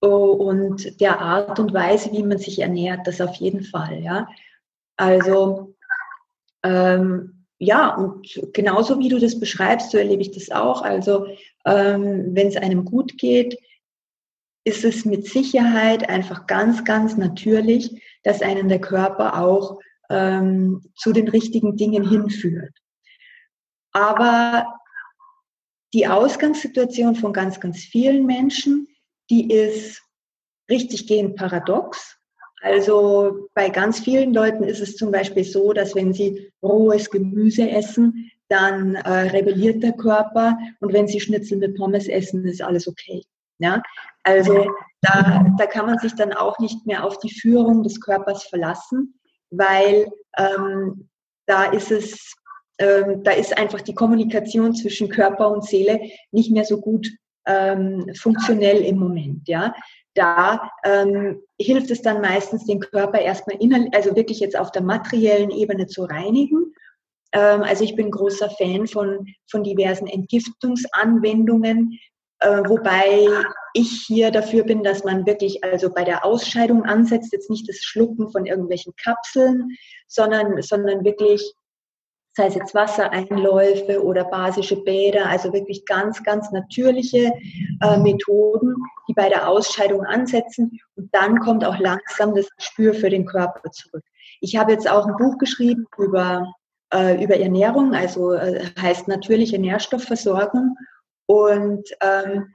oh, 0.00 0.32
und 0.32 1.00
der 1.00 1.20
Art 1.20 1.58
und 1.58 1.72
Weise, 1.72 2.12
wie 2.12 2.22
man 2.22 2.38
sich 2.38 2.58
ernährt, 2.60 3.06
das 3.06 3.20
auf 3.20 3.34
jeden 3.36 3.64
Fall. 3.64 4.02
Ja? 4.02 4.28
Also 4.96 5.74
ähm, 6.62 7.46
ja, 7.58 7.94
und 7.94 8.40
genauso 8.52 8.98
wie 8.98 9.08
du 9.08 9.18
das 9.18 9.38
beschreibst, 9.38 9.90
so 9.90 9.98
erlebe 9.98 10.22
ich 10.22 10.30
das 10.30 10.50
auch. 10.50 10.82
Also 10.82 11.26
ähm, 11.66 12.34
wenn 12.34 12.48
es 12.48 12.56
einem 12.56 12.84
gut 12.84 13.18
geht, 13.18 13.58
ist 14.64 14.84
es 14.84 15.04
mit 15.04 15.26
Sicherheit 15.26 16.08
einfach 16.08 16.46
ganz, 16.46 16.84
ganz 16.84 17.16
natürlich, 17.16 18.02
dass 18.22 18.42
einen 18.42 18.68
der 18.68 18.80
Körper 18.80 19.40
auch 19.40 19.78
ähm, 20.10 20.82
zu 20.96 21.12
den 21.12 21.28
richtigen 21.28 21.76
Dingen 21.76 22.08
hinführt. 22.08 22.72
Aber 23.92 24.79
die 25.92 26.06
Ausgangssituation 26.06 27.16
von 27.16 27.32
ganz, 27.32 27.60
ganz 27.60 27.78
vielen 27.78 28.26
Menschen, 28.26 28.86
die 29.28 29.50
ist 29.50 30.02
richtig 30.68 31.06
gehend 31.06 31.36
paradox. 31.36 32.16
Also 32.62 33.48
bei 33.54 33.70
ganz 33.70 34.00
vielen 34.00 34.34
Leuten 34.34 34.64
ist 34.64 34.80
es 34.80 34.96
zum 34.96 35.10
Beispiel 35.10 35.44
so, 35.44 35.72
dass 35.72 35.94
wenn 35.94 36.12
sie 36.12 36.52
rohes 36.62 37.10
Gemüse 37.10 37.68
essen, 37.70 38.30
dann 38.48 38.96
äh, 38.96 39.30
rebelliert 39.30 39.82
der 39.82 39.92
Körper 39.92 40.58
und 40.80 40.92
wenn 40.92 41.06
sie 41.06 41.20
Schnitzel 41.20 41.58
mit 41.58 41.76
Pommes 41.76 42.08
essen, 42.08 42.44
ist 42.44 42.60
alles 42.60 42.86
okay. 42.86 43.22
Ja? 43.58 43.82
Also 44.24 44.66
da, 45.00 45.46
da 45.56 45.66
kann 45.66 45.86
man 45.86 45.98
sich 45.98 46.14
dann 46.14 46.32
auch 46.32 46.58
nicht 46.58 46.86
mehr 46.86 47.04
auf 47.04 47.18
die 47.18 47.32
Führung 47.32 47.82
des 47.82 48.00
Körpers 48.00 48.44
verlassen, 48.44 49.14
weil 49.50 50.10
ähm, 50.36 51.08
da 51.46 51.64
ist 51.64 51.90
es, 51.90 52.34
ähm, 52.80 53.22
da 53.22 53.32
ist 53.32 53.56
einfach 53.56 53.82
die 53.82 53.94
Kommunikation 53.94 54.74
zwischen 54.74 55.08
Körper 55.10 55.50
und 55.50 55.64
Seele 55.64 56.00
nicht 56.32 56.50
mehr 56.50 56.64
so 56.64 56.80
gut 56.80 57.08
ähm, 57.46 58.06
funktionell 58.18 58.78
im 58.78 58.98
Moment. 58.98 59.46
Ja, 59.48 59.74
da 60.14 60.70
ähm, 60.84 61.42
hilft 61.60 61.90
es 61.90 62.02
dann 62.02 62.20
meistens, 62.20 62.64
den 62.64 62.80
Körper 62.80 63.20
erstmal 63.20 63.56
innerlich, 63.60 63.94
also 63.94 64.16
wirklich 64.16 64.40
jetzt 64.40 64.58
auf 64.58 64.72
der 64.72 64.82
materiellen 64.82 65.50
Ebene 65.50 65.86
zu 65.86 66.04
reinigen. 66.04 66.74
Ähm, 67.32 67.62
also 67.62 67.84
ich 67.84 67.94
bin 67.94 68.10
großer 68.10 68.50
Fan 68.50 68.86
von, 68.86 69.26
von 69.50 69.62
diversen 69.62 70.06
Entgiftungsanwendungen, 70.06 71.98
äh, 72.40 72.62
wobei 72.66 73.28
ich 73.74 74.04
hier 74.06 74.30
dafür 74.30 74.64
bin, 74.64 74.82
dass 74.82 75.04
man 75.04 75.26
wirklich 75.26 75.62
also 75.62 75.90
bei 75.90 76.04
der 76.04 76.24
Ausscheidung 76.24 76.84
ansetzt, 76.84 77.32
jetzt 77.32 77.50
nicht 77.50 77.68
das 77.68 77.76
Schlucken 77.76 78.30
von 78.30 78.46
irgendwelchen 78.46 78.94
Kapseln, 78.96 79.68
sondern, 80.08 80.60
sondern 80.62 81.04
wirklich 81.04 81.52
sei 82.32 82.46
es 82.46 82.54
jetzt 82.54 82.74
Wassereinläufe 82.74 84.02
oder 84.02 84.24
basische 84.24 84.76
Bäder, 84.82 85.26
also 85.26 85.52
wirklich 85.52 85.84
ganz, 85.84 86.22
ganz 86.22 86.50
natürliche 86.52 87.32
äh, 87.82 87.98
Methoden, 87.98 88.74
die 89.08 89.14
bei 89.14 89.28
der 89.28 89.48
Ausscheidung 89.48 90.04
ansetzen 90.04 90.78
und 90.96 91.12
dann 91.12 91.40
kommt 91.40 91.64
auch 91.64 91.78
langsam 91.78 92.34
das 92.34 92.48
Gespür 92.56 92.94
für 92.94 93.10
den 93.10 93.26
Körper 93.26 93.70
zurück. 93.72 94.04
Ich 94.40 94.56
habe 94.56 94.72
jetzt 94.72 94.88
auch 94.88 95.06
ein 95.06 95.16
Buch 95.16 95.38
geschrieben 95.38 95.86
über, 95.98 96.46
äh, 96.94 97.22
über 97.22 97.36
Ernährung, 97.36 97.94
also 97.94 98.32
äh, 98.32 98.64
heißt 98.80 99.08
natürliche 99.08 99.58
Nährstoffversorgung 99.58 100.76
und 101.26 101.88
ähm, 102.00 102.52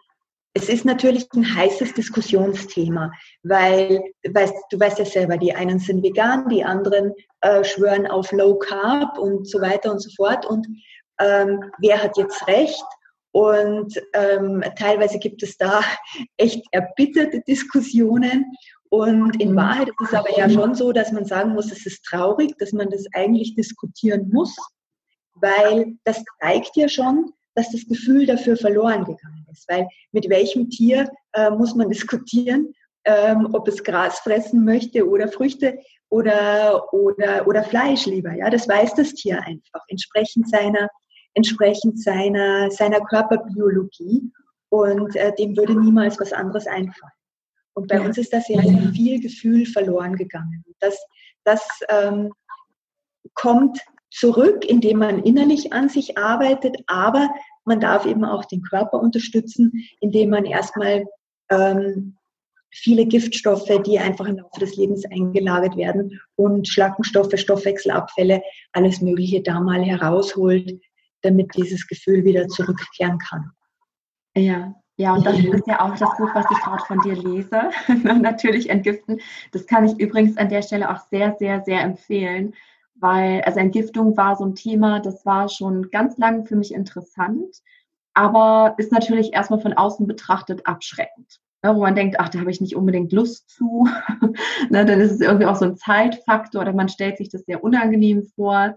es 0.58 0.70
ist 0.70 0.86
natürlich 0.86 1.28
ein 1.34 1.56
heißes 1.56 1.94
Diskussionsthema, 1.94 3.12
weil 3.44 4.02
weißt, 4.26 4.54
du 4.70 4.80
weißt 4.80 5.00
ja 5.00 5.06
selber, 5.06 5.38
die 5.38 5.54
einen 5.54 5.80
sind 5.80 6.02
vegan, 6.02 6.48
die 6.48 6.64
anderen 6.64 7.14
äh, 7.42 7.64
schwören 7.66 8.08
auf 8.08 8.32
Low 8.32 8.58
Carb 8.58 9.18
und 9.18 9.50
so 9.50 9.60
weiter 9.60 9.92
und 9.92 10.00
so 10.00 10.10
fort. 10.16 10.46
Und 10.46 10.66
ähm, 11.20 11.72
wer 11.80 12.02
hat 12.02 12.18
jetzt 12.18 12.48
recht? 12.48 12.86
Und 13.32 14.02
ähm, 14.14 14.64
teilweise 14.78 15.20
gibt 15.20 15.44
es 15.44 15.58
da 15.58 15.82
echt 16.38 16.64
erbitterte 16.72 17.42
Diskussionen. 17.42 18.46
Und 18.88 19.42
in. 19.42 19.58
Wahrheit 19.58 19.90
ist 19.90 20.08
es 20.08 20.14
aber 20.14 20.38
ja 20.38 20.50
schon 20.50 20.74
so, 20.74 20.94
dass 20.94 21.12
man 21.12 21.26
sagen 21.26 21.52
muss, 21.52 21.70
es 21.70 21.86
ist 21.86 22.06
traurig, 22.06 22.58
dass 22.60 22.72
man 22.72 22.90
das 22.90 23.04
eigentlich 23.14 23.56
diskutieren 23.56 24.30
muss, 24.32 24.56
weil 25.34 25.98
das 26.06 26.24
zeigt 26.40 26.78
ja 26.78 26.88
schon, 26.88 27.34
dass 27.56 27.72
das 27.72 27.88
Gefühl 27.88 28.26
dafür 28.26 28.58
verloren 28.58 29.04
gegangen 29.06 29.46
ist. 29.52 29.68
Weil 29.70 29.88
mit 30.12 30.30
welchem 30.30 30.70
Tier 30.70 31.10
äh, 31.34 31.50
muss 31.50 31.76
man 31.76 31.90
diskutieren, 31.96 32.74
ähm, 33.06 33.50
ob 33.54 33.68
es 33.68 33.84
Gras 33.84 34.20
fressen 34.20 34.66
möchte 34.66 35.08
oder 35.08 35.28
Früchte 35.28 35.80
oder, 36.10 36.94
oder, 36.94 37.48
oder 37.48 37.64
Fleisch 37.64 38.06
lieber. 38.06 38.34
Ja, 38.34 38.50
das 38.50 38.68
weiß 38.68 38.96
das 38.96 39.14
Tier 39.14 39.42
einfach, 39.44 39.82
entsprechend 39.88 40.50
seiner, 40.50 40.88
entsprechend 41.34 42.02
seiner, 42.02 42.70
seiner 42.72 43.00
Körperbiologie. 43.02 44.32
Und 44.70 45.16
äh, 45.16 45.34
dem 45.36 45.56
würde 45.56 45.80
niemals 45.80 46.20
was 46.20 46.34
anderes 46.34 46.68
einfallen. 46.68 47.12
Und 47.76 47.88
bei 47.88 47.96
ja. 47.96 48.06
uns 48.06 48.18
ist 48.18 48.34
das 48.34 48.48
ja 48.48 48.62
viel 48.94 49.22
Gefühl 49.22 49.66
verloren 49.66 50.16
gegangen. 50.16 50.64
Das, 50.80 50.98
das 51.44 51.62
ähm, 51.90 52.32
kommt 53.34 53.80
zurück, 54.16 54.64
indem 54.66 55.00
man 55.00 55.24
innerlich 55.24 55.74
an 55.74 55.90
sich 55.90 56.18
arbeitet, 56.18 56.78
aber 56.88 57.30
man 57.66 57.80
darf 57.80 58.06
eben 58.06 58.24
auch 58.24 58.46
den 58.46 58.62
Körper 58.62 59.00
unterstützen, 59.00 59.74
indem 60.00 60.30
man 60.30 60.46
erstmal 60.46 61.06
ähm, 61.50 62.16
viele 62.72 63.06
Giftstoffe, 63.06 63.70
die 63.86 64.00
einfach 64.00 64.28
im 64.28 64.38
Laufe 64.38 64.60
des 64.60 64.78
Lebens 64.78 65.04
eingelagert 65.06 65.76
werden 65.76 66.20
und 66.36 66.68
Schlackenstoffe, 66.68 67.34
Stoffwechselabfälle, 67.36 68.42
alles 68.72 69.02
Mögliche 69.02 69.42
da 69.42 69.60
mal 69.60 69.84
herausholt, 69.84 70.82
damit 71.22 71.54
dieses 71.56 71.86
Gefühl 71.88 72.24
wieder 72.24 72.48
zurückkehren 72.48 73.18
kann. 73.18 73.52
Ja, 74.38 74.76
ja, 74.98 75.14
und 75.14 75.26
das 75.26 75.38
ist 75.38 75.68
ja 75.68 75.82
auch 75.82 75.98
das 75.98 76.18
Buch, 76.18 76.30
was 76.34 76.46
ich 76.50 76.58
gerade 76.60 76.86
von 76.86 77.02
dir 77.02 77.16
lese. 77.16 77.70
Natürlich 78.22 78.70
entgiften. 78.70 79.20
Das 79.52 79.68
kann 79.68 79.86
ich 79.86 80.00
übrigens 80.00 80.38
an 80.38 80.48
der 80.48 80.62
Stelle 80.62 80.90
auch 80.90 81.02
sehr, 81.10 81.36
sehr, 81.38 81.62
sehr 81.64 81.82
empfehlen, 81.82 82.54
weil 82.96 83.42
also 83.42 83.60
Entgiftung 83.60 84.18
war 84.18 84.36
so 84.36 84.46
ein 84.46 84.56
Thema, 84.56 85.00
das 85.00 85.26
war 85.26 85.50
schon 85.50 85.90
ganz 85.92 86.18
lange 86.18 86.46
für 86.46 86.56
mich 86.56 86.74
interessant, 86.74 87.62
aber 88.14 88.76
ist 88.78 88.92
natürlich 88.92 89.34
erstmal 89.34 89.60
von 89.60 89.74
außen 89.74 90.08
betrachtet 90.08 90.66
abschreckend. 90.66 91.40
Ne, 91.64 91.76
wo 91.76 91.82
man 91.82 91.96
denkt, 91.96 92.20
ach, 92.20 92.30
da 92.30 92.40
habe 92.40 92.52
ich 92.52 92.62
nicht 92.62 92.76
unbedingt 92.76 93.12
Lust 93.12 93.50
zu. 93.50 93.88
ne, 94.70 94.86
dann 94.86 95.02
ist 95.02 95.12
es 95.12 95.22
irgendwie 95.22 95.48
auch 95.48 95.56
so 95.56 95.66
ein 95.66 95.78
Zeitfaktor 95.78 96.62
oder 96.62 96.74
man 96.74 96.90
stellt 96.90 97.18
sich 97.18 97.30
das 97.30 97.42
sehr 97.42 97.64
unangenehm 97.64 98.24
vor. 98.36 98.76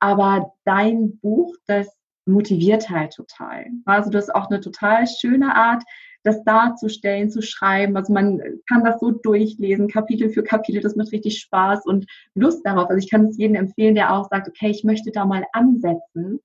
Aber 0.00 0.52
dein 0.64 1.18
Buch, 1.18 1.54
das 1.66 1.88
motiviert 2.26 2.90
halt 2.90 3.14
total. 3.14 3.66
Also 3.86 4.10
du 4.10 4.18
hast 4.18 4.34
auch 4.34 4.50
eine 4.50 4.60
total 4.60 5.06
schöne 5.06 5.54
Art, 5.54 5.82
das 6.26 6.42
darzustellen, 6.44 7.30
zu 7.30 7.40
schreiben. 7.40 7.96
Also 7.96 8.12
man 8.12 8.40
kann 8.68 8.84
das 8.84 9.00
so 9.00 9.12
durchlesen, 9.12 9.88
Kapitel 9.88 10.30
für 10.30 10.42
Kapitel, 10.42 10.80
das 10.80 10.96
macht 10.96 11.12
richtig 11.12 11.38
Spaß 11.38 11.86
und 11.86 12.06
Lust 12.34 12.66
darauf. 12.66 12.88
Also 12.88 12.98
ich 12.98 13.10
kann 13.10 13.26
es 13.26 13.38
jedem 13.38 13.54
empfehlen, 13.54 13.94
der 13.94 14.12
auch 14.12 14.28
sagt, 14.28 14.48
okay, 14.48 14.70
ich 14.70 14.84
möchte 14.84 15.12
da 15.12 15.24
mal 15.24 15.44
ansetzen. 15.52 16.40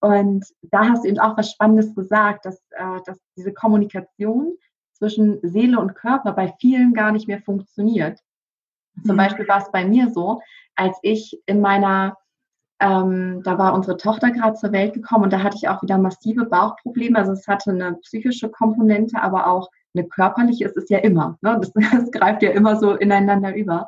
Und 0.00 0.44
da 0.62 0.88
hast 0.88 1.04
du 1.04 1.08
eben 1.08 1.18
auch 1.18 1.36
was 1.36 1.50
Spannendes 1.52 1.94
gesagt, 1.94 2.44
dass, 2.44 2.60
äh, 2.70 3.00
dass 3.06 3.18
diese 3.36 3.52
Kommunikation 3.52 4.56
zwischen 4.92 5.38
Seele 5.42 5.78
und 5.78 5.94
Körper 5.94 6.32
bei 6.32 6.52
vielen 6.60 6.92
gar 6.92 7.12
nicht 7.12 7.28
mehr 7.28 7.40
funktioniert. 7.40 8.18
Zum 9.04 9.14
mhm. 9.14 9.18
Beispiel 9.18 9.48
war 9.48 9.62
es 9.62 9.70
bei 9.70 9.84
mir 9.84 10.10
so, 10.10 10.40
als 10.74 10.98
ich 11.02 11.40
in 11.46 11.60
meiner 11.60 12.16
ähm, 12.80 13.42
da 13.42 13.58
war 13.58 13.74
unsere 13.74 13.96
Tochter 13.96 14.30
gerade 14.30 14.54
zur 14.54 14.72
Welt 14.72 14.92
gekommen 14.92 15.24
und 15.24 15.32
da 15.32 15.42
hatte 15.42 15.56
ich 15.56 15.68
auch 15.68 15.82
wieder 15.82 15.98
massive 15.98 16.44
Bauchprobleme. 16.44 17.18
Also 17.18 17.32
es 17.32 17.48
hatte 17.48 17.70
eine 17.70 17.94
psychische 18.02 18.50
Komponente, 18.50 19.22
aber 19.22 19.46
auch 19.46 19.70
eine 19.94 20.06
körperliche. 20.06 20.66
Es 20.66 20.76
ist 20.76 20.90
ja 20.90 20.98
immer, 20.98 21.38
ne? 21.40 21.58
das, 21.60 21.72
das 21.92 22.10
greift 22.10 22.42
ja 22.42 22.50
immer 22.50 22.76
so 22.76 22.94
ineinander 22.94 23.54
über. 23.54 23.86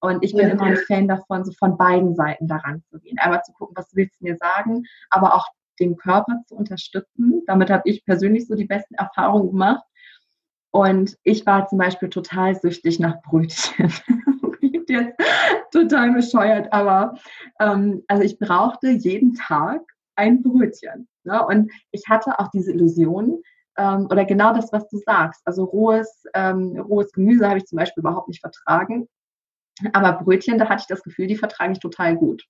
Und 0.00 0.22
ich 0.22 0.32
bin 0.32 0.46
ja, 0.46 0.54
immer 0.54 0.62
ein 0.62 0.76
Fan 0.76 1.08
davon, 1.08 1.44
so 1.44 1.52
von 1.58 1.76
beiden 1.76 2.14
Seiten 2.14 2.46
daran 2.46 2.82
zu 2.88 3.00
gehen. 3.00 3.18
Einmal 3.18 3.42
zu 3.42 3.52
gucken, 3.52 3.74
was 3.76 3.96
willst 3.96 4.20
du 4.20 4.26
mir 4.26 4.36
sagen, 4.36 4.84
aber 5.10 5.34
auch 5.34 5.46
den 5.80 5.96
Körper 5.96 6.40
zu 6.46 6.54
unterstützen. 6.54 7.42
Damit 7.46 7.70
habe 7.70 7.82
ich 7.86 8.04
persönlich 8.04 8.46
so 8.46 8.54
die 8.54 8.66
besten 8.66 8.94
Erfahrungen 8.94 9.50
gemacht. 9.50 9.82
Und 10.70 11.16
ich 11.24 11.46
war 11.46 11.66
zum 11.66 11.78
Beispiel 11.78 12.10
total 12.10 12.54
süchtig 12.54 13.00
nach 13.00 13.20
Brötchen. 13.22 13.92
klingt 14.88 15.14
jetzt 15.18 15.72
total 15.72 16.12
bescheuert, 16.12 16.72
aber 16.72 17.14
ähm, 17.60 18.02
also 18.08 18.22
ich 18.22 18.38
brauchte 18.38 18.88
jeden 18.88 19.34
Tag 19.34 19.82
ein 20.16 20.42
Brötchen. 20.42 21.08
Ne? 21.24 21.44
Und 21.44 21.70
ich 21.90 22.04
hatte 22.08 22.38
auch 22.38 22.48
diese 22.48 22.72
Illusion, 22.72 23.42
ähm, 23.78 24.08
oder 24.10 24.24
genau 24.24 24.52
das, 24.52 24.72
was 24.72 24.88
du 24.88 24.98
sagst. 24.98 25.40
Also 25.44 25.64
rohes, 25.64 26.24
ähm, 26.34 26.78
rohes 26.80 27.12
Gemüse 27.12 27.48
habe 27.48 27.58
ich 27.58 27.64
zum 27.64 27.76
Beispiel 27.76 28.02
überhaupt 28.02 28.28
nicht 28.28 28.40
vertragen. 28.40 29.08
Aber 29.92 30.12
Brötchen, 30.24 30.58
da 30.58 30.68
hatte 30.68 30.80
ich 30.82 30.88
das 30.88 31.02
Gefühl, 31.02 31.28
die 31.28 31.36
vertrage 31.36 31.72
ich 31.72 31.78
total 31.78 32.16
gut. 32.16 32.44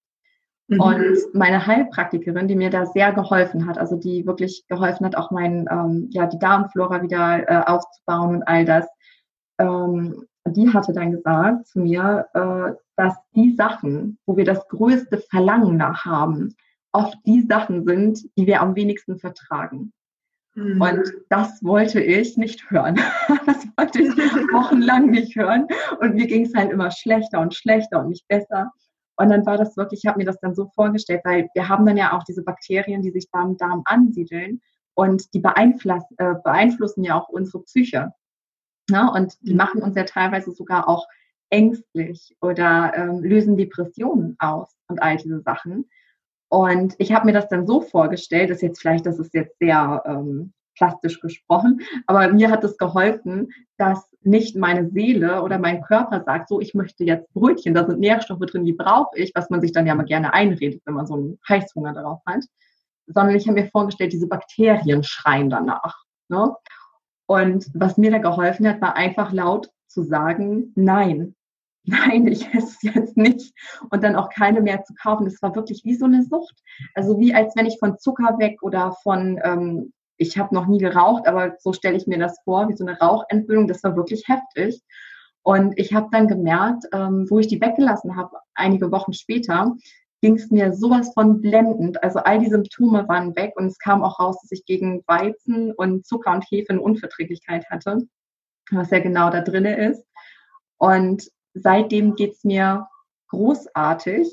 Mhm. 0.68 0.81
Und 0.81 1.18
meine 1.35 1.66
Heilpraktikerin, 1.66 2.48
die 2.48 2.57
mir 2.57 2.70
da 2.70 2.87
sehr 2.87 3.12
geholfen 3.12 3.66
hat, 3.66 3.79
also 3.79 3.96
die 3.96 4.27
wirklich 4.27 4.64
geholfen 4.68 5.05
hat, 5.05 5.16
auch 5.16 5.31
mein, 5.31 5.66
ähm, 5.70 6.09
ja, 6.11 6.27
die 6.27 6.38
Darmflora 6.38 7.03
wieder 7.03 7.48
äh, 7.48 7.64
aufzubauen 7.66 8.37
und 8.37 8.42
all 8.44 8.64
das, 8.64 8.87
ähm, 9.59 10.27
die 10.56 10.72
hatte 10.72 10.92
dann 10.92 11.12
gesagt 11.12 11.66
zu 11.66 11.80
mir, 11.80 12.26
äh, 12.34 12.72
dass 12.96 13.14
die 13.34 13.54
Sachen, 13.54 14.18
wo 14.26 14.37
wir 14.37 14.44
das 14.44 14.66
größte 14.68 15.18
Verlangen 15.18 15.76
nach 15.76 16.04
haben, 16.04 16.54
oft 16.92 17.16
die 17.26 17.42
Sachen 17.42 17.84
sind, 17.84 18.20
die 18.37 18.46
wir 18.46 18.61
am 18.61 18.74
wenigsten 18.74 19.18
vertragen. 19.18 19.92
Mhm. 20.54 20.80
Und 20.80 21.12
das 21.28 21.62
wollte 21.62 22.01
ich 22.01 22.36
nicht 22.36 22.70
hören. 22.70 22.96
Das 23.46 23.66
wollte 23.76 24.03
ich 24.03 24.16
wochenlang 24.53 25.11
nicht 25.11 25.34
hören. 25.36 25.66
Und 26.01 26.14
mir 26.14 26.26
ging 26.26 26.44
es 26.44 26.55
halt 26.55 26.70
immer 26.70 26.90
schlechter 26.90 27.40
und 27.40 27.55
schlechter 27.55 28.01
und 28.01 28.09
nicht 28.09 28.26
besser. 28.28 28.70
Und 29.16 29.30
dann 29.30 29.46
war 29.46 29.57
das 29.57 29.76
wirklich, 29.76 30.01
ich 30.05 30.09
habe 30.09 30.18
mir 30.18 30.24
das 30.24 30.38
dann 30.40 30.55
so 30.55 30.66
vorgestellt, 30.74 31.22
weil 31.24 31.49
wir 31.55 31.68
haben 31.68 31.86
dann 31.86 31.96
ja 31.96 32.16
auch 32.16 32.24
diese 32.24 32.42
Bakterien, 32.42 33.03
die 33.03 33.11
sich 33.11 33.28
da 33.32 33.42
im 33.42 33.57
Darm 33.57 33.82
ansiedeln 33.84 34.61
und 34.94 35.32
die 35.34 35.40
beeinflussen, 35.40 36.14
äh, 36.18 36.34
beeinflussen 36.44 37.05
ja 37.05 37.18
auch 37.18 37.28
unsere 37.28 37.62
Psyche. 37.62 38.12
Ne? 38.91 39.11
Und 39.12 39.36
die 39.43 39.53
mhm. 39.53 39.59
machen 39.59 39.82
uns 39.82 39.97
ja 39.97 40.05
teilweise 40.05 40.53
sogar 40.53 40.89
auch 40.89 41.07
ängstlich 41.51 42.36
oder 42.41 42.93
ähm, 42.95 43.22
lösen 43.22 43.57
Depressionen 43.57 44.36
aus 44.39 44.74
und 44.89 45.03
all 45.03 45.16
diese 45.16 45.41
Sachen. 45.41 45.89
Und 46.49 46.95
ich 46.99 47.12
habe 47.12 47.26
mir 47.26 47.32
das 47.32 47.49
dann 47.49 47.66
so 47.66 47.80
vorgestellt, 47.80 48.51
dass 48.51 48.62
jetzt 48.62 48.80
vielleicht, 48.80 49.07
das 49.07 49.18
ist 49.18 49.34
jetzt 49.34 49.59
sehr 49.59 50.03
ähm, 50.07 50.53
plastisch 50.74 51.20
gesprochen, 51.20 51.80
aber 52.07 52.28
mir 52.32 52.51
hat 52.51 52.64
es 52.64 52.78
geholfen, 52.78 53.49
dass 53.76 54.09
nicht 54.22 54.57
meine 54.57 54.89
Seele 54.91 55.43
oder 55.43 55.59
mein 55.59 55.82
Körper 55.82 56.22
sagt, 56.24 56.49
so, 56.49 56.61
ich 56.61 56.72
möchte 56.72 57.05
jetzt 57.05 57.32
Brötchen, 57.34 57.74
da 57.74 57.84
sind 57.84 57.99
Nährstoffe 57.99 58.47
drin, 58.47 58.64
die 58.64 58.72
brauche 58.72 59.18
ich, 59.18 59.32
was 59.34 59.51
man 59.51 59.61
sich 59.61 59.72
dann 59.72 59.86
ja 59.86 59.95
mal 59.95 60.05
gerne 60.05 60.32
einredet, 60.32 60.82
wenn 60.84 60.95
man 60.95 61.07
so 61.07 61.14
einen 61.14 61.39
Heißhunger 61.49 61.95
darauf 61.95 62.20
hat, 62.26 62.45
sondern 63.07 63.34
ich 63.34 63.49
habe 63.49 63.61
mir 63.61 63.68
vorgestellt, 63.68 64.12
diese 64.12 64.28
Bakterien 64.28 65.03
schreien 65.03 65.51
danach. 65.51 66.05
Ne? 66.28 66.55
Und 67.29 67.70
was 67.74 67.99
mir 67.99 68.11
da 68.11 68.18
geholfen 68.18 68.66
hat, 68.66 68.81
war 68.81 68.97
einfach 68.97 69.33
laut 69.33 69.70
zu 69.87 70.03
sagen, 70.03 70.72
nein, 70.76 71.35
nein, 71.85 72.26
ich 72.26 72.47
esse 72.55 72.76
es 72.83 72.83
jetzt 72.83 73.16
nicht 73.16 73.53
und 73.91 74.03
dann 74.03 74.16
auch 74.16 74.31
keine 74.31 74.62
mehr 74.62 74.83
zu 74.85 74.95
kaufen. 74.95 75.26
Das 75.26 75.41
war 75.43 75.55
wirklich 75.55 75.85
wie 75.85 75.95
so 75.95 76.07
eine 76.07 76.24
Sucht. 76.24 76.57
Also 76.95 77.18
wie 77.18 77.35
als 77.35 77.55
wenn 77.55 77.66
ich 77.66 77.79
von 77.79 77.99
Zucker 77.99 78.39
weg 78.39 78.62
oder 78.62 78.97
von, 79.03 79.39
ähm, 79.45 79.93
ich 80.16 80.39
habe 80.39 80.55
noch 80.55 80.66
nie 80.66 80.79
geraucht, 80.79 81.26
aber 81.29 81.55
so 81.59 81.72
stelle 81.74 81.99
ich 81.99 82.07
mir 82.07 82.18
das 82.18 82.41
vor, 82.45 82.68
wie 82.70 82.76
so 82.76 82.85
eine 82.85 82.99
Rauchentwöhnung. 82.99 83.68
Das 83.68 83.85
war 83.85 83.95
wirklich 83.95 84.26
heftig. 84.26 84.83
Und 85.43 85.79
ich 85.79 85.95
habe 85.95 86.09
dann 86.11 86.29
gemerkt, 86.29 86.85
ähm, 86.93 87.26
wo 87.29 87.39
ich 87.39 87.47
die 87.47 87.61
weggelassen 87.61 88.16
habe, 88.16 88.39
einige 88.55 88.91
Wochen 88.91 89.12
später, 89.12 89.76
ging 90.21 90.37
es 90.37 90.51
mir 90.51 90.73
sowas 90.73 91.12
von 91.14 91.41
blendend. 91.41 92.03
Also 92.03 92.21
all 92.21 92.39
die 92.39 92.51
Symptome 92.51 93.09
waren 93.09 93.37
weg 93.37 93.53
und 93.57 93.66
es 93.66 93.79
kam 93.79 94.03
auch 94.03 94.19
raus, 94.19 94.39
dass 94.43 94.53
ich 94.53 94.64
gegen 94.64 95.03
Weizen 95.07 95.73
und 95.73 96.07
Zucker 96.07 96.33
und 96.33 96.45
Hefe 96.51 96.71
eine 96.71 96.81
Unverträglichkeit 96.81 97.69
hatte, 97.71 98.07
was 98.71 98.91
ja 98.91 98.99
genau 98.99 99.31
da 99.31 99.41
drin 99.41 99.64
ist. 99.64 100.05
Und 100.79 101.29
seitdem 101.55 102.14
geht 102.14 102.33
es 102.33 102.45
mir 102.45 102.89
großartig. 103.29 104.29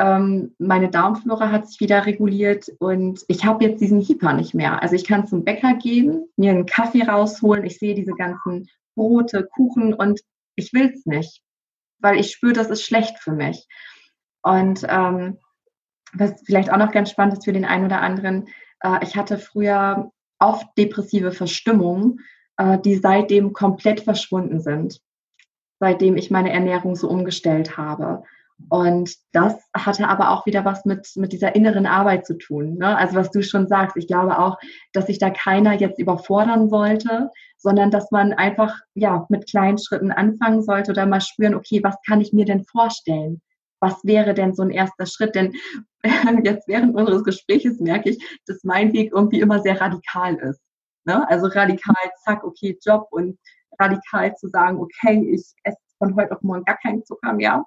Ähm, 0.00 0.54
meine 0.58 0.90
Darmflora 0.90 1.50
hat 1.50 1.66
sich 1.66 1.80
wieder 1.80 2.06
reguliert 2.06 2.70
und 2.78 3.24
ich 3.26 3.44
habe 3.44 3.64
jetzt 3.64 3.80
diesen 3.80 4.00
Hyper 4.00 4.32
nicht 4.32 4.54
mehr. 4.54 4.80
Also 4.80 4.94
ich 4.94 5.04
kann 5.04 5.26
zum 5.26 5.44
Bäcker 5.44 5.74
gehen, 5.74 6.28
mir 6.36 6.52
einen 6.52 6.66
Kaffee 6.66 7.02
rausholen, 7.02 7.64
ich 7.64 7.78
sehe 7.78 7.94
diese 7.94 8.12
ganzen 8.12 8.68
Brote, 8.94 9.48
Kuchen 9.52 9.94
und 9.94 10.20
ich 10.54 10.72
will 10.72 10.92
es 10.94 11.04
nicht, 11.04 11.42
weil 11.98 12.18
ich 12.18 12.30
spüre, 12.30 12.52
das 12.52 12.70
ist 12.70 12.82
schlecht 12.82 13.18
für 13.18 13.32
mich. 13.32 13.66
Und 14.48 14.86
ähm, 14.88 15.36
was 16.14 16.40
vielleicht 16.46 16.72
auch 16.72 16.78
noch 16.78 16.90
ganz 16.90 17.10
spannend 17.10 17.34
ist 17.34 17.44
für 17.44 17.52
den 17.52 17.66
einen 17.66 17.84
oder 17.84 18.00
anderen, 18.00 18.48
äh, 18.80 18.98
ich 19.02 19.14
hatte 19.14 19.36
früher 19.36 20.10
oft 20.38 20.66
depressive 20.78 21.32
Verstimmungen, 21.32 22.20
äh, 22.56 22.78
die 22.78 22.96
seitdem 22.96 23.52
komplett 23.52 24.00
verschwunden 24.00 24.60
sind, 24.60 25.00
seitdem 25.80 26.16
ich 26.16 26.30
meine 26.30 26.50
Ernährung 26.50 26.96
so 26.96 27.10
umgestellt 27.10 27.76
habe. 27.76 28.22
Und 28.70 29.14
das 29.32 29.54
hatte 29.76 30.08
aber 30.08 30.30
auch 30.30 30.46
wieder 30.46 30.64
was 30.64 30.86
mit, 30.86 31.06
mit 31.16 31.32
dieser 31.32 31.54
inneren 31.54 31.84
Arbeit 31.86 32.26
zu 32.26 32.38
tun. 32.38 32.78
Ne? 32.78 32.96
Also 32.96 33.16
was 33.16 33.30
du 33.30 33.42
schon 33.42 33.68
sagst, 33.68 33.98
ich 33.98 34.06
glaube 34.06 34.38
auch, 34.38 34.56
dass 34.94 35.08
sich 35.08 35.18
da 35.18 35.28
keiner 35.28 35.74
jetzt 35.74 36.00
überfordern 36.00 36.70
sollte, 36.70 37.30
sondern 37.58 37.90
dass 37.90 38.10
man 38.10 38.32
einfach 38.32 38.80
ja 38.94 39.26
mit 39.28 39.48
kleinen 39.48 39.78
Schritten 39.78 40.10
anfangen 40.10 40.62
sollte 40.62 40.92
oder 40.92 41.04
mal 41.04 41.20
spüren, 41.20 41.54
okay, 41.54 41.80
was 41.84 41.96
kann 42.06 42.22
ich 42.22 42.32
mir 42.32 42.46
denn 42.46 42.64
vorstellen? 42.64 43.42
Was 43.80 44.04
wäre 44.04 44.34
denn 44.34 44.54
so 44.54 44.62
ein 44.62 44.70
erster 44.70 45.06
Schritt? 45.06 45.34
Denn 45.34 45.54
jetzt 46.44 46.68
während 46.68 46.94
unseres 46.94 47.24
Gespräches 47.24 47.80
merke 47.80 48.10
ich, 48.10 48.40
dass 48.46 48.64
mein 48.64 48.92
Weg 48.92 49.12
irgendwie 49.12 49.40
immer 49.40 49.60
sehr 49.60 49.80
radikal 49.80 50.34
ist. 50.36 50.60
Ne? 51.04 51.28
Also 51.28 51.46
radikal, 51.46 51.94
zack, 52.24 52.44
okay, 52.44 52.78
Job 52.84 53.06
und 53.10 53.38
radikal 53.78 54.34
zu 54.36 54.48
sagen, 54.48 54.78
okay, 54.78 55.30
ich 55.32 55.52
esse 55.62 55.78
von 55.98 56.14
heute 56.16 56.32
auf 56.32 56.42
morgen 56.42 56.64
gar 56.64 56.78
keinen 56.78 57.04
Zucker 57.04 57.32
mehr 57.32 57.64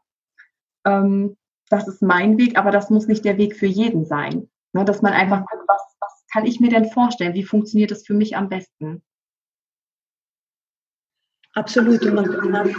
ähm, 0.85 1.37
das 1.69 1.87
ist 1.87 2.01
mein 2.01 2.37
Weg, 2.37 2.57
aber 2.57 2.71
das 2.71 2.89
muss 2.89 3.07
nicht 3.07 3.23
der 3.25 3.37
Weg 3.37 3.55
für 3.55 3.67
jeden 3.67 4.05
sein. 4.05 4.49
Ne, 4.73 4.85
dass 4.85 5.01
man 5.01 5.13
einfach 5.13 5.45
guckt, 5.45 5.63
was, 5.67 5.81
was 5.99 6.25
kann 6.31 6.45
ich 6.45 6.59
mir 6.59 6.69
denn 6.69 6.89
vorstellen? 6.89 7.33
Wie 7.33 7.43
funktioniert 7.43 7.91
das 7.91 8.05
für 8.05 8.13
mich 8.13 8.37
am 8.37 8.47
besten? 8.47 9.03
Absolut. 11.53 12.01
Und 12.05 12.51
man, 12.51 12.75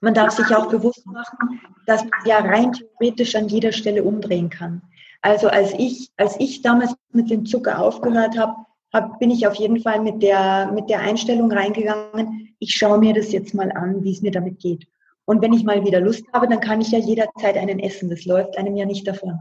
man 0.00 0.14
darf 0.14 0.32
sich 0.32 0.54
auch 0.54 0.68
bewusst 0.68 1.06
machen, 1.06 1.60
dass 1.86 2.02
man 2.02 2.12
ja 2.24 2.38
rein 2.38 2.72
theoretisch 2.72 3.34
an 3.34 3.48
jeder 3.48 3.72
Stelle 3.72 4.02
umdrehen 4.02 4.50
kann. 4.50 4.82
Also 5.22 5.48
als 5.48 5.72
ich, 5.74 6.10
als 6.16 6.38
ich 6.38 6.62
damals 6.62 6.94
mit 7.12 7.30
dem 7.30 7.44
Zucker 7.44 7.78
aufgehört 7.78 8.38
habe, 8.38 8.54
hab, 8.92 9.18
bin 9.18 9.30
ich 9.30 9.46
auf 9.46 9.54
jeden 9.54 9.80
Fall 9.80 10.00
mit 10.00 10.22
der, 10.22 10.70
mit 10.72 10.88
der 10.88 11.00
Einstellung 11.00 11.52
reingegangen, 11.52 12.54
ich 12.58 12.74
schaue 12.74 12.98
mir 12.98 13.14
das 13.14 13.32
jetzt 13.32 13.54
mal 13.54 13.70
an, 13.72 14.02
wie 14.02 14.12
es 14.12 14.22
mir 14.22 14.30
damit 14.30 14.58
geht. 14.58 14.86
Und 15.26 15.42
wenn 15.42 15.52
ich 15.52 15.64
mal 15.64 15.84
wieder 15.84 16.00
Lust 16.00 16.24
habe, 16.32 16.48
dann 16.48 16.60
kann 16.60 16.80
ich 16.80 16.90
ja 16.90 16.98
jederzeit 16.98 17.56
einen 17.56 17.78
essen. 17.78 18.10
Das 18.10 18.24
läuft 18.24 18.58
einem 18.58 18.76
ja 18.76 18.84
nicht 18.84 19.06
davon. 19.06 19.38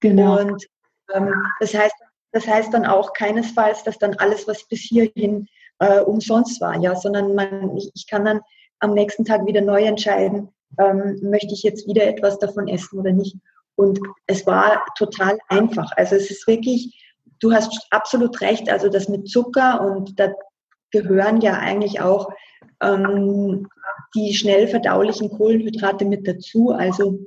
Genau. 0.00 0.38
Und 0.38 0.64
ähm, 1.12 1.32
das, 1.58 1.74
heißt, 1.74 1.94
das 2.32 2.46
heißt 2.46 2.72
dann 2.72 2.86
auch 2.86 3.12
keinesfalls, 3.12 3.82
dass 3.82 3.98
dann 3.98 4.14
alles, 4.14 4.46
was 4.46 4.66
bis 4.68 4.80
hierhin 4.80 5.48
äh, 5.80 6.00
umsonst 6.00 6.60
war, 6.60 6.80
ja, 6.80 6.94
sondern 6.94 7.34
man, 7.34 7.76
ich, 7.76 7.90
ich, 7.94 8.06
kann 8.06 8.24
dann 8.24 8.40
am 8.82 8.94
nächsten 8.94 9.24
Tag 9.24 9.46
wieder 9.46 9.60
neu 9.60 9.82
entscheiden, 9.84 10.48
ähm, 10.78 11.18
möchte 11.22 11.54
ich 11.54 11.62
jetzt 11.62 11.86
wieder 11.86 12.06
etwas 12.06 12.38
davon 12.38 12.68
essen 12.68 12.98
oder 12.98 13.12
nicht. 13.12 13.36
Und 13.76 13.98
es 14.26 14.46
war 14.46 14.84
total 14.98 15.38
einfach. 15.48 15.90
Also 15.96 16.16
es 16.16 16.30
ist 16.30 16.46
wirklich, 16.46 17.02
du 17.40 17.52
hast 17.52 17.86
absolut 17.90 18.40
recht, 18.40 18.68
also 18.68 18.88
das 18.88 19.08
mit 19.08 19.28
Zucker 19.28 19.80
und 19.80 20.18
da 20.18 20.32
gehören 20.90 21.40
ja 21.40 21.54
eigentlich 21.54 22.00
auch 22.00 22.28
ähm, 22.82 23.66
die 24.14 24.34
schnell 24.34 24.68
verdaulichen 24.68 25.30
Kohlenhydrate 25.30 26.04
mit 26.04 26.28
dazu, 26.28 26.70
also 26.70 27.18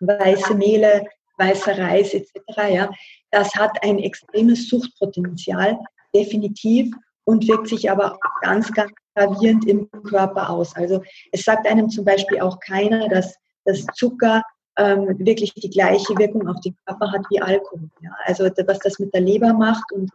weiße 0.00 0.54
Mehle, 0.54 1.06
weißer 1.38 1.78
Reis 1.78 2.12
etc. 2.12 2.34
Ja, 2.70 2.90
das 3.30 3.54
hat 3.54 3.82
ein 3.82 3.98
extremes 3.98 4.68
Suchtpotenzial, 4.68 5.78
definitiv, 6.14 6.92
und 7.24 7.46
wirkt 7.46 7.68
sich 7.68 7.90
aber 7.90 8.18
ganz, 8.42 8.72
ganz 8.72 8.92
gravierend 9.14 9.66
im 9.66 9.90
Körper 10.08 10.50
aus. 10.50 10.74
Also 10.76 11.02
es 11.32 11.42
sagt 11.42 11.66
einem 11.66 11.88
zum 11.88 12.04
Beispiel 12.04 12.40
auch 12.40 12.58
keiner, 12.60 13.08
dass 13.08 13.34
das 13.64 13.84
Zucker 13.94 14.42
ähm, 14.78 15.18
wirklich 15.18 15.52
die 15.54 15.70
gleiche 15.70 16.16
Wirkung 16.18 16.48
auf 16.48 16.60
den 16.60 16.74
Körper 16.86 17.12
hat 17.12 17.22
wie 17.30 17.40
Alkohol. 17.40 17.90
Ja? 18.00 18.10
Also 18.24 18.44
was 18.44 18.78
das 18.78 18.98
mit 18.98 19.12
der 19.12 19.20
Leber 19.20 19.52
macht 19.52 19.90
und 19.92 20.10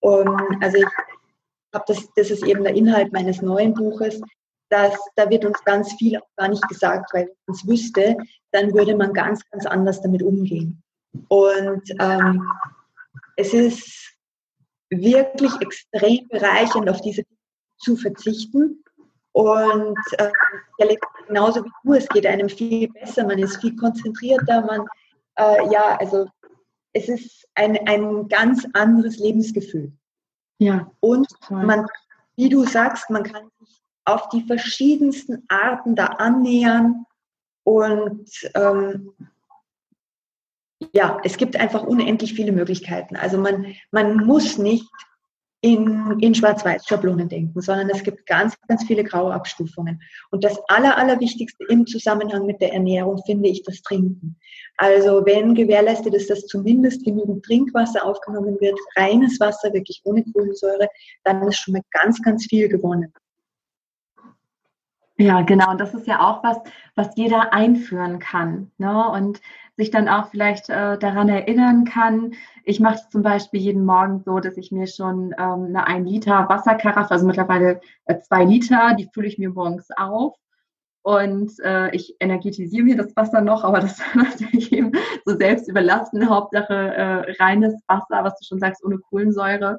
um, 0.00 0.36
also 0.60 0.78
ich 0.78 0.86
habe 1.72 1.84
das, 1.86 2.08
das 2.16 2.30
ist 2.30 2.44
eben 2.44 2.64
der 2.64 2.74
Inhalt 2.74 3.12
meines 3.12 3.40
neuen 3.40 3.72
Buches, 3.72 4.20
dass 4.68 4.94
da 5.14 5.30
wird 5.30 5.44
uns 5.44 5.62
ganz 5.64 5.92
viel 5.94 6.18
auch 6.18 6.26
gar 6.36 6.48
nicht 6.48 6.66
gesagt, 6.68 7.12
weil 7.14 7.26
wenn 7.26 7.36
man 7.46 7.54
es 7.54 7.66
wüsste, 7.66 8.16
dann 8.50 8.72
würde 8.74 8.96
man 8.96 9.12
ganz, 9.12 9.48
ganz 9.50 9.66
anders 9.66 10.02
damit 10.02 10.22
umgehen. 10.22 10.82
Und 11.28 11.82
ähm, 12.00 12.42
es 13.36 13.54
ist 13.54 14.16
wirklich 14.90 15.52
extrem 15.60 16.26
bereichernd, 16.28 16.88
auf 16.88 17.00
diese 17.00 17.22
zu 17.82 17.96
verzichten. 17.96 18.82
Und 19.32 19.98
äh, 20.18 20.30
erlebt 20.78 21.04
genauso 21.26 21.64
wie 21.64 21.70
du, 21.84 21.94
es 21.94 22.08
geht 22.08 22.26
einem 22.26 22.48
viel 22.48 22.88
besser, 22.88 23.26
man 23.26 23.38
ist 23.38 23.60
viel 23.60 23.74
konzentrierter, 23.76 24.60
man, 24.62 24.86
äh, 25.36 25.72
ja, 25.72 25.96
also 25.98 26.26
es 26.92 27.08
ist 27.08 27.48
ein, 27.54 27.78
ein 27.86 28.28
ganz 28.28 28.66
anderes 28.74 29.18
Lebensgefühl. 29.18 29.92
Ja. 30.58 30.90
Und 31.00 31.28
man, 31.50 31.86
wie 32.36 32.50
du 32.50 32.64
sagst, 32.64 33.08
man 33.08 33.22
kann 33.24 33.48
sich 33.58 33.80
auf 34.04 34.28
die 34.28 34.42
verschiedensten 34.42 35.44
Arten 35.48 35.96
da 35.96 36.06
annähern 36.06 37.06
und 37.64 38.28
ähm, 38.54 39.12
ja, 40.92 41.18
es 41.24 41.36
gibt 41.36 41.56
einfach 41.56 41.84
unendlich 41.84 42.34
viele 42.34 42.52
Möglichkeiten. 42.52 43.16
Also 43.16 43.38
man, 43.38 43.74
man 43.92 44.16
muss 44.16 44.58
nicht 44.58 44.90
in, 45.62 46.18
in 46.18 46.34
Schwarz-Weiß-Schablonen 46.34 47.28
denken, 47.28 47.60
sondern 47.60 47.88
es 47.88 48.02
gibt 48.02 48.26
ganz, 48.26 48.56
ganz 48.66 48.84
viele 48.84 49.04
graue 49.04 49.32
Abstufungen. 49.32 50.02
Und 50.32 50.42
das 50.42 50.58
Aller, 50.68 50.98
Allerwichtigste 50.98 51.64
im 51.68 51.86
Zusammenhang 51.86 52.46
mit 52.46 52.60
der 52.60 52.72
Ernährung 52.72 53.22
finde 53.24 53.48
ich 53.48 53.62
das 53.62 53.80
Trinken. 53.82 54.36
Also 54.76 55.24
wenn 55.24 55.54
gewährleistet 55.54 56.14
ist, 56.14 56.30
dass 56.30 56.46
zumindest 56.46 57.04
genügend 57.04 57.44
Trinkwasser 57.44 58.04
aufgenommen 58.04 58.56
wird, 58.60 58.76
reines 58.96 59.38
Wasser, 59.38 59.72
wirklich 59.72 60.02
ohne 60.04 60.24
Kohlensäure, 60.24 60.88
dann 61.22 61.46
ist 61.46 61.58
schon 61.58 61.74
mal 61.74 61.82
ganz, 61.92 62.20
ganz 62.20 62.46
viel 62.46 62.68
gewonnen. 62.68 63.12
Ja, 65.18 65.42
genau. 65.42 65.70
Und 65.70 65.80
das 65.80 65.94
ist 65.94 66.08
ja 66.08 66.18
auch 66.28 66.42
was, 66.42 66.58
was 66.96 67.14
jeder 67.14 67.52
einführen 67.52 68.18
kann. 68.18 68.72
Ne? 68.78 69.08
Und 69.10 69.40
sich 69.76 69.90
dann 69.90 70.08
auch 70.08 70.28
vielleicht 70.30 70.68
äh, 70.68 70.98
daran 70.98 71.28
erinnern 71.28 71.84
kann. 71.84 72.34
Ich 72.64 72.80
mache 72.80 72.96
es 72.96 73.08
zum 73.08 73.22
Beispiel 73.22 73.60
jeden 73.60 73.84
Morgen 73.84 74.20
so, 74.20 74.38
dass 74.40 74.56
ich 74.56 74.72
mir 74.72 74.86
schon 74.86 75.34
ähm, 75.38 75.66
eine 75.66 75.86
1 75.86 76.08
Liter 76.08 76.48
Wasserkaraffe, 76.48 77.12
also 77.12 77.26
mittlerweile 77.26 77.80
äh, 78.06 78.18
zwei 78.20 78.44
Liter, 78.44 78.94
die 78.94 79.08
fülle 79.12 79.28
ich 79.28 79.38
mir 79.38 79.50
morgens 79.50 79.88
auf. 79.96 80.36
Und 81.04 81.52
äh, 81.64 81.90
ich 81.94 82.14
energetisiere 82.20 82.84
mir 82.84 82.96
das 82.96 83.16
Wasser 83.16 83.40
noch, 83.40 83.64
aber 83.64 83.80
das 83.80 83.98
ist 83.98 84.14
natürlich 84.14 84.72
eben 84.72 84.92
so 85.24 85.36
selbst 85.36 85.68
überlassen. 85.68 86.28
Hauptsache 86.28 86.74
äh, 86.74 87.32
reines 87.42 87.74
Wasser, 87.88 88.22
was 88.22 88.38
du 88.38 88.44
schon 88.44 88.60
sagst, 88.60 88.84
ohne 88.84 88.98
Kohlensäure. 88.98 89.78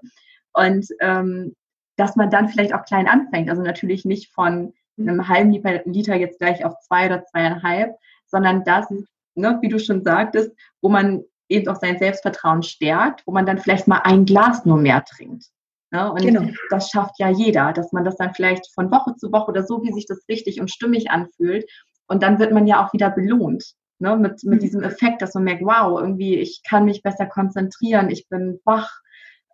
Und 0.53 0.86
ähm, 0.99 1.55
dass 1.95 2.15
man 2.15 2.29
dann 2.29 2.49
vielleicht 2.49 2.73
auch 2.73 2.86
klein 2.86 3.07
anfängt. 3.07 3.49
Also 3.49 3.61
natürlich 3.61 4.05
nicht 4.05 4.34
von 4.34 4.73
einem 4.97 5.27
halben 5.27 5.51
Liter 5.86 6.15
jetzt 6.15 6.39
gleich 6.39 6.65
auf 6.65 6.79
zwei 6.81 7.05
oder 7.05 7.23
zweieinhalb, 7.25 7.95
sondern 8.25 8.63
das, 8.63 8.89
ne, 9.36 9.57
wie 9.61 9.69
du 9.69 9.79
schon 9.79 10.03
sagtest, 10.03 10.51
wo 10.81 10.89
man 10.89 11.23
eben 11.53 11.67
auch 11.69 11.79
sein 11.79 11.97
Selbstvertrauen 11.97 12.63
stärkt, 12.63 13.25
wo 13.25 13.31
man 13.31 13.45
dann 13.45 13.59
vielleicht 13.59 13.87
mal 13.87 14.01
ein 14.03 14.25
Glas 14.25 14.65
nur 14.65 14.77
mehr 14.77 15.03
trinkt. 15.05 15.45
Ne? 15.91 16.11
Und 16.11 16.21
genau. 16.21 16.47
das 16.69 16.89
schafft 16.89 17.19
ja 17.19 17.29
jeder, 17.29 17.71
dass 17.71 17.91
man 17.93 18.03
das 18.03 18.17
dann 18.17 18.33
vielleicht 18.33 18.73
von 18.73 18.91
Woche 18.91 19.15
zu 19.15 19.31
Woche 19.31 19.51
oder 19.51 19.63
so, 19.63 19.83
wie 19.83 19.93
sich 19.93 20.07
das 20.07 20.27
richtig 20.27 20.59
und 20.59 20.71
stimmig 20.71 21.11
anfühlt. 21.11 21.69
Und 22.07 22.23
dann 22.23 22.39
wird 22.39 22.51
man 22.51 22.67
ja 22.67 22.83
auch 22.83 22.93
wieder 22.93 23.11
belohnt. 23.11 23.73
Ne? 23.99 24.17
Mit, 24.17 24.43
mit 24.43 24.59
mhm. 24.59 24.63
diesem 24.63 24.83
Effekt, 24.83 25.21
dass 25.21 25.35
man 25.35 25.43
merkt, 25.43 25.63
wow, 25.63 25.99
irgendwie, 25.99 26.35
ich 26.35 26.61
kann 26.67 26.85
mich 26.85 27.03
besser 27.03 27.27
konzentrieren, 27.27 28.09
ich 28.09 28.27
bin 28.27 28.59
wach, 28.65 28.91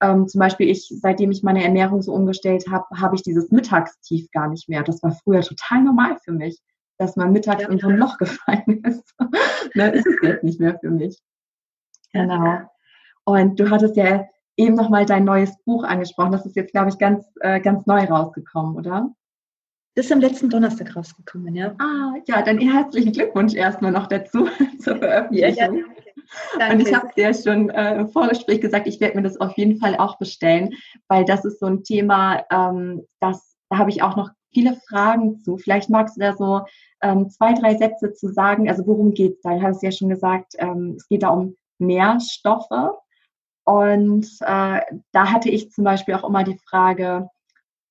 ähm, 0.02 0.28
zum 0.28 0.40
Beispiel 0.40 0.70
ich, 0.70 0.88
seitdem 1.02 1.32
ich 1.32 1.44
meine 1.44 1.64
Ernährung 1.64 2.02
so 2.02 2.14
umgestellt 2.14 2.66
habe, 2.72 2.86
habe 2.96 3.16
ich 3.16 3.24
dieses 3.24 3.52
Mittagstief 3.52 4.32
gar 4.32 4.48
nicht 4.48 4.70
mehr. 4.70 4.84
Das 4.84 5.04
war 5.04 5.12
früher 5.12 5.42
total 5.42 5.84
normal 5.84 6.18
für 6.24 6.32
mich, 6.32 6.60
dass 6.98 7.16
man 7.16 7.34
mittags 7.34 7.64
ja. 7.64 7.70
in 7.70 7.80
so 7.80 7.90
ein 7.90 7.98
Loch 7.98 8.18
gefallen 8.18 8.82
ist. 8.86 9.14
ne, 9.76 9.92
ist 9.92 10.08
es 10.08 10.16
jetzt 10.22 10.44
nicht 10.44 10.60
mehr 10.60 10.80
für 10.80 10.90
mich. 10.90 11.22
Genau. 12.14 12.60
Und 13.26 13.60
du 13.60 13.70
hattest 13.70 13.96
ja 13.96 14.26
eben 14.58 14.76
nochmal 14.76 15.06
dein 15.06 15.24
neues 15.24 15.56
Buch 15.64 15.84
angesprochen. 15.84 16.32
Das 16.32 16.46
ist 16.46 16.56
jetzt, 16.56 16.72
glaube 16.72 16.90
ich, 16.90 16.98
ganz, 16.98 17.26
äh, 17.42 17.60
ganz 17.60 17.86
neu 17.86 18.04
rausgekommen, 18.04 18.76
oder? 18.76 19.10
Das 19.96 20.06
ist 20.06 20.12
am 20.12 20.20
letzten 20.20 20.50
Donnerstag 20.50 20.96
rausgekommen, 20.96 21.56
ja. 21.56 21.76
Ah, 21.80 22.14
ja, 22.28 22.42
dann 22.42 22.60
herzlichen 22.60 23.12
Glückwunsch 23.12 23.54
erstmal 23.54 23.92
noch 23.92 24.08
dazu 24.08 24.48
zur 24.80 24.98
Veröffentlichung. 24.98 25.78
Ja, 25.78 26.68
ja, 26.68 26.72
Und 26.72 26.80
ich 26.82 26.94
habe 26.94 27.10
dir 27.18 27.34
schon 27.34 27.70
äh, 27.70 27.96
im 27.96 28.10
Vorgespräch 28.10 28.62
gesagt, 28.62 28.88
ich 28.88 29.00
werde 29.00 29.18
mir 29.18 29.24
das 29.24 29.40
auf 29.40 29.58
jeden 29.58 29.78
Fall 29.78 29.96
auch 29.96 30.18
bestellen, 30.18 30.74
weil 31.08 31.26
das 31.26 31.44
ist 31.44 31.60
so 31.60 31.66
ein 31.66 31.84
Thema, 31.84 32.44
ähm, 32.52 33.06
das, 33.20 33.58
da 33.70 33.78
habe 33.78 33.90
ich 33.90 34.04
auch 34.04 34.16
noch 34.16 34.30
viele 34.54 34.78
Fragen 34.88 35.40
zu. 35.40 35.58
Vielleicht 35.58 35.90
magst 35.90 36.18
du 36.18 36.22
da 36.22 36.36
so 36.36 36.62
ähm, 37.02 37.30
zwei, 37.30 37.54
drei 37.54 37.76
Sätze 37.76 38.14
zu 38.14 38.32
sagen. 38.32 38.70
Also 38.70 38.86
worum 38.86 39.14
geht 39.14 39.36
es 39.36 39.42
da? 39.42 39.56
Du 39.56 39.62
hast 39.62 39.84
ja 39.84 39.92
schon 39.92 40.10
gesagt, 40.10 40.54
ähm, 40.58 40.96
es 40.98 41.08
geht 41.08 41.24
da 41.24 41.30
um 41.30 41.56
Nährstoffe. 41.80 43.00
Und 43.66 44.28
äh, 44.42 44.82
da 45.12 45.32
hatte 45.32 45.50
ich 45.50 45.72
zum 45.72 45.84
Beispiel 45.84 46.16
auch 46.16 46.28
immer 46.28 46.44
die 46.44 46.58
Frage, 46.58 47.30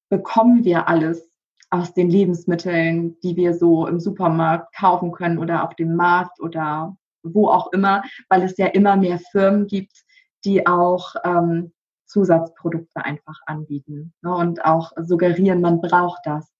bekommen 0.08 0.64
wir 0.64 0.88
alles 0.88 1.28
aus 1.70 1.92
den 1.92 2.08
Lebensmitteln, 2.08 3.18
die 3.20 3.36
wir 3.36 3.54
so 3.54 3.86
im 3.86 4.00
Supermarkt 4.00 4.74
kaufen 4.74 5.12
können 5.12 5.38
oder 5.38 5.64
auf 5.64 5.74
dem 5.74 5.96
Markt 5.96 6.40
oder 6.40 6.96
wo 7.22 7.48
auch 7.48 7.72
immer, 7.72 8.02
weil 8.28 8.42
es 8.42 8.56
ja 8.56 8.66
immer 8.66 8.96
mehr 8.96 9.18
Firmen 9.32 9.66
gibt, 9.66 10.04
die 10.44 10.66
auch 10.66 11.14
ähm, 11.24 11.72
Zusatzprodukte 12.06 13.04
einfach 13.04 13.38
anbieten 13.46 14.14
ne, 14.22 14.34
und 14.34 14.64
auch 14.64 14.92
suggerieren, 14.96 15.60
man 15.60 15.80
braucht 15.80 16.20
das. 16.24 16.50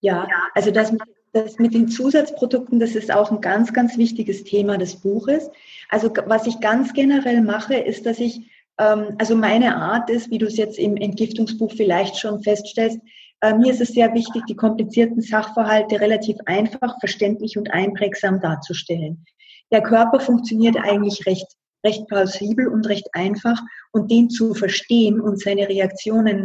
Ja, 0.00 0.26
also 0.54 0.70
das 0.70 0.90
mit, 0.92 1.02
das 1.32 1.58
mit 1.58 1.74
den 1.74 1.88
Zusatzprodukten, 1.88 2.78
das 2.78 2.94
ist 2.94 3.12
auch 3.12 3.30
ein 3.30 3.40
ganz, 3.40 3.72
ganz 3.72 3.96
wichtiges 3.96 4.44
Thema 4.44 4.76
des 4.76 4.96
Buches. 4.96 5.50
Also 5.88 6.12
was 6.26 6.46
ich 6.46 6.60
ganz 6.60 6.92
generell 6.92 7.40
mache, 7.40 7.74
ist, 7.74 8.04
dass 8.06 8.18
ich, 8.18 8.50
ähm, 8.78 9.16
also 9.18 9.34
meine 9.34 9.76
Art 9.76 10.10
ist, 10.10 10.30
wie 10.30 10.38
du 10.38 10.46
es 10.46 10.56
jetzt 10.56 10.78
im 10.78 10.96
Entgiftungsbuch 10.96 11.72
vielleicht 11.72 12.18
schon 12.18 12.42
feststellst, 12.42 12.98
äh, 13.40 13.54
mir 13.54 13.72
ist 13.72 13.80
es 13.80 13.88
sehr 13.88 14.12
wichtig, 14.14 14.42
die 14.46 14.56
komplizierten 14.56 15.22
Sachverhalte 15.22 16.00
relativ 16.00 16.36
einfach, 16.46 16.98
verständlich 17.00 17.56
und 17.56 17.72
einprägsam 17.72 18.40
darzustellen. 18.40 19.24
Der 19.72 19.82
Körper 19.82 20.20
funktioniert 20.20 20.76
eigentlich 20.76 21.26
recht, 21.26 21.46
recht 21.84 22.06
plausibel 22.08 22.68
und 22.68 22.86
recht 22.88 23.08
einfach 23.14 23.60
und 23.90 24.10
den 24.10 24.28
zu 24.28 24.54
verstehen 24.54 25.20
und 25.20 25.40
seine 25.40 25.68
Reaktionen 25.68 26.44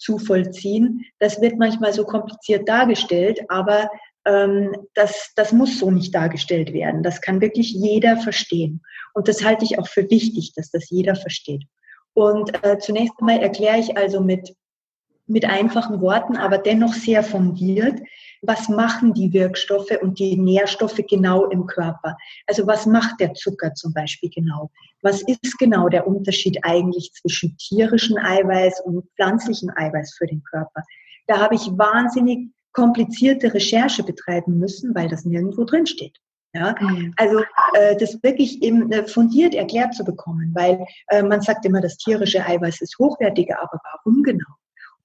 nachzuvollziehen, 0.00 1.04
das 1.18 1.40
wird 1.40 1.58
manchmal 1.58 1.92
so 1.92 2.04
kompliziert 2.04 2.68
dargestellt, 2.68 3.40
aber 3.48 3.90
ähm, 4.24 4.74
das, 4.94 5.32
das 5.36 5.52
muss 5.52 5.78
so 5.78 5.90
nicht 5.90 6.14
dargestellt 6.14 6.72
werden. 6.72 7.02
Das 7.02 7.20
kann 7.20 7.40
wirklich 7.40 7.72
jeder 7.72 8.16
verstehen. 8.18 8.82
Und 9.14 9.28
das 9.28 9.44
halte 9.44 9.64
ich 9.64 9.78
auch 9.78 9.88
für 9.88 10.08
wichtig, 10.10 10.52
dass 10.54 10.70
das 10.70 10.90
jeder 10.90 11.16
versteht. 11.16 11.64
Und 12.14 12.52
äh, 12.64 12.78
zunächst 12.78 13.14
einmal 13.18 13.38
erkläre 13.38 13.78
ich 13.78 13.96
also 13.96 14.20
mit 14.20 14.54
mit 15.30 15.44
einfachen 15.44 16.00
Worten, 16.00 16.36
aber 16.36 16.58
dennoch 16.58 16.92
sehr 16.92 17.22
fundiert. 17.22 18.00
Was 18.42 18.68
machen 18.68 19.14
die 19.14 19.32
Wirkstoffe 19.32 19.96
und 20.00 20.18
die 20.18 20.36
Nährstoffe 20.36 21.00
genau 21.08 21.46
im 21.46 21.66
Körper? 21.66 22.16
Also 22.46 22.66
was 22.66 22.86
macht 22.86 23.20
der 23.20 23.34
Zucker 23.34 23.74
zum 23.74 23.92
Beispiel 23.92 24.30
genau? 24.30 24.70
Was 25.02 25.22
ist 25.22 25.58
genau 25.58 25.88
der 25.88 26.06
Unterschied 26.06 26.58
eigentlich 26.62 27.12
zwischen 27.12 27.56
tierischem 27.58 28.16
Eiweiß 28.16 28.80
und 28.84 29.04
pflanzlichem 29.16 29.70
Eiweiß 29.76 30.14
für 30.16 30.26
den 30.26 30.42
Körper? 30.42 30.82
Da 31.26 31.38
habe 31.38 31.54
ich 31.54 31.66
wahnsinnig 31.78 32.50
komplizierte 32.72 33.52
Recherche 33.52 34.02
betreiben 34.02 34.58
müssen, 34.58 34.94
weil 34.94 35.08
das 35.08 35.24
nirgendwo 35.24 35.64
drin 35.64 35.86
steht. 35.86 36.18
Ja, 36.52 36.74
mhm. 36.80 37.14
also 37.16 37.42
äh, 37.74 37.96
das 37.96 38.20
wirklich 38.24 38.60
eben 38.62 38.90
äh, 38.90 39.06
fundiert 39.06 39.54
erklärt 39.54 39.94
zu 39.94 40.02
bekommen, 40.04 40.50
weil 40.52 40.84
äh, 41.08 41.22
man 41.22 41.42
sagt 41.42 41.64
immer, 41.64 41.80
das 41.80 41.96
tierische 41.96 42.44
Eiweiß 42.44 42.80
ist 42.80 42.98
hochwertiger, 42.98 43.60
aber 43.60 43.80
warum 43.84 44.24
genau? 44.24 44.48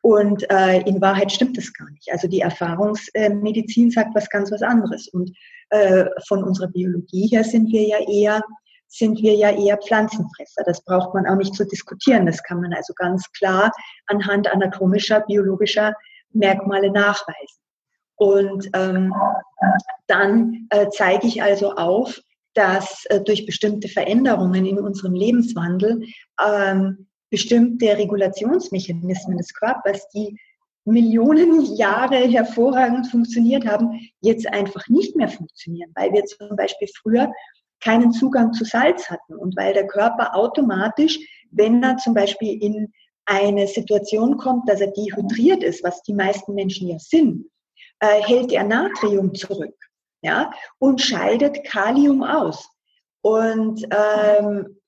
Und 0.05 0.47
äh, 0.51 0.81
in 0.81 1.01
Wahrheit 1.01 1.31
stimmt 1.31 1.57
das 1.57 1.73
gar 1.73 1.89
nicht. 1.89 2.11
Also 2.11 2.27
die 2.27 2.41
Erfahrungsmedizin 2.41 3.89
sagt 3.89 4.13
was 4.13 4.29
ganz 4.29 4.51
was 4.51 4.61
anderes. 4.61 5.07
Und 5.07 5.35
äh, 5.71 6.05
von 6.27 6.43
unserer 6.43 6.67
Biologie 6.67 7.25
her 7.29 7.43
sind 7.43 7.71
wir 7.71 7.87
ja 7.87 7.97
eher 8.07 8.43
sind 8.87 9.19
wir 9.23 9.33
ja 9.33 9.49
eher 9.49 9.77
Pflanzenfresser. 9.77 10.61
Das 10.63 10.85
braucht 10.85 11.15
man 11.15 11.25
auch 11.25 11.37
nicht 11.37 11.55
zu 11.55 11.65
diskutieren. 11.65 12.27
Das 12.27 12.43
kann 12.43 12.61
man 12.61 12.71
also 12.75 12.93
ganz 12.93 13.25
klar 13.31 13.71
anhand 14.05 14.47
anatomischer, 14.47 15.21
biologischer 15.21 15.95
Merkmale 16.33 16.91
nachweisen. 16.91 17.59
Und 18.15 18.69
ähm, 18.75 19.11
dann 20.05 20.67
äh, 20.69 20.87
zeige 20.91 21.25
ich 21.25 21.41
also 21.41 21.73
auf, 21.73 22.21
dass 22.53 23.05
äh, 23.05 23.21
durch 23.21 23.47
bestimmte 23.47 23.87
Veränderungen 23.87 24.67
in 24.67 24.77
unserem 24.77 25.15
Lebenswandel 25.15 26.03
ähm, 26.47 27.07
bestimmte 27.29 27.97
Regulationsmechanismen 27.97 29.37
des 29.37 29.53
Körpers, 29.53 30.07
die 30.09 30.37
Millionen 30.85 31.75
Jahre 31.75 32.17
hervorragend 32.17 33.07
funktioniert 33.07 33.65
haben, 33.65 33.99
jetzt 34.21 34.47
einfach 34.47 34.87
nicht 34.87 35.15
mehr 35.15 35.29
funktionieren, 35.29 35.91
weil 35.95 36.13
wir 36.13 36.25
zum 36.25 36.55
Beispiel 36.55 36.87
früher 37.01 37.31
keinen 37.79 38.11
Zugang 38.11 38.53
zu 38.53 38.63
Salz 38.65 39.09
hatten 39.09 39.35
und 39.35 39.57
weil 39.57 39.73
der 39.73 39.87
Körper 39.87 40.35
automatisch, 40.35 41.19
wenn 41.51 41.81
er 41.83 41.97
zum 41.97 42.13
Beispiel 42.13 42.61
in 42.61 42.93
eine 43.25 43.67
Situation 43.67 44.37
kommt, 44.37 44.69
dass 44.69 44.81
er 44.81 44.91
dehydriert 44.91 45.63
ist, 45.63 45.83
was 45.83 46.03
die 46.03 46.13
meisten 46.13 46.53
Menschen 46.53 46.87
ja 46.87 46.99
sind, 46.99 47.49
äh, 47.99 48.21
hält 48.21 48.51
er 48.51 48.63
Natrium 48.63 49.33
zurück 49.33 49.75
ja, 50.25 50.51
und 50.79 51.01
scheidet 51.01 51.63
Kalium 51.65 52.23
aus. 52.23 52.67
Und 53.21 53.85
ähm, 53.91 54.79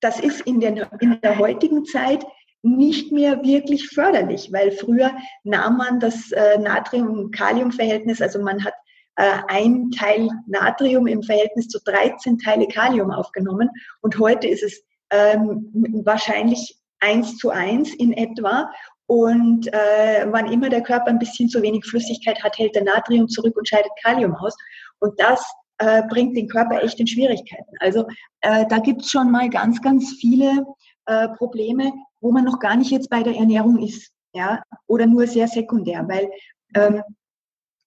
das 0.00 0.20
ist 0.20 0.42
in 0.42 0.60
der, 0.60 0.90
in 1.00 1.20
der 1.20 1.38
heutigen 1.38 1.84
Zeit 1.84 2.24
nicht 2.62 3.10
mehr 3.10 3.42
wirklich 3.42 3.88
förderlich, 3.88 4.52
weil 4.52 4.72
früher 4.72 5.10
nahm 5.44 5.78
man 5.78 6.00
das 6.00 6.30
äh, 6.32 6.58
Natrium-Kalium-Verhältnis, 6.58 8.20
also 8.20 8.42
man 8.42 8.62
hat 8.64 8.74
äh, 9.16 9.38
ein 9.48 9.90
Teil 9.90 10.28
Natrium 10.46 11.06
im 11.06 11.22
Verhältnis 11.22 11.68
zu 11.68 11.78
13 11.84 12.38
Teile 12.38 12.68
Kalium 12.68 13.10
aufgenommen 13.10 13.70
und 14.02 14.18
heute 14.18 14.46
ist 14.46 14.62
es 14.62 14.82
ähm, 15.10 15.70
wahrscheinlich 16.04 16.76
eins 17.00 17.38
zu 17.38 17.50
eins 17.50 17.94
in 17.94 18.12
etwa 18.12 18.70
und 19.06 19.66
äh, 19.72 20.26
wann 20.30 20.52
immer 20.52 20.68
der 20.68 20.82
Körper 20.82 21.08
ein 21.08 21.18
bisschen 21.18 21.48
zu 21.48 21.62
wenig 21.62 21.84
Flüssigkeit 21.84 22.42
hat, 22.44 22.56
hält 22.58 22.76
der 22.76 22.84
Natrium 22.84 23.28
zurück 23.28 23.56
und 23.56 23.68
scheidet 23.68 23.90
Kalium 24.04 24.36
aus. 24.36 24.54
Und 25.00 25.18
das 25.18 25.44
äh, 25.80 26.02
bringt 26.08 26.36
den 26.36 26.48
Körper 26.48 26.82
echt 26.82 27.00
in 27.00 27.06
Schwierigkeiten. 27.06 27.74
Also 27.80 28.06
äh, 28.42 28.66
da 28.66 28.78
gibt 28.78 29.02
es 29.02 29.10
schon 29.10 29.30
mal 29.30 29.48
ganz, 29.48 29.80
ganz 29.80 30.12
viele 30.20 30.66
äh, 31.06 31.28
Probleme, 31.28 31.92
wo 32.20 32.30
man 32.30 32.44
noch 32.44 32.58
gar 32.58 32.76
nicht 32.76 32.90
jetzt 32.90 33.08
bei 33.08 33.22
der 33.22 33.34
Ernährung 33.34 33.78
ist, 33.78 34.12
ja, 34.34 34.62
oder 34.86 35.06
nur 35.06 35.26
sehr 35.26 35.48
sekundär, 35.48 36.06
weil 36.06 36.30
ähm, 36.74 37.02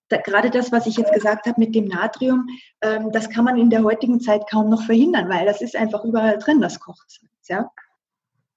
da, 0.10 0.18
gerade 0.18 0.50
das, 0.50 0.72
was 0.72 0.88
ich 0.88 0.98
jetzt 0.98 1.14
gesagt 1.14 1.46
habe 1.46 1.60
mit 1.60 1.76
dem 1.76 1.86
Natrium, 1.86 2.48
ähm, 2.82 3.12
das 3.12 3.30
kann 3.30 3.46
man 3.46 3.58
in 3.58 3.70
der 3.70 3.84
heutigen 3.84 4.20
Zeit 4.20 4.50
kaum 4.50 4.70
noch 4.70 4.84
verhindern, 4.84 5.30
weil 5.30 5.46
das 5.46 5.62
ist 5.62 5.76
einfach 5.76 6.04
überall 6.04 6.40
drin, 6.40 6.62
das 6.62 6.80
Kochsalz, 6.80 7.48
ja. 7.48 7.70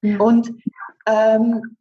ja. 0.00 0.18
Und 0.18 0.50
ähm, 1.06 1.76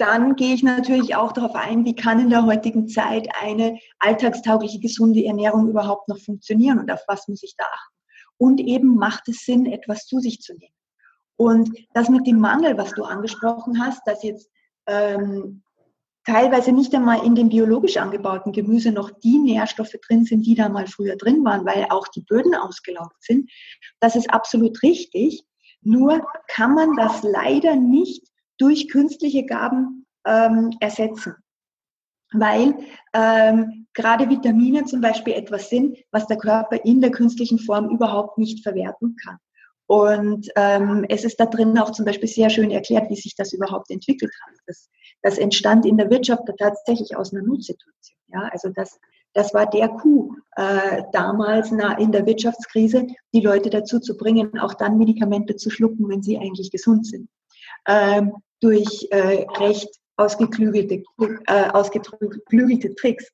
dann 0.00 0.34
gehe 0.34 0.54
ich 0.54 0.62
natürlich 0.62 1.14
auch 1.14 1.32
darauf 1.32 1.54
ein, 1.54 1.84
wie 1.84 1.94
kann 1.94 2.20
in 2.20 2.30
der 2.30 2.46
heutigen 2.46 2.88
Zeit 2.88 3.28
eine 3.40 3.78
alltagstaugliche, 3.98 4.80
gesunde 4.80 5.24
Ernährung 5.24 5.68
überhaupt 5.68 6.08
noch 6.08 6.18
funktionieren 6.18 6.78
und 6.78 6.90
auf 6.90 7.02
was 7.06 7.28
muss 7.28 7.42
ich 7.42 7.54
da 7.56 7.64
achten. 7.64 7.96
Und 8.38 8.60
eben 8.60 8.96
macht 8.96 9.28
es 9.28 9.44
Sinn, 9.44 9.66
etwas 9.66 10.06
zu 10.06 10.18
sich 10.18 10.40
zu 10.40 10.54
nehmen. 10.54 10.74
Und 11.36 11.70
das 11.92 12.08
mit 12.08 12.26
dem 12.26 12.40
Mangel, 12.40 12.78
was 12.78 12.92
du 12.92 13.04
angesprochen 13.04 13.84
hast, 13.84 14.00
dass 14.06 14.22
jetzt 14.22 14.50
ähm, 14.86 15.62
teilweise 16.24 16.72
nicht 16.72 16.94
einmal 16.94 17.24
in 17.24 17.34
dem 17.34 17.50
biologisch 17.50 17.98
angebauten 17.98 18.52
Gemüse 18.52 18.92
noch 18.92 19.10
die 19.10 19.38
Nährstoffe 19.38 19.96
drin 20.06 20.24
sind, 20.24 20.46
die 20.46 20.54
da 20.54 20.70
mal 20.70 20.86
früher 20.86 21.16
drin 21.16 21.44
waren, 21.44 21.66
weil 21.66 21.86
auch 21.90 22.08
die 22.08 22.22
Böden 22.22 22.54
ausgelaugt 22.54 23.22
sind, 23.22 23.50
das 24.00 24.16
ist 24.16 24.30
absolut 24.30 24.82
richtig. 24.82 25.44
Nur 25.82 26.26
kann 26.48 26.74
man 26.74 26.96
das 26.96 27.22
leider 27.22 27.76
nicht 27.76 28.30
durch 28.60 28.88
künstliche 28.88 29.44
Gaben 29.44 30.06
ähm, 30.26 30.70
ersetzen. 30.80 31.34
Weil 32.32 32.74
ähm, 33.12 33.86
gerade 33.94 34.28
Vitamine 34.28 34.84
zum 34.84 35.00
Beispiel 35.00 35.32
etwas 35.32 35.68
sind, 35.68 35.98
was 36.12 36.26
der 36.26 36.36
Körper 36.36 36.84
in 36.84 37.00
der 37.00 37.10
künstlichen 37.10 37.58
Form 37.58 37.90
überhaupt 37.90 38.38
nicht 38.38 38.62
verwerten 38.62 39.16
kann. 39.16 39.38
Und 39.86 40.48
ähm, 40.54 41.04
es 41.08 41.24
ist 41.24 41.40
da 41.40 41.46
drin 41.46 41.76
auch 41.76 41.90
zum 41.90 42.04
Beispiel 42.04 42.28
sehr 42.28 42.48
schön 42.48 42.70
erklärt, 42.70 43.10
wie 43.10 43.16
sich 43.16 43.34
das 43.34 43.52
überhaupt 43.52 43.90
entwickelt 43.90 44.30
hat. 44.46 44.54
Das, 44.68 44.88
das 45.22 45.38
entstand 45.38 45.84
in 45.84 45.96
der 45.96 46.10
Wirtschaft 46.10 46.44
tatsächlich 46.58 47.16
aus 47.16 47.32
einer 47.32 47.42
Notsituation. 47.42 48.18
Ja? 48.28 48.48
Also 48.52 48.68
dass 48.68 49.00
Das 49.32 49.52
war 49.52 49.68
der 49.68 49.88
Coup 49.88 50.36
äh, 50.56 51.02
damals 51.12 51.72
na, 51.72 51.98
in 51.98 52.12
der 52.12 52.24
Wirtschaftskrise, 52.24 53.06
die 53.32 53.40
Leute 53.40 53.70
dazu 53.70 53.98
zu 53.98 54.16
bringen, 54.16 54.58
auch 54.60 54.74
dann 54.74 54.98
Medikamente 54.98 55.56
zu 55.56 55.70
schlucken, 55.70 56.08
wenn 56.08 56.22
sie 56.22 56.38
eigentlich 56.38 56.70
gesund 56.70 57.06
sind. 57.06 57.28
Ähm, 57.88 58.34
durch 58.60 59.08
äh, 59.10 59.46
recht 59.58 59.88
ausgeklügelte, 60.16 61.02
äh, 61.46 61.70
ausgeklügelte 61.70 62.94
Tricks. 62.94 63.30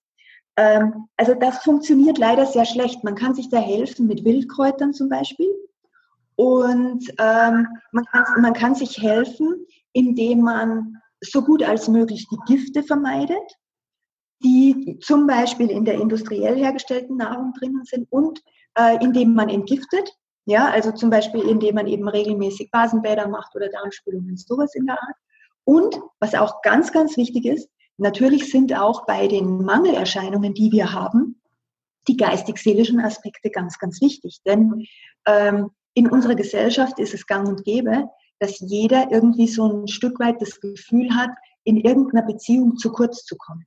Ähm, 0.56 1.08
also 1.16 1.34
das 1.34 1.58
funktioniert 1.58 2.18
leider 2.18 2.46
sehr 2.46 2.64
schlecht. 2.64 3.04
Man 3.04 3.14
kann 3.14 3.34
sich 3.34 3.48
da 3.50 3.58
helfen 3.58 4.06
mit 4.06 4.24
Wildkräutern 4.24 4.94
zum 4.94 5.08
Beispiel. 5.08 5.52
Und 6.36 7.08
ähm, 7.18 7.66
man, 7.92 8.04
kann, 8.04 8.42
man 8.42 8.52
kann 8.52 8.74
sich 8.74 9.00
helfen, 9.00 9.66
indem 9.92 10.42
man 10.42 10.96
so 11.20 11.42
gut 11.42 11.62
als 11.62 11.88
möglich 11.88 12.26
die 12.28 12.54
Gifte 12.54 12.82
vermeidet, 12.82 13.56
die 14.44 14.98
zum 15.00 15.26
Beispiel 15.26 15.70
in 15.70 15.84
der 15.84 15.94
industriell 15.94 16.56
hergestellten 16.56 17.16
Nahrung 17.16 17.54
drinnen 17.58 17.84
sind 17.84 18.06
und 18.10 18.42
äh, 18.78 19.02
indem 19.02 19.34
man 19.34 19.48
entgiftet. 19.48 20.12
Ja, 20.46 20.70
also 20.70 20.92
zum 20.92 21.10
Beispiel, 21.10 21.42
indem 21.42 21.74
man 21.74 21.88
eben 21.88 22.08
regelmäßig 22.08 22.70
Basenbäder 22.70 23.26
macht 23.28 23.54
oder 23.56 23.68
Darmspülungen, 23.68 24.36
sowas 24.36 24.74
in 24.74 24.86
der 24.86 24.94
Art. 24.94 25.16
Und 25.64 26.00
was 26.20 26.36
auch 26.36 26.62
ganz, 26.62 26.92
ganz 26.92 27.16
wichtig 27.16 27.44
ist, 27.44 27.68
natürlich 27.98 28.50
sind 28.50 28.72
auch 28.72 29.06
bei 29.06 29.26
den 29.26 29.64
Mangelerscheinungen, 29.64 30.54
die 30.54 30.70
wir 30.70 30.92
haben, 30.92 31.40
die 32.06 32.16
geistig-seelischen 32.16 33.00
Aspekte 33.00 33.50
ganz, 33.50 33.78
ganz 33.78 34.00
wichtig. 34.00 34.38
Denn 34.46 34.86
ähm, 35.26 35.70
in 35.94 36.08
unserer 36.08 36.36
Gesellschaft 36.36 37.00
ist 37.00 37.14
es 37.14 37.26
gang 37.26 37.48
und 37.48 37.64
gäbe, 37.64 38.08
dass 38.38 38.60
jeder 38.60 39.10
irgendwie 39.10 39.48
so 39.48 39.66
ein 39.66 39.88
Stück 39.88 40.20
weit 40.20 40.40
das 40.40 40.60
Gefühl 40.60 41.12
hat, 41.16 41.30
in 41.64 41.78
irgendeiner 41.78 42.24
Beziehung 42.24 42.76
zu 42.76 42.92
kurz 42.92 43.24
zu 43.24 43.36
kommen. 43.36 43.66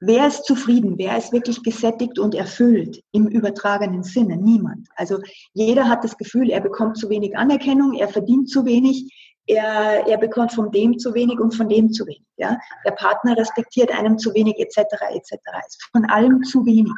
Wer 0.00 0.28
ist 0.28 0.44
zufrieden? 0.44 0.96
Wer 0.96 1.16
ist 1.18 1.32
wirklich 1.32 1.62
gesättigt 1.62 2.18
und 2.18 2.34
erfüllt 2.34 3.02
im 3.10 3.26
übertragenen 3.26 4.04
Sinne? 4.04 4.36
Niemand. 4.36 4.88
Also 4.94 5.18
jeder 5.54 5.88
hat 5.88 6.04
das 6.04 6.16
Gefühl, 6.16 6.50
er 6.50 6.60
bekommt 6.60 6.96
zu 6.96 7.10
wenig 7.10 7.36
Anerkennung, 7.36 7.94
er 7.94 8.08
verdient 8.08 8.48
zu 8.48 8.64
wenig, 8.64 9.12
er, 9.48 10.06
er 10.06 10.18
bekommt 10.18 10.52
von 10.52 10.70
dem 10.70 10.98
zu 10.98 11.14
wenig 11.14 11.40
und 11.40 11.54
von 11.54 11.68
dem 11.68 11.90
zu 11.90 12.06
wenig. 12.06 12.24
Ja? 12.36 12.58
Der 12.84 12.92
Partner 12.92 13.36
respektiert 13.36 13.90
einem 13.90 14.18
zu 14.18 14.32
wenig 14.34 14.58
etc. 14.58 14.78
etc. 15.10 15.32
Ist 15.66 15.82
von 15.90 16.04
allem 16.04 16.44
zu 16.44 16.64
wenig. 16.64 16.92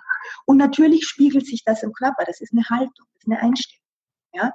Und 0.45 0.59
natürlich 0.59 1.07
spiegelt 1.07 1.47
sich 1.47 1.63
das 1.65 1.83
im 1.83 1.93
Körper. 1.93 2.25
Das 2.27 2.41
ist 2.41 2.53
eine 2.53 2.69
Haltung, 2.69 3.07
das 3.15 3.23
ist 3.23 3.31
eine 3.31 3.41
Einstellung. 3.41 3.85
Ja? 4.35 4.53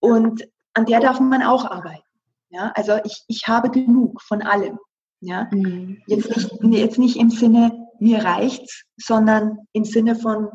Und 0.00 0.48
an 0.72 0.86
der 0.86 1.00
darf 1.00 1.20
man 1.20 1.42
auch 1.42 1.64
arbeiten. 1.64 2.02
Ja? 2.50 2.72
Also 2.74 2.98
ich, 3.04 3.24
ich 3.26 3.46
habe 3.46 3.70
genug 3.70 4.22
von 4.22 4.40
allem. 4.40 4.78
Ja? 5.20 5.48
Mhm. 5.52 6.02
Jetzt, 6.06 6.62
nicht, 6.62 6.78
jetzt 6.78 6.98
nicht 6.98 7.16
im 7.16 7.30
Sinne, 7.30 7.88
mir 7.98 8.24
reicht's, 8.24 8.84
sondern 8.96 9.58
im 9.72 9.84
Sinne 9.84 10.16
von, 10.16 10.48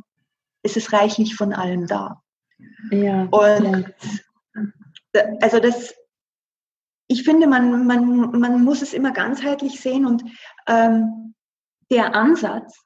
es 0.64 0.78
ist 0.78 0.94
reichlich 0.94 1.36
von 1.36 1.54
allem 1.54 1.88
da. 1.88 2.22
Ja, 2.92 3.24
und 3.24 3.94
ja. 5.14 5.24
also 5.42 5.60
das, 5.60 5.94
ich 7.08 7.24
finde, 7.24 7.48
man, 7.48 7.86
man, 7.86 8.40
man 8.40 8.64
muss 8.64 8.82
es 8.82 8.94
immer 8.94 9.12
ganzheitlich 9.12 9.82
sehen 9.82 10.06
und 10.06 10.24
ähm, 10.68 11.34
der 11.92 12.16
Ansatz, 12.16 12.82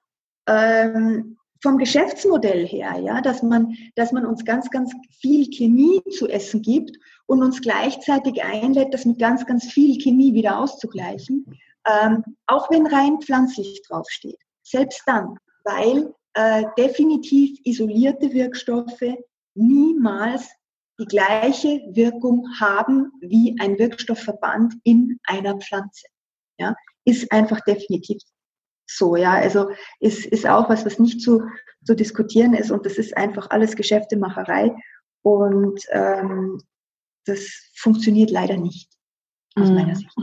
ähm, 0.48 1.38
vom 1.62 1.78
Geschäftsmodell 1.78 2.68
her, 2.68 3.00
ja, 3.00 3.22
dass 3.22 3.42
man, 3.42 3.76
dass 3.96 4.12
man 4.12 4.26
uns 4.26 4.46
ganz, 4.46 4.70
ganz 4.70 4.94
viel 5.20 5.50
Chemie 5.50 6.02
zu 6.12 6.28
essen 6.28 6.62
gibt 6.62 6.98
und 7.26 7.42
uns 7.42 7.62
gleichzeitig 7.62 8.44
einlädt, 8.44 8.94
das 8.94 9.06
mit 9.06 9.20
ganz, 9.20 9.46
ganz 9.46 9.66
viel 9.66 10.00
Chemie 10.00 10.34
wieder 10.34 10.60
auszugleichen, 10.60 11.46
ähm, 11.88 12.24
auch 12.48 12.70
wenn 12.70 12.88
rein 12.88 13.20
pflanzlich 13.22 13.82
draufsteht. 13.88 14.40
Selbst 14.64 15.04
dann, 15.06 15.38
weil 15.64 16.14
äh, 16.34 16.66
definitiv 16.78 17.60
isolierte 17.64 18.32
Wirkstoffe 18.34 19.16
niemals 19.56 20.50
die 21.00 21.06
gleiche 21.06 21.82
Wirkung 21.92 22.48
haben 22.60 23.12
wie 23.22 23.56
ein 23.60 23.78
Wirkstoffverband 23.78 24.76
in 24.84 25.20
einer 25.24 25.58
Pflanze. 25.58 26.08
Ja, 26.60 26.76
ist 27.06 27.32
einfach 27.32 27.62
definitiv 27.62 28.22
so, 28.90 29.16
ja. 29.16 29.34
Also 29.34 29.70
ist, 30.00 30.26
ist 30.26 30.48
auch 30.48 30.70
was, 30.70 30.86
was 30.86 31.00
nicht 31.00 31.22
zu, 31.22 31.44
zu 31.86 31.96
diskutieren 31.96 32.54
ist 32.54 32.72
und 32.72 32.86
das 32.86 32.98
ist 32.98 33.16
einfach 33.16 33.50
alles 33.50 33.76
Geschäftemacherei 33.76 34.76
und 35.22 35.82
ähm, 35.92 36.62
das 37.26 37.70
funktioniert 37.76 38.32
leider 38.32 38.58
nicht 38.58 38.90
aus 39.56 39.70
meiner 39.70 39.90
mhm. 39.90 39.96
Sicht. 39.96 40.16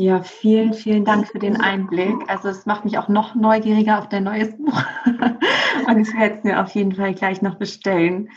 Ja, 0.00 0.22
vielen, 0.22 0.72
vielen 0.72 1.04
Dank 1.04 1.28
für 1.28 1.38
den 1.38 1.60
Einblick. 1.60 2.14
Also 2.26 2.48
es 2.48 2.64
macht 2.64 2.86
mich 2.86 2.96
auch 2.96 3.08
noch 3.08 3.34
neugieriger 3.34 3.98
auf 3.98 4.08
dein 4.08 4.24
neues 4.24 4.56
Buch. 4.56 4.82
und 5.04 5.98
ich 5.98 6.14
werde 6.16 6.38
es 6.38 6.42
mir 6.42 6.58
auf 6.58 6.70
jeden 6.70 6.94
Fall 6.94 7.12
gleich 7.12 7.42
noch 7.42 7.56
bestellen. 7.56 8.30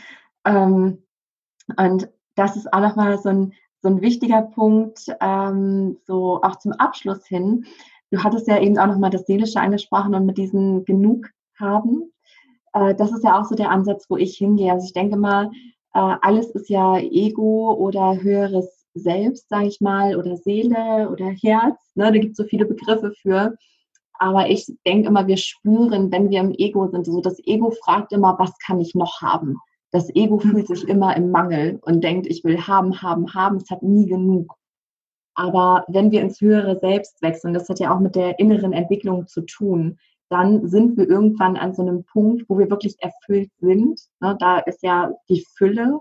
Ähm, 0.43 1.01
und 1.77 2.09
das 2.35 2.57
ist 2.57 2.73
auch 2.73 2.81
nochmal 2.81 3.17
so 3.17 3.29
ein, 3.29 3.53
so 3.81 3.87
ein 3.87 4.01
wichtiger 4.01 4.41
Punkt, 4.41 5.05
ähm, 5.21 5.99
so 6.05 6.41
auch 6.41 6.57
zum 6.57 6.73
Abschluss 6.73 7.25
hin. 7.27 7.63
Du 8.11 8.21
hattest 8.21 8.49
ja 8.49 8.59
eben 8.59 8.77
auch 8.77 8.87
nochmal 8.87 9.11
das 9.11 9.25
Seelische 9.25 9.61
angesprochen 9.61 10.15
und 10.15 10.25
mit 10.25 10.37
diesem 10.37 10.83
Genug 10.83 11.29
haben. 11.57 12.11
Äh, 12.73 12.93
das 12.93 13.13
ist 13.13 13.23
ja 13.23 13.39
auch 13.39 13.45
so 13.45 13.55
der 13.55 13.71
Ansatz, 13.71 14.09
wo 14.09 14.17
ich 14.17 14.37
hingehe. 14.37 14.73
Also 14.73 14.87
ich 14.87 14.93
denke 14.93 15.15
mal, 15.15 15.49
äh, 15.93 16.15
alles 16.21 16.49
ist 16.51 16.67
ja 16.67 16.97
Ego 16.97 17.73
oder 17.73 18.21
höheres 18.21 18.82
Selbst, 18.93 19.49
sage 19.49 19.67
ich 19.67 19.81
mal, 19.81 20.15
oder 20.15 20.37
Seele 20.37 21.09
oder 21.09 21.27
Herz. 21.27 21.77
Ne? 21.95 22.05
Da 22.05 22.11
gibt 22.11 22.31
es 22.31 22.37
so 22.37 22.43
viele 22.43 22.65
Begriffe 22.65 23.13
für. 23.21 23.55
Aber 24.19 24.49
ich 24.49 24.67
denke 24.85 25.07
immer, 25.09 25.27
wir 25.27 25.37
spüren, 25.37 26.11
wenn 26.11 26.29
wir 26.29 26.39
im 26.39 26.53
Ego 26.57 26.87
sind. 26.87 27.05
So 27.05 27.21
das 27.21 27.39
Ego 27.45 27.71
fragt 27.71 28.13
immer, 28.13 28.37
was 28.39 28.57
kann 28.59 28.79
ich 28.79 28.95
noch 28.95 29.21
haben? 29.21 29.57
Das 29.91 30.09
Ego 30.15 30.39
fühlt 30.39 30.67
sich 30.67 30.87
immer 30.87 31.15
im 31.15 31.31
Mangel 31.31 31.79
und 31.81 32.03
denkt, 32.03 32.27
ich 32.27 32.43
will 32.43 32.59
haben, 32.59 33.01
haben, 33.01 33.33
haben. 33.33 33.57
Es 33.57 33.69
hat 33.69 33.83
nie 33.83 34.07
genug. 34.07 34.55
Aber 35.35 35.85
wenn 35.87 36.11
wir 36.11 36.21
ins 36.21 36.41
höhere 36.41 36.79
Selbst 36.79 37.21
wechseln, 37.21 37.53
das 37.53 37.69
hat 37.69 37.79
ja 37.79 37.93
auch 37.93 37.99
mit 37.99 38.15
der 38.15 38.37
inneren 38.39 38.73
Entwicklung 38.73 39.27
zu 39.27 39.41
tun, 39.41 39.97
dann 40.29 40.67
sind 40.67 40.97
wir 40.97 41.07
irgendwann 41.07 41.57
an 41.57 41.73
so 41.73 41.81
einem 41.81 42.05
Punkt, 42.05 42.45
wo 42.47 42.57
wir 42.57 42.69
wirklich 42.69 42.95
erfüllt 42.99 43.51
sind. 43.59 44.01
Ne, 44.19 44.35
da 44.39 44.59
ist 44.59 44.81
ja 44.83 45.11
die 45.29 45.45
Fülle. 45.57 45.99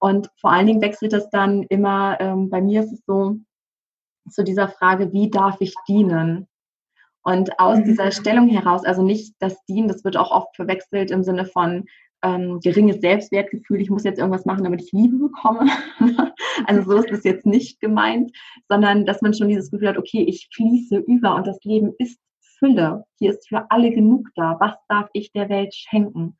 Und 0.00 0.30
vor 0.40 0.50
allen 0.50 0.66
Dingen 0.66 0.82
wechselt 0.82 1.12
das 1.12 1.30
dann 1.30 1.62
immer, 1.64 2.18
ähm, 2.20 2.50
bei 2.50 2.60
mir 2.60 2.82
ist 2.82 2.92
es 2.92 3.04
so, 3.06 3.36
zu 4.28 4.42
dieser 4.44 4.68
Frage, 4.68 5.12
wie 5.12 5.30
darf 5.30 5.60
ich 5.60 5.74
dienen? 5.86 6.48
Und 7.22 7.58
aus 7.58 7.78
mhm. 7.78 7.84
dieser 7.84 8.10
Stellung 8.10 8.48
heraus, 8.48 8.84
also 8.84 9.02
nicht 9.02 9.34
das 9.40 9.62
Dienen, 9.66 9.88
das 9.88 10.04
wird 10.04 10.16
auch 10.16 10.30
oft 10.30 10.56
verwechselt 10.56 11.10
im 11.10 11.22
Sinne 11.22 11.44
von, 11.44 11.84
ähm, 12.22 12.60
geringes 12.60 13.00
Selbstwertgefühl, 13.00 13.80
ich 13.80 13.90
muss 13.90 14.04
jetzt 14.04 14.18
irgendwas 14.18 14.44
machen, 14.44 14.64
damit 14.64 14.82
ich 14.82 14.92
Liebe 14.92 15.16
bekomme. 15.16 15.70
also 16.66 16.90
so 16.90 16.96
ist 16.98 17.10
es 17.10 17.24
jetzt 17.24 17.46
nicht 17.46 17.80
gemeint, 17.80 18.32
sondern 18.68 19.06
dass 19.06 19.22
man 19.22 19.34
schon 19.34 19.48
dieses 19.48 19.70
Gefühl 19.70 19.88
hat, 19.88 19.98
okay, 19.98 20.22
ich 20.22 20.48
fließe 20.54 20.96
über 20.96 21.34
und 21.34 21.46
das 21.46 21.58
Leben 21.64 21.94
ist 21.98 22.18
Fülle. 22.58 23.04
Hier 23.18 23.30
ist 23.30 23.48
für 23.48 23.70
alle 23.70 23.90
genug 23.90 24.28
da. 24.34 24.56
Was 24.60 24.74
darf 24.88 25.08
ich 25.14 25.32
der 25.32 25.48
Welt 25.48 25.74
schenken? 25.74 26.36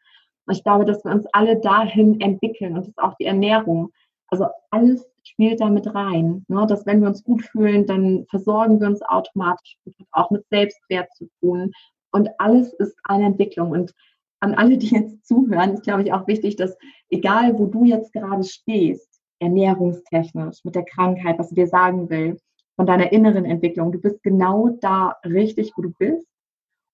Und 0.51 0.57
ich 0.57 0.64
glaube, 0.64 0.84
dass 0.84 1.05
wir 1.05 1.12
uns 1.12 1.26
alle 1.32 1.61
dahin 1.61 2.20
entwickeln 2.20 2.72
und 2.72 2.78
das 2.78 2.88
ist 2.88 2.98
auch 2.98 3.14
die 3.20 3.26
Ernährung. 3.26 3.92
Also 4.26 4.46
alles 4.72 5.09
spielt 5.22 5.61
damit 5.61 5.94
rein. 5.94 6.44
Ne? 6.48 6.66
Dass 6.66 6.84
wenn 6.86 7.01
wir 7.01 7.07
uns 7.07 7.22
gut 7.22 7.42
fühlen, 7.42 7.86
dann 7.86 8.26
versorgen 8.28 8.80
wir 8.80 8.88
uns 8.88 9.01
automatisch. 9.01 9.76
Das 9.84 9.94
hat 10.01 10.09
auch 10.11 10.32
mit 10.32 10.44
Selbstwert 10.51 11.09
zu 11.14 11.28
tun. 11.38 11.70
Und 12.11 12.30
alles 12.38 12.72
ist 12.72 12.96
eine 13.05 13.26
Entwicklung. 13.26 13.70
Und 13.70 13.94
an 14.40 14.55
alle, 14.55 14.76
die 14.76 14.88
jetzt 14.88 15.24
zuhören, 15.24 15.74
ist, 15.74 15.84
glaube 15.84 16.03
ich, 16.03 16.12
auch 16.12 16.26
wichtig, 16.26 16.57
dass 16.57 16.76
egal, 17.11 17.57
wo 17.57 17.66
du 17.66 17.84
jetzt 17.84 18.12
gerade 18.12 18.42
stehst, 18.42 19.20
ernährungstechnisch, 19.38 20.64
mit 20.64 20.74
der 20.74 20.84
Krankheit, 20.84 21.38
was 21.38 21.51
dir 21.51 21.68
sagen 21.68 22.11
will, 22.11 22.40
von 22.74 22.86
deiner 22.86 23.12
inneren 23.12 23.44
Entwicklung, 23.44 23.92
du 23.92 24.01
bist 24.01 24.20
genau 24.24 24.70
da 24.80 25.14
richtig, 25.24 25.74
wo 25.76 25.82
du 25.82 25.92
bist. 25.96 26.26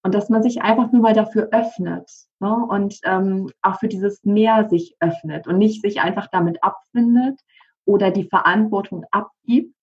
Und 0.06 0.14
dass 0.14 0.28
man 0.28 0.40
sich 0.40 0.62
einfach 0.62 0.92
nur 0.92 1.02
mal 1.02 1.14
dafür 1.14 1.48
öffnet 1.50 2.08
ne? 2.38 2.54
und 2.68 3.00
ähm, 3.02 3.50
auch 3.60 3.80
für 3.80 3.88
dieses 3.88 4.22
Mehr 4.22 4.68
sich 4.68 4.94
öffnet 5.00 5.48
und 5.48 5.58
nicht 5.58 5.82
sich 5.82 6.00
einfach 6.00 6.28
damit 6.30 6.62
abfindet 6.62 7.40
oder 7.84 8.12
die 8.12 8.28
Verantwortung 8.28 9.04
abgibt 9.10 9.74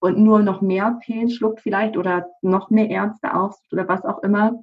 und 0.00 0.18
nur 0.18 0.40
noch 0.42 0.60
mehr 0.60 0.98
Pillen 1.04 1.30
schluckt 1.30 1.60
vielleicht 1.60 1.96
oder 1.96 2.26
noch 2.42 2.70
mehr 2.70 2.90
Ärzte 2.90 3.32
aufsucht 3.32 3.72
oder 3.72 3.86
was 3.86 4.04
auch 4.04 4.24
immer, 4.24 4.60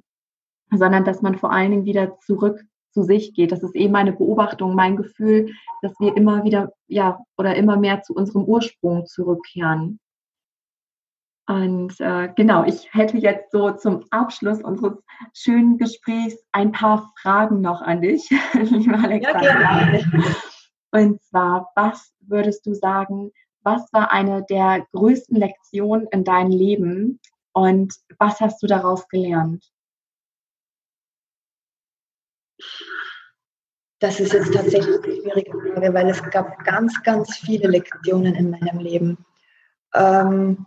sondern 0.70 1.06
dass 1.06 1.22
man 1.22 1.38
vor 1.38 1.52
allen 1.52 1.70
Dingen 1.70 1.84
wieder 1.86 2.18
zurück 2.18 2.62
zu 2.90 3.02
sich 3.02 3.32
geht. 3.32 3.50
Das 3.50 3.62
ist 3.62 3.76
eben 3.76 3.94
meine 3.94 4.12
Beobachtung, 4.12 4.74
mein 4.74 4.98
Gefühl, 4.98 5.54
dass 5.80 5.98
wir 6.00 6.14
immer 6.18 6.44
wieder, 6.44 6.74
ja, 6.86 7.18
oder 7.38 7.56
immer 7.56 7.78
mehr 7.78 8.02
zu 8.02 8.12
unserem 8.12 8.44
Ursprung 8.44 9.06
zurückkehren. 9.06 10.00
Und 11.48 11.98
äh, 11.98 12.28
genau, 12.36 12.64
ich 12.64 12.92
hätte 12.92 13.16
jetzt 13.16 13.52
so 13.52 13.70
zum 13.70 14.04
Abschluss 14.10 14.62
unseres 14.62 14.98
schönen 15.32 15.78
Gesprächs 15.78 16.36
ein 16.52 16.72
paar 16.72 17.10
Fragen 17.22 17.62
noch 17.62 17.80
an 17.80 18.02
dich, 18.02 18.28
liebe 18.52 18.98
Alexandra. 18.98 19.92
Ja, 19.92 20.00
Und 20.90 21.22
zwar, 21.22 21.70
was 21.74 22.12
würdest 22.20 22.66
du 22.66 22.74
sagen, 22.74 23.32
was 23.62 23.90
war 23.94 24.12
eine 24.12 24.44
der 24.44 24.86
größten 24.92 25.36
Lektionen 25.36 26.06
in 26.10 26.22
deinem 26.22 26.50
Leben 26.50 27.18
und 27.52 27.94
was 28.18 28.40
hast 28.40 28.62
du 28.62 28.66
daraus 28.66 29.08
gelernt? 29.08 29.64
Das 34.00 34.20
ist 34.20 34.34
jetzt 34.34 34.52
tatsächlich 34.52 35.02
eine 35.02 35.14
schwierige 35.14 35.58
Frage, 35.58 35.94
weil 35.94 36.10
es 36.10 36.22
gab 36.30 36.62
ganz, 36.64 37.02
ganz 37.02 37.38
viele 37.38 37.68
Lektionen 37.68 38.34
in 38.34 38.50
meinem 38.50 38.80
Leben. 38.80 39.24
Ähm, 39.94 40.66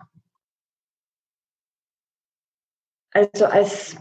also 3.11 3.45
als, 3.45 3.95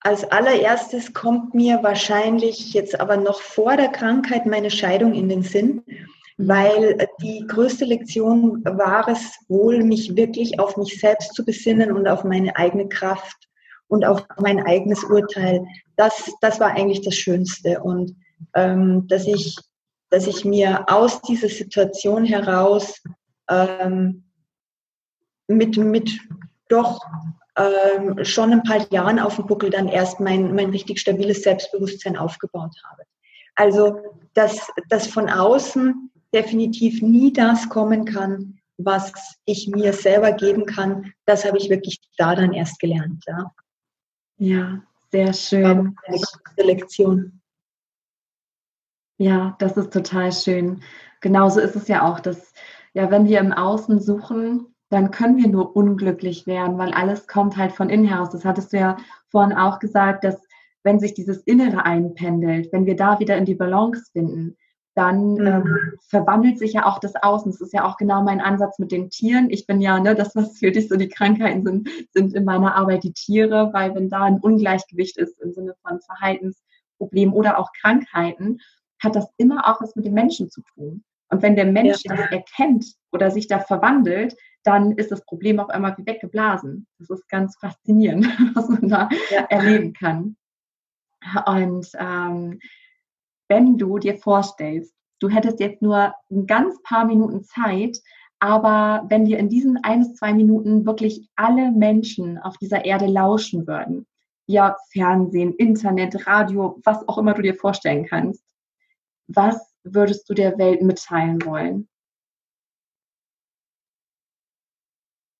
als 0.00 0.24
allererstes 0.30 1.12
kommt 1.12 1.54
mir 1.54 1.82
wahrscheinlich 1.82 2.72
jetzt 2.74 2.98
aber 3.00 3.16
noch 3.16 3.40
vor 3.40 3.76
der 3.76 3.88
Krankheit 3.88 4.46
meine 4.46 4.70
Scheidung 4.70 5.14
in 5.14 5.28
den 5.28 5.42
Sinn, 5.42 5.82
mhm. 5.86 6.48
weil 6.48 7.08
die 7.22 7.44
größte 7.46 7.84
Lektion 7.84 8.64
war 8.64 9.08
es 9.08 9.38
wohl, 9.48 9.82
mich 9.82 10.14
wirklich 10.16 10.60
auf 10.60 10.76
mich 10.76 11.00
selbst 11.00 11.34
zu 11.34 11.44
besinnen 11.44 11.92
und 11.92 12.06
auf 12.06 12.24
meine 12.24 12.54
eigene 12.56 12.88
Kraft 12.88 13.48
und 13.88 14.04
auf 14.04 14.26
mein 14.40 14.64
eigenes 14.66 15.04
Urteil. 15.04 15.66
Das, 15.96 16.32
das 16.40 16.60
war 16.60 16.72
eigentlich 16.72 17.02
das 17.02 17.14
Schönste. 17.14 17.82
Und 17.82 18.14
ähm, 18.54 19.06
dass, 19.08 19.26
ich, 19.26 19.56
dass 20.10 20.26
ich 20.26 20.44
mir 20.44 20.84
aus 20.88 21.22
dieser 21.22 21.48
Situation 21.48 22.24
heraus 22.24 23.02
ähm, 23.48 24.24
mit, 25.46 25.76
mit 25.76 26.10
doch 26.68 27.00
ähm, 27.56 28.24
schon 28.24 28.52
ein 28.52 28.62
paar 28.62 28.90
Jahren 28.92 29.18
auf 29.18 29.36
dem 29.36 29.46
Buckel 29.46 29.70
dann 29.70 29.88
erst 29.88 30.20
mein, 30.20 30.54
mein 30.54 30.70
richtig 30.70 31.00
stabiles 31.00 31.42
Selbstbewusstsein 31.42 32.16
aufgebaut 32.16 32.74
habe. 32.90 33.02
Also, 33.54 33.98
dass, 34.34 34.68
dass 34.88 35.06
von 35.06 35.30
außen 35.30 36.10
definitiv 36.34 37.00
nie 37.00 37.32
das 37.32 37.68
kommen 37.68 38.04
kann, 38.04 38.58
was 38.78 39.12
ich 39.46 39.68
mir 39.68 39.92
selber 39.94 40.32
geben 40.32 40.66
kann, 40.66 41.12
das 41.24 41.46
habe 41.46 41.56
ich 41.56 41.70
wirklich 41.70 42.00
da 42.18 42.34
dann 42.34 42.52
erst 42.52 42.78
gelernt. 42.78 43.24
Ja. 43.26 43.52
Ja, 44.38 44.82
sehr 45.10 45.32
schön. 45.32 45.96
Eine 46.04 46.18
große 46.18 46.40
Lektion. 46.58 47.40
Ja, 49.18 49.56
das 49.58 49.78
ist 49.78 49.94
total 49.94 50.30
schön. 50.30 50.82
Genauso 51.22 51.60
ist 51.60 51.74
es 51.74 51.88
ja 51.88 52.06
auch, 52.06 52.20
dass 52.20 52.52
ja, 52.92 53.10
wenn 53.10 53.26
wir 53.26 53.40
im 53.40 53.52
Außen 53.52 54.00
suchen, 54.00 54.74
dann 54.88 55.10
können 55.10 55.36
wir 55.36 55.48
nur 55.48 55.74
unglücklich 55.74 56.46
werden, 56.46 56.78
weil 56.78 56.92
alles 56.92 57.26
kommt 57.26 57.56
halt 57.56 57.72
von 57.72 57.90
innen 57.90 58.06
heraus. 58.06 58.30
Das 58.30 58.44
hattest 58.44 58.72
du 58.72 58.78
ja 58.78 58.96
vorhin 59.28 59.56
auch 59.56 59.78
gesagt, 59.78 60.24
dass 60.24 60.46
wenn 60.84 61.00
sich 61.00 61.14
dieses 61.14 61.38
Innere 61.42 61.84
einpendelt, 61.84 62.72
wenn 62.72 62.86
wir 62.86 62.94
da 62.94 63.18
wieder 63.18 63.36
in 63.36 63.44
die 63.44 63.56
Balance 63.56 64.10
finden, 64.12 64.56
dann 64.96 65.34
mhm. 65.34 65.46
ähm, 65.46 65.92
verwandelt 66.08 66.58
sich 66.58 66.72
ja 66.72 66.86
auch 66.86 66.98
das 66.98 67.16
Außen. 67.16 67.52
Das 67.52 67.60
ist 67.60 67.74
ja 67.74 67.84
auch 67.84 67.98
genau 67.98 68.22
mein 68.22 68.40
Ansatz 68.40 68.78
mit 68.78 68.90
den 68.92 69.10
Tieren. 69.10 69.50
Ich 69.50 69.66
bin 69.66 69.80
ja, 69.80 70.00
ne, 70.00 70.14
das, 70.14 70.34
was 70.34 70.58
für 70.58 70.70
dich 70.70 70.88
so 70.88 70.96
die 70.96 71.08
Krankheiten 71.08 71.64
sind, 71.64 71.88
sind 72.12 72.34
in 72.34 72.44
meiner 72.44 72.74
Arbeit 72.74 73.04
die 73.04 73.12
Tiere, 73.12 73.70
weil 73.74 73.94
wenn 73.94 74.08
da 74.08 74.22
ein 74.22 74.38
Ungleichgewicht 74.40 75.18
ist 75.18 75.38
im 75.42 75.52
Sinne 75.52 75.74
von 75.86 76.00
Verhaltensproblemen 76.00 77.34
oder 77.34 77.58
auch 77.58 77.70
Krankheiten, 77.78 78.58
hat 79.02 79.14
das 79.14 79.28
immer 79.36 79.68
auch 79.68 79.82
was 79.82 79.96
mit 79.96 80.06
dem 80.06 80.14
Menschen 80.14 80.50
zu 80.50 80.62
tun. 80.62 81.04
Und 81.28 81.42
wenn 81.42 81.56
der 81.56 81.66
Mensch 81.66 82.02
ja. 82.04 82.16
das 82.16 82.30
erkennt 82.30 82.86
oder 83.12 83.30
sich 83.30 83.48
da 83.48 83.58
verwandelt, 83.58 84.34
dann 84.66 84.92
ist 84.92 85.12
das 85.12 85.24
Problem 85.24 85.60
auf 85.60 85.70
einmal 85.70 85.96
wie 85.96 86.06
weggeblasen. 86.06 86.86
Das 86.98 87.10
ist 87.10 87.28
ganz 87.28 87.56
faszinierend, 87.58 88.26
was 88.54 88.68
man 88.68 88.88
da 88.88 89.08
ja. 89.30 89.42
erleben 89.48 89.92
kann. 89.92 90.36
Und 91.46 91.88
ähm, 91.98 92.58
wenn 93.48 93.78
du 93.78 93.98
dir 93.98 94.16
vorstellst, 94.16 94.92
du 95.20 95.28
hättest 95.28 95.60
jetzt 95.60 95.82
nur 95.82 96.14
ein 96.30 96.46
ganz 96.46 96.80
paar 96.82 97.04
Minuten 97.04 97.44
Zeit, 97.44 97.98
aber 98.38 99.04
wenn 99.08 99.24
dir 99.24 99.38
in 99.38 99.48
diesen 99.48 99.82
ein 99.82 100.00
bis 100.00 100.14
zwei 100.14 100.34
Minuten 100.34 100.84
wirklich 100.84 101.28
alle 101.36 101.70
Menschen 101.70 102.38
auf 102.38 102.58
dieser 102.58 102.84
Erde 102.84 103.06
lauschen 103.06 103.66
würden, 103.66 104.06
ja, 104.46 104.76
Fernsehen, 104.92 105.54
Internet, 105.54 106.26
Radio, 106.26 106.80
was 106.84 107.06
auch 107.08 107.18
immer 107.18 107.34
du 107.34 107.42
dir 107.42 107.54
vorstellen 107.54 108.04
kannst, 108.04 108.44
was 109.28 109.74
würdest 109.82 110.28
du 110.28 110.34
der 110.34 110.58
Welt 110.58 110.82
mitteilen 110.82 111.44
wollen? 111.44 111.88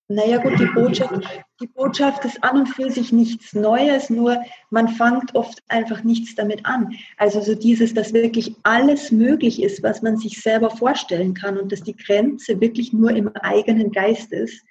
Naja 0.09 0.39
gut, 0.39 0.59
die 0.61 0.67
Botschaft, 0.67 1.29
die 1.61 1.67
Botschaft 1.67 2.25
ist 2.25 2.43
an 2.45 2.61
und 2.61 2.67
für 2.69 2.91
sich 2.93 3.11
nichts 3.11 3.55
Neues, 3.55 4.09
nur 4.09 4.41
man 4.71 4.87
fängt 4.87 5.35
oft 5.35 5.61
einfach 5.67 6.05
nichts 6.05 6.37
damit 6.37 6.65
an. 6.65 6.95
Also 7.17 7.41
so 7.41 7.57
dieses, 7.57 7.93
dass 7.93 8.13
wirklich 8.13 8.55
alles 8.63 9.11
möglich 9.11 9.61
ist, 9.61 9.83
was 9.83 10.03
man 10.03 10.17
sich 10.17 10.41
selber 10.41 10.71
vorstellen 10.71 11.35
kann 11.35 11.59
und 11.59 11.73
dass 11.73 11.83
die 11.83 11.97
Grenze 11.97 12.61
wirklich 12.61 12.93
nur 12.93 13.11
im 13.11 13.35
eigenen 13.35 13.91
Geist 13.91 14.33
ist, 14.33 14.65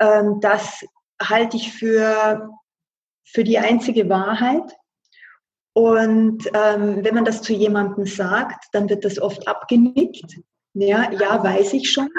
ähm, 0.00 0.38
das 0.42 0.84
halte 1.22 1.56
ich 1.56 1.72
für, 1.72 2.50
für 3.24 3.44
die 3.44 3.58
einzige 3.58 4.06
Wahrheit. 4.10 4.76
Und 5.72 6.46
ähm, 6.52 7.04
wenn 7.04 7.14
man 7.14 7.24
das 7.24 7.40
zu 7.40 7.54
jemandem 7.54 8.04
sagt, 8.04 8.66
dann 8.72 8.90
wird 8.90 9.04
das 9.06 9.18
oft 9.18 9.48
abgenickt. 9.48 10.40
Ja, 10.74 11.10
ja, 11.10 11.42
weiß 11.42 11.72
ich 11.72 11.90
schon, 11.90 12.10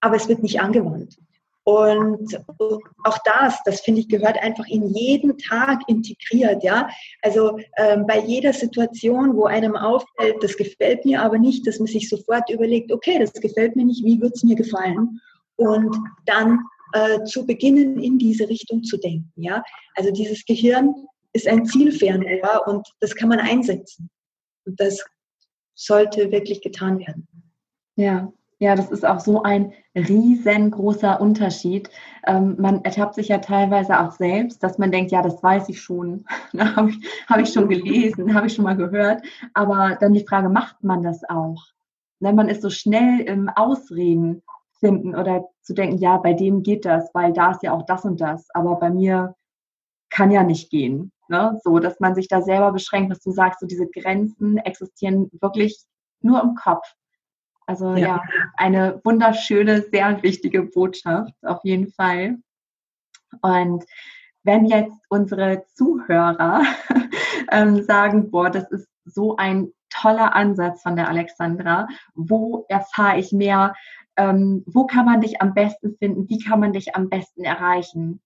aber 0.00 0.14
es 0.14 0.28
wird 0.28 0.42
nicht 0.42 0.60
angewandt. 0.60 1.16
Und 1.64 2.40
auch 3.04 3.18
das, 3.24 3.58
das 3.64 3.82
finde 3.82 4.00
ich, 4.00 4.08
gehört 4.08 4.42
einfach 4.42 4.66
in 4.66 4.88
jeden 4.94 5.36
Tag 5.36 5.80
integriert, 5.88 6.64
ja. 6.64 6.88
Also 7.22 7.58
ähm, 7.76 8.06
bei 8.06 8.18
jeder 8.20 8.52
Situation, 8.52 9.36
wo 9.36 9.44
einem 9.44 9.76
auffällt, 9.76 10.42
das 10.42 10.56
gefällt 10.56 11.04
mir 11.04 11.22
aber 11.22 11.38
nicht, 11.38 11.66
dass 11.66 11.78
man 11.78 11.86
sich 11.86 12.08
sofort 12.08 12.48
überlegt, 12.50 12.90
okay, 12.92 13.18
das 13.18 13.32
gefällt 13.34 13.76
mir 13.76 13.84
nicht, 13.84 14.04
wie 14.04 14.20
wird 14.20 14.34
es 14.34 14.42
mir 14.42 14.56
gefallen? 14.56 15.20
Und 15.56 15.94
dann 16.24 16.60
äh, 16.94 17.22
zu 17.24 17.46
beginnen, 17.46 18.00
in 18.00 18.18
diese 18.18 18.48
Richtung 18.48 18.82
zu 18.82 18.96
denken, 18.96 19.30
ja. 19.36 19.62
Also 19.94 20.10
dieses 20.10 20.44
Gehirn 20.46 20.94
ist 21.34 21.46
ein 21.46 21.66
Zielfernrohr 21.66 22.66
und 22.66 22.88
das 23.00 23.14
kann 23.14 23.28
man 23.28 23.38
einsetzen. 23.38 24.10
Und 24.64 24.80
das 24.80 25.04
sollte 25.74 26.32
wirklich 26.32 26.62
getan 26.62 26.98
werden. 26.98 27.28
Ja, 27.96 28.32
ja, 28.60 28.74
das 28.74 28.90
ist 28.90 29.06
auch 29.06 29.20
so 29.20 29.42
ein 29.42 29.72
riesengroßer 29.96 31.18
Unterschied. 31.18 31.88
Ähm, 32.26 32.56
man 32.58 32.84
ertappt 32.84 33.14
sich 33.14 33.28
ja 33.28 33.38
teilweise 33.38 33.98
auch 33.98 34.12
selbst, 34.12 34.62
dass 34.62 34.76
man 34.76 34.92
denkt, 34.92 35.12
ja, 35.12 35.22
das 35.22 35.42
weiß 35.42 35.70
ich 35.70 35.80
schon, 35.80 36.26
ne, 36.52 36.76
habe 36.76 36.90
ich, 36.90 36.98
hab 37.26 37.40
ich 37.40 37.52
schon 37.52 37.68
gelesen, 37.70 38.34
habe 38.34 38.48
ich 38.48 38.54
schon 38.54 38.64
mal 38.64 38.76
gehört. 38.76 39.22
Aber 39.54 39.96
dann 39.98 40.12
die 40.12 40.26
Frage, 40.26 40.50
macht 40.50 40.84
man 40.84 41.02
das 41.02 41.22
auch? 41.28 41.64
Ne, 42.20 42.34
man 42.34 42.50
ist 42.50 42.60
so 42.60 42.68
schnell 42.68 43.20
im 43.20 43.48
Ausreden 43.48 44.42
finden 44.78 45.14
oder 45.14 45.48
zu 45.62 45.72
denken, 45.72 45.96
ja, 45.96 46.18
bei 46.18 46.34
dem 46.34 46.62
geht 46.62 46.84
das, 46.84 47.10
weil 47.14 47.32
da 47.32 47.52
ist 47.52 47.62
ja 47.62 47.72
auch 47.72 47.86
das 47.86 48.04
und 48.04 48.20
das, 48.20 48.46
aber 48.52 48.76
bei 48.76 48.90
mir 48.90 49.34
kann 50.10 50.30
ja 50.30 50.42
nicht 50.42 50.70
gehen. 50.70 51.12
Ne? 51.28 51.58
So, 51.64 51.78
dass 51.78 51.98
man 51.98 52.14
sich 52.14 52.28
da 52.28 52.42
selber 52.42 52.72
beschränkt, 52.72 53.10
was 53.10 53.22
du 53.22 53.30
sagst, 53.30 53.60
so 53.60 53.66
diese 53.66 53.86
Grenzen 53.86 54.58
existieren 54.58 55.30
wirklich 55.40 55.78
nur 56.20 56.42
im 56.42 56.56
Kopf. 56.56 56.94
Also 57.70 57.94
ja. 57.94 57.98
ja, 57.98 58.22
eine 58.56 59.00
wunderschöne, 59.04 59.82
sehr 59.92 60.20
wichtige 60.24 60.64
Botschaft, 60.64 61.32
auf 61.42 61.60
jeden 61.62 61.92
Fall. 61.92 62.38
Und 63.42 63.84
wenn 64.42 64.66
jetzt 64.66 64.96
unsere 65.08 65.64
Zuhörer 65.76 66.62
ähm, 67.52 67.80
sagen, 67.84 68.32
boah, 68.32 68.50
das 68.50 68.68
ist 68.72 68.88
so 69.04 69.36
ein 69.36 69.68
toller 69.88 70.34
Ansatz 70.34 70.82
von 70.82 70.96
der 70.96 71.08
Alexandra, 71.08 71.86
wo 72.14 72.66
erfahre 72.68 73.20
ich 73.20 73.30
mehr, 73.30 73.76
ähm, 74.16 74.64
wo 74.66 74.86
kann 74.86 75.06
man 75.06 75.20
dich 75.20 75.40
am 75.40 75.54
besten 75.54 75.94
finden, 75.96 76.28
wie 76.28 76.40
kann 76.40 76.58
man 76.58 76.72
dich 76.72 76.96
am 76.96 77.08
besten 77.08 77.44
erreichen? 77.44 78.20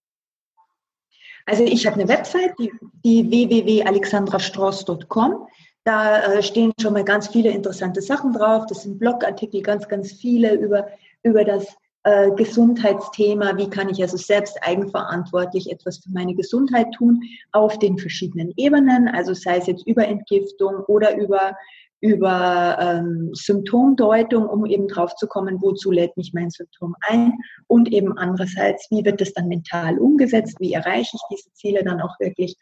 Also 1.45 1.63
ich 1.63 1.85
habe 1.85 1.99
eine 1.99 2.07
Website, 2.07 2.55
die, 2.57 2.71
die 3.03 3.29
www.alexandrastross.com. 3.29 5.47
Da 5.85 6.33
äh, 6.33 6.43
stehen 6.43 6.73
schon 6.81 6.93
mal 6.93 7.03
ganz 7.03 7.27
viele 7.27 7.51
interessante 7.51 8.01
Sachen 8.01 8.33
drauf. 8.33 8.65
Das 8.67 8.83
sind 8.83 8.97
Blogartikel, 8.97 9.61
ganz, 9.61 9.87
ganz 9.87 10.11
viele 10.11 10.55
über, 10.55 10.87
über 11.21 11.45
das 11.45 11.67
äh, 12.03 12.31
Gesundheitsthema. 12.31 13.55
Wie 13.57 13.69
kann 13.69 13.89
ich 13.89 14.01
also 14.01 14.17
selbst 14.17 14.57
eigenverantwortlich 14.63 15.71
etwas 15.71 15.99
für 15.99 16.09
meine 16.09 16.33
Gesundheit 16.33 16.91
tun 16.93 17.21
auf 17.51 17.77
den 17.77 17.99
verschiedenen 17.99 18.51
Ebenen, 18.57 19.07
also 19.07 19.35
sei 19.35 19.57
es 19.57 19.67
jetzt 19.67 19.85
über 19.87 20.07
Entgiftung 20.07 20.83
oder 20.87 21.15
über 21.17 21.55
über 22.01 22.77
ähm, 22.79 23.29
Symptomdeutung, 23.33 24.47
um 24.47 24.65
eben 24.65 24.87
drauf 24.87 25.15
zu 25.15 25.27
kommen, 25.27 25.59
wozu 25.61 25.91
lädt 25.91 26.15
mich 26.17 26.33
mein 26.33 26.51
Symptom 26.51 26.95
ein 27.01 27.33
und 27.67 27.91
eben 27.91 28.15
andererseits, 28.17 28.87
wie 28.91 29.03
wird 29.05 29.21
das 29.21 29.33
dann 29.33 29.47
mental 29.47 29.97
umgesetzt, 29.97 30.57
wie 30.59 30.73
erreiche 30.73 31.15
ich 31.15 31.21
diese 31.31 31.53
Ziele 31.53 31.83
dann 31.83 32.01
auch 32.01 32.19
wirklich 32.19 32.57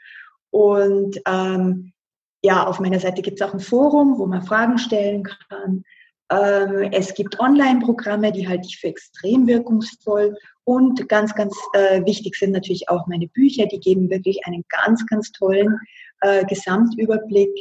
und 0.51 1.19
ähm, 1.27 1.92
ja, 2.43 2.67
auf 2.67 2.79
meiner 2.79 2.99
Seite 2.99 3.21
gibt 3.21 3.39
es 3.39 3.47
auch 3.47 3.53
ein 3.53 3.59
Forum, 3.59 4.19
wo 4.19 4.25
man 4.25 4.43
Fragen 4.43 4.77
stellen 4.77 5.23
kann. 5.23 5.83
Ähm, 6.29 6.89
es 6.91 7.13
gibt 7.13 7.39
Online-Programme, 7.39 8.31
die 8.33 8.47
halte 8.47 8.67
ich 8.67 8.77
für 8.77 8.87
extrem 8.87 9.47
wirkungsvoll. 9.47 10.35
Und 10.65 11.07
ganz, 11.07 11.33
ganz 11.35 11.55
äh, 11.73 12.05
wichtig 12.05 12.35
sind 12.35 12.51
natürlich 12.51 12.89
auch 12.89 13.07
meine 13.07 13.27
Bücher. 13.27 13.65
Die 13.67 13.79
geben 13.79 14.09
wirklich 14.09 14.45
einen 14.45 14.63
ganz, 14.69 15.05
ganz 15.05 15.31
tollen 15.31 15.79
äh, 16.21 16.43
Gesamtüberblick 16.45 17.51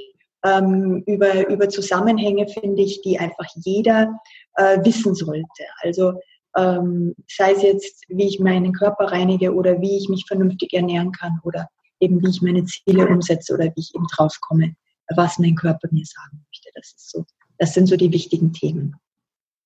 ähm, 0.45 1.05
über, 1.07 1.49
über 1.49 1.69
Zusammenhänge, 1.69 2.49
finde 2.49 2.83
ich, 2.83 3.03
die 3.03 3.19
einfach 3.19 3.47
jeder 3.65 4.19
äh, 4.57 4.79
wissen 4.85 5.15
sollte. 5.15 5.65
Also 5.83 6.15
ähm, 6.57 7.15
sei 7.29 7.53
es 7.53 7.63
jetzt, 7.63 8.05
wie 8.09 8.27
ich 8.27 8.41
meinen 8.41 8.73
Körper 8.73 9.07
reinige 9.07 9.55
oder 9.55 9.81
wie 9.81 9.97
ich 9.97 10.09
mich 10.09 10.25
vernünftig 10.27 10.73
ernähren 10.73 11.13
kann 11.13 11.41
oder 11.45 11.69
eben 12.03 12.23
wie 12.23 12.31
ich 12.31 12.43
meine 12.43 12.65
Ziele 12.65 13.09
umsetze 13.09 13.55
oder 13.55 13.67
wie 13.67 13.81
ich 13.81 13.95
eben 13.95 14.07
drauf 14.09 14.39
komme, 14.41 14.75
was 15.17 15.39
mein 15.39 15.55
Körper 15.55 15.89
mir 15.91 16.05
sagen 16.05 16.45
möchte. 16.49 16.69
Das 16.75 16.93
ist 16.97 17.11
so, 17.11 17.25
das 17.59 17.75
sind 17.75 17.87
so 17.87 17.97
die 17.97 18.13
wichtigen 18.13 18.53
Themen. 18.53 18.97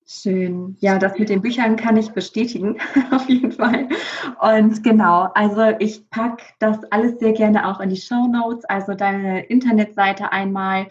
Schön. 0.09 0.77
Ja, 0.79 0.99
das 0.99 1.19
mit 1.19 1.27
den 1.27 1.41
Büchern 1.41 1.75
kann 1.75 1.97
ich 1.97 2.11
bestätigen, 2.11 2.77
auf 3.11 3.27
jeden 3.27 3.51
Fall. 3.51 3.89
Und 4.39 4.81
genau, 4.81 5.23
also 5.33 5.73
ich 5.79 6.09
packe 6.09 6.43
das 6.59 6.81
alles 6.91 7.19
sehr 7.19 7.33
gerne 7.33 7.67
auch 7.67 7.81
in 7.81 7.89
die 7.89 7.97
Show 7.97 8.27
Notes, 8.27 8.63
also 8.65 8.93
deine 8.93 9.45
Internetseite 9.47 10.31
einmal 10.31 10.87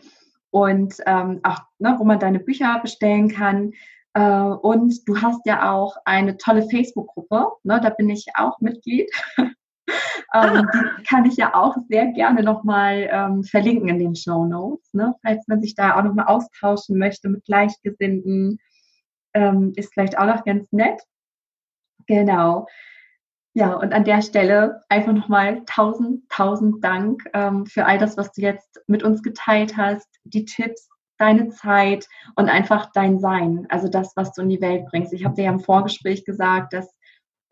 und 0.51 0.97
ähm, 1.07 1.41
auch, 1.45 1.61
ne, 1.79 1.95
wo 1.99 2.05
man 2.05 2.19
deine 2.19 2.41
Bücher 2.41 2.79
bestellen 2.83 3.31
kann. 3.31 3.73
Äh, 4.13 4.21
und 4.21 5.09
du 5.09 5.21
hast 5.23 5.41
ja 5.47 5.73
auch 5.73 5.97
eine 6.05 6.37
tolle 6.37 6.69
Facebook-Gruppe, 6.69 7.53
ne, 7.63 7.81
da 7.83 7.89
bin 7.89 8.11
ich 8.11 8.27
auch 8.35 8.61
Mitglied. 8.61 9.11
ähm, 9.87 9.95
ah. 10.35 10.63
Die 10.63 11.05
kann 11.05 11.25
ich 11.25 11.37
ja 11.37 11.55
auch 11.55 11.77
sehr 11.89 12.07
gerne 12.09 12.43
nochmal 12.43 13.09
ähm, 13.11 13.45
verlinken 13.45 13.89
in 13.89 13.99
den 13.99 14.17
Show 14.17 14.45
Notes, 14.45 14.93
ne, 14.95 15.15
falls 15.23 15.47
man 15.49 15.61
sich 15.63 15.75
da 15.75 15.97
auch 15.97 16.03
nochmal 16.03 16.27
austauschen 16.27 16.99
möchte 16.99 17.29
mit 17.29 17.45
Gleichgesinnten 17.45 18.59
ähm, 19.37 19.73
ist 19.77 19.93
vielleicht 19.93 20.19
auch 20.19 20.27
noch 20.27 20.45
ganz 20.45 20.73
nett. 20.73 21.01
Genau. 22.07 22.67
Ja, 23.55 23.75
und 23.75 23.93
an 23.93 24.05
der 24.05 24.23
Stelle 24.23 24.83
einfach 24.89 25.13
nochmal 25.13 25.63
tausend, 25.67 26.29
tausend 26.29 26.83
Dank 26.85 27.23
ähm, 27.33 27.67
für 27.67 27.87
all 27.87 27.99
das, 27.99 28.17
was 28.17 28.33
du 28.33 28.43
jetzt 28.43 28.81
mit 28.87 29.03
uns 29.03 29.23
geteilt 29.23 29.77
hast, 29.77 30.09
die 30.25 30.45
Tipps, 30.45 30.89
deine 31.19 31.49
Zeit 31.49 32.07
und 32.35 32.51
einfach 32.51 32.91
dein 32.93 33.19
Sein, 33.19 33.67
also 33.71 33.89
das, 33.89 34.13
was 34.17 34.33
du 34.33 34.43
in 34.43 34.51
die 34.51 34.61
Welt 34.61 34.85
bringst. 34.91 35.15
Ich 35.15 35.25
habe 35.25 35.35
dir 35.35 35.45
ja 35.45 35.51
im 35.51 35.61
Vorgespräch 35.61 36.25
gesagt, 36.27 36.75
dass 36.75 36.95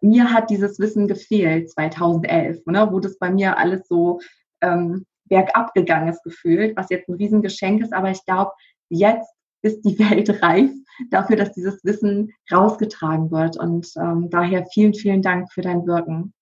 mir 0.05 0.33
hat 0.33 0.51
dieses 0.51 0.79
Wissen 0.79 1.09
gefehlt 1.09 1.71
2011, 1.71 2.67
ne, 2.67 2.89
wo 2.91 3.01
das 3.01 3.19
bei 3.19 3.31
mir 3.31 3.57
alles 3.57 3.89
so 3.89 4.21
ähm, 4.61 5.07
bergab 5.25 5.73
gegangen 5.73 6.09
ist 6.09 6.23
gefühlt, 6.23 6.77
was 6.77 6.91
jetzt 6.91 7.09
ein 7.09 7.15
Riesengeschenk 7.15 7.83
ist, 7.83 7.93
aber 7.93 8.11
ich 8.11 8.25
glaube, 8.25 8.53
jetzt 8.91 9.29
ist 9.63 9.81
die 9.83 9.99
Welt 10.11 10.43
reif 10.43 10.71
dafür, 11.11 11.37
dass 11.37 11.53
dieses 11.53 11.83
Wissen 11.85 12.33
rausgetragen 12.53 13.31
wird. 13.31 13.57
Und 13.57 13.91
ähm, 13.97 14.29
daher 14.31 14.67
vielen, 14.73 14.95
vielen 14.95 15.23
Dank 15.23 15.51
für 15.53 15.63
dein 15.63 15.87
Wirken. 15.87 16.33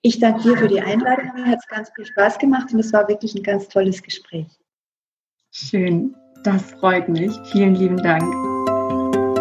Ich 0.00 0.20
danke 0.20 0.42
dir 0.42 0.56
für 0.56 0.68
die 0.68 0.80
Einladung. 0.80 1.32
Mir 1.34 1.46
hat 1.46 1.58
es 1.58 1.66
ganz 1.66 1.90
viel 1.94 2.06
Spaß 2.06 2.38
gemacht 2.38 2.72
und 2.72 2.78
es 2.78 2.92
war 2.92 3.08
wirklich 3.08 3.34
ein 3.34 3.42
ganz 3.42 3.68
tolles 3.68 4.02
Gespräch. 4.02 4.46
Schön, 5.50 6.14
das 6.44 6.62
freut 6.72 7.08
mich. 7.08 7.32
Vielen 7.50 7.74
lieben 7.74 7.96
Dank. 7.96 8.55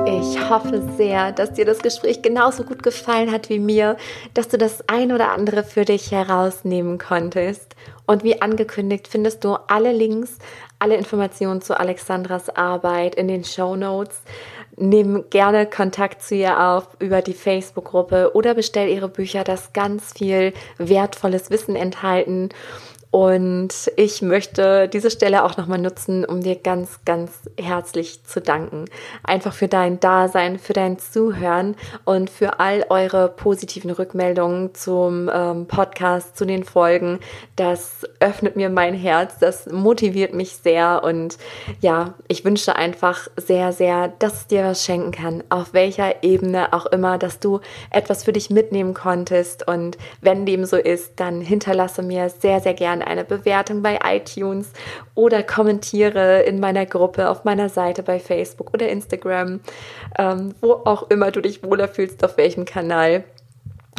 Ich 0.08 0.49
hoffe 0.49 0.84
sehr, 0.97 1.32
dass 1.32 1.53
dir 1.53 1.66
das 1.66 1.80
Gespräch 1.80 2.22
genauso 2.22 2.64
gut 2.64 2.84
gefallen 2.84 3.32
hat 3.32 3.49
wie 3.49 3.60
mir, 3.60 3.97
dass 4.34 4.47
du 4.47 4.58
das 4.58 4.88
ein 4.88 5.12
oder 5.12 5.32
andere 5.32 5.64
für 5.64 5.84
dich 5.84 6.12
herausnehmen 6.12 6.99
konntest. 6.99 7.76
Und 8.06 8.24
wie 8.24 8.41
angekündigt 8.41 9.08
findest 9.08 9.43
du 9.43 9.56
alle 9.68 9.91
Links 9.91 10.38
alle 10.80 10.95
Informationen 10.97 11.62
zu 11.62 11.80
Alexandras 11.80 12.49
Arbeit 12.49 13.16
in 13.16 13.28
den 13.28 13.43
Show 13.43 13.76
Notes. 13.76 14.22
Nimm 14.78 15.24
gerne 15.30 15.66
Kontakt 15.66 16.22
zu 16.22 16.36
ihr 16.36 16.60
auf 16.60 16.89
über 16.99 17.22
die 17.22 17.34
Facebook-Gruppe 17.34 18.32
oder 18.34 18.53
bestell 18.53 18.89
ihre 18.89 19.08
Bücher, 19.08 19.43
das 19.45 19.72
ganz 19.72 20.14
viel 20.14 20.53
wertvolles 20.78 21.49
Wissen 21.49 21.76
enthalten. 21.78 22.49
Und 23.16 23.70
ich 23.95 24.22
möchte 24.22 24.89
diese 24.89 25.09
Stelle 25.09 25.45
auch 25.45 25.55
nochmal 25.55 25.78
nutzen, 25.78 26.26
um 26.26 26.41
dir 26.41 26.57
ganz, 26.57 26.99
ganz 27.05 27.32
herzlich 27.57 28.26
zu 28.26 28.41
danken. 28.41 28.84
Einfach 29.24 29.53
für 29.53 29.70
dein 29.70 30.01
Dasein, 30.01 30.59
für 30.59 30.74
dein 30.74 30.99
Zuhören 30.99 31.78
und 32.03 32.30
für 32.30 32.59
all 32.59 32.86
eure 32.89 33.30
positiven 33.30 33.91
Rückmeldungen 33.91 34.76
zum 34.76 35.32
ähm, 35.34 35.66
Podcast, 35.66 36.36
zu 36.36 36.43
den 36.43 36.66
Folgen. 36.66 37.20
Das 37.55 38.03
öffnet 38.20 38.57
mir 38.57 38.70
mein 38.70 38.93
Herz, 38.93 39.39
das 39.39 39.68
motiviert 39.68 40.34
mich 40.34 40.57
sehr. 40.57 41.01
Und 41.01 41.38
ja, 41.80 42.16
ich 42.28 42.43
wünsche 42.43 42.76
einfach 42.76 43.30
sehr, 43.38 43.72
sehr, 43.72 44.09
dass 44.20 44.34
es 44.41 44.47
dir 44.47 44.66
was 44.66 44.84
schenken 44.84 45.11
kann, 45.11 45.41
auf 45.47 45.72
welcher 45.72 46.22
Ebene 46.22 46.74
auch 46.74 46.86
immer, 46.88 47.18
dass 47.18 47.39
du 47.39 47.61
etwas 47.91 48.26
für 48.26 48.34
dich 48.34 48.49
mitnehmen 48.49 48.93
konntest. 48.93 49.66
Und 49.66 49.97
wenn 50.20 50.45
dem 50.45 50.66
so 50.66 50.76
ist, 50.76 51.13
dann 51.22 51.39
hinterlasse 51.39 52.03
mir 52.03 52.30
sehr, 52.30 52.59
sehr 52.59 52.74
gerne 52.74 53.05
eine 53.06 53.24
Bewertung 53.24 53.82
bei 53.82 53.99
iTunes 54.03 54.72
oder 55.14 55.43
kommentiere 55.43 56.41
in 56.43 56.60
meiner 56.60 56.86
Gruppe, 56.86 57.30
auf 57.30 57.43
meiner 57.43 57.70
Seite 57.70 58.03
bei 58.03 58.20
Facebook 58.20 58.74
oder 58.74 58.89
Instagram, 58.89 59.60
ähm, 60.18 60.56
wo 60.62 60.74
auch 60.74 61.10
immer 61.10 61.32
du 61.32 61.41
dich 61.41 61.64
wohler 61.64 61.88
fühlst, 61.88 62.24
auf 62.24 62.38
welchem 62.38 62.66
Kanal. 62.66 63.24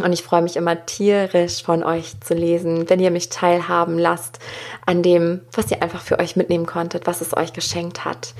Und 0.03 0.13
ich 0.13 0.23
freue 0.23 0.43
mich 0.43 0.57
immer 0.57 0.85
tierisch 0.85 1.63
von 1.63 1.83
euch 1.83 2.21
zu 2.21 2.35
lesen, 2.35 2.91
wenn 2.91 3.01
ihr 3.01 3.11
mich 3.11 3.31
teilhaben 3.31 3.99
lasst 3.99 4.41
an 4.85 5.03
dem, 5.03 5.41
was 5.53 5.71
ihr 5.71 5.83
einfach 5.83 6.03
für 6.03 6.19
euch 6.19 6.37
mitnehmen 6.37 6.67
konntet, 6.67 7.07
was 7.07 7.23
es 7.23 7.35
euch 7.35 7.55
geschenkt 7.55 8.05
hat. 8.05 8.35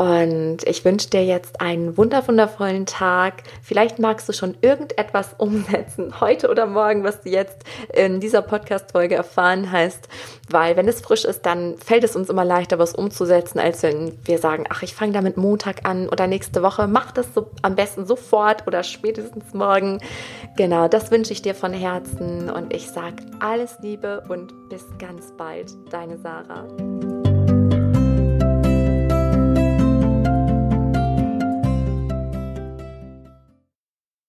Und 0.00 0.62
ich 0.64 0.82
wünsche 0.86 1.10
dir 1.10 1.22
jetzt 1.26 1.60
einen 1.60 1.98
wundervollen 1.98 2.86
Tag. 2.86 3.42
Vielleicht 3.62 3.98
magst 3.98 4.26
du 4.30 4.32
schon 4.32 4.56
irgendetwas 4.62 5.34
umsetzen, 5.38 6.22
heute 6.22 6.48
oder 6.48 6.64
morgen, 6.64 7.04
was 7.04 7.20
du 7.20 7.28
jetzt 7.28 7.64
in 7.92 8.18
dieser 8.18 8.40
Podcast-Folge 8.40 9.14
erfahren 9.14 9.70
hast. 9.70 10.08
Weil 10.48 10.78
wenn 10.78 10.88
es 10.88 11.02
frisch 11.02 11.26
ist, 11.26 11.44
dann 11.44 11.76
fällt 11.76 12.02
es 12.02 12.16
uns 12.16 12.30
immer 12.30 12.46
leichter, 12.46 12.78
was 12.78 12.94
umzusetzen, 12.94 13.58
als 13.58 13.82
wenn 13.82 14.16
wir 14.24 14.38
sagen, 14.38 14.64
ach, 14.70 14.82
ich 14.82 14.94
fange 14.94 15.12
damit 15.12 15.36
Montag 15.36 15.84
an 15.86 16.08
oder 16.08 16.26
nächste 16.26 16.62
Woche. 16.62 16.86
Mach 16.86 17.12
das 17.12 17.34
so 17.34 17.50
am 17.60 17.74
besten 17.74 18.06
sofort 18.06 18.66
oder 18.66 18.82
spätestens 18.82 19.52
morgen. 19.52 20.00
Genau, 20.56 20.88
das 20.88 21.10
wünsche 21.10 21.34
ich 21.34 21.42
dir 21.42 21.54
von 21.54 21.74
Herzen 21.74 22.48
und 22.48 22.72
ich 22.72 22.88
sage 22.88 23.16
alles 23.40 23.76
Liebe 23.82 24.22
und 24.30 24.70
bis 24.70 24.86
ganz 24.98 25.30
bald, 25.36 25.76
deine 25.92 26.16
Sarah. 26.16 26.66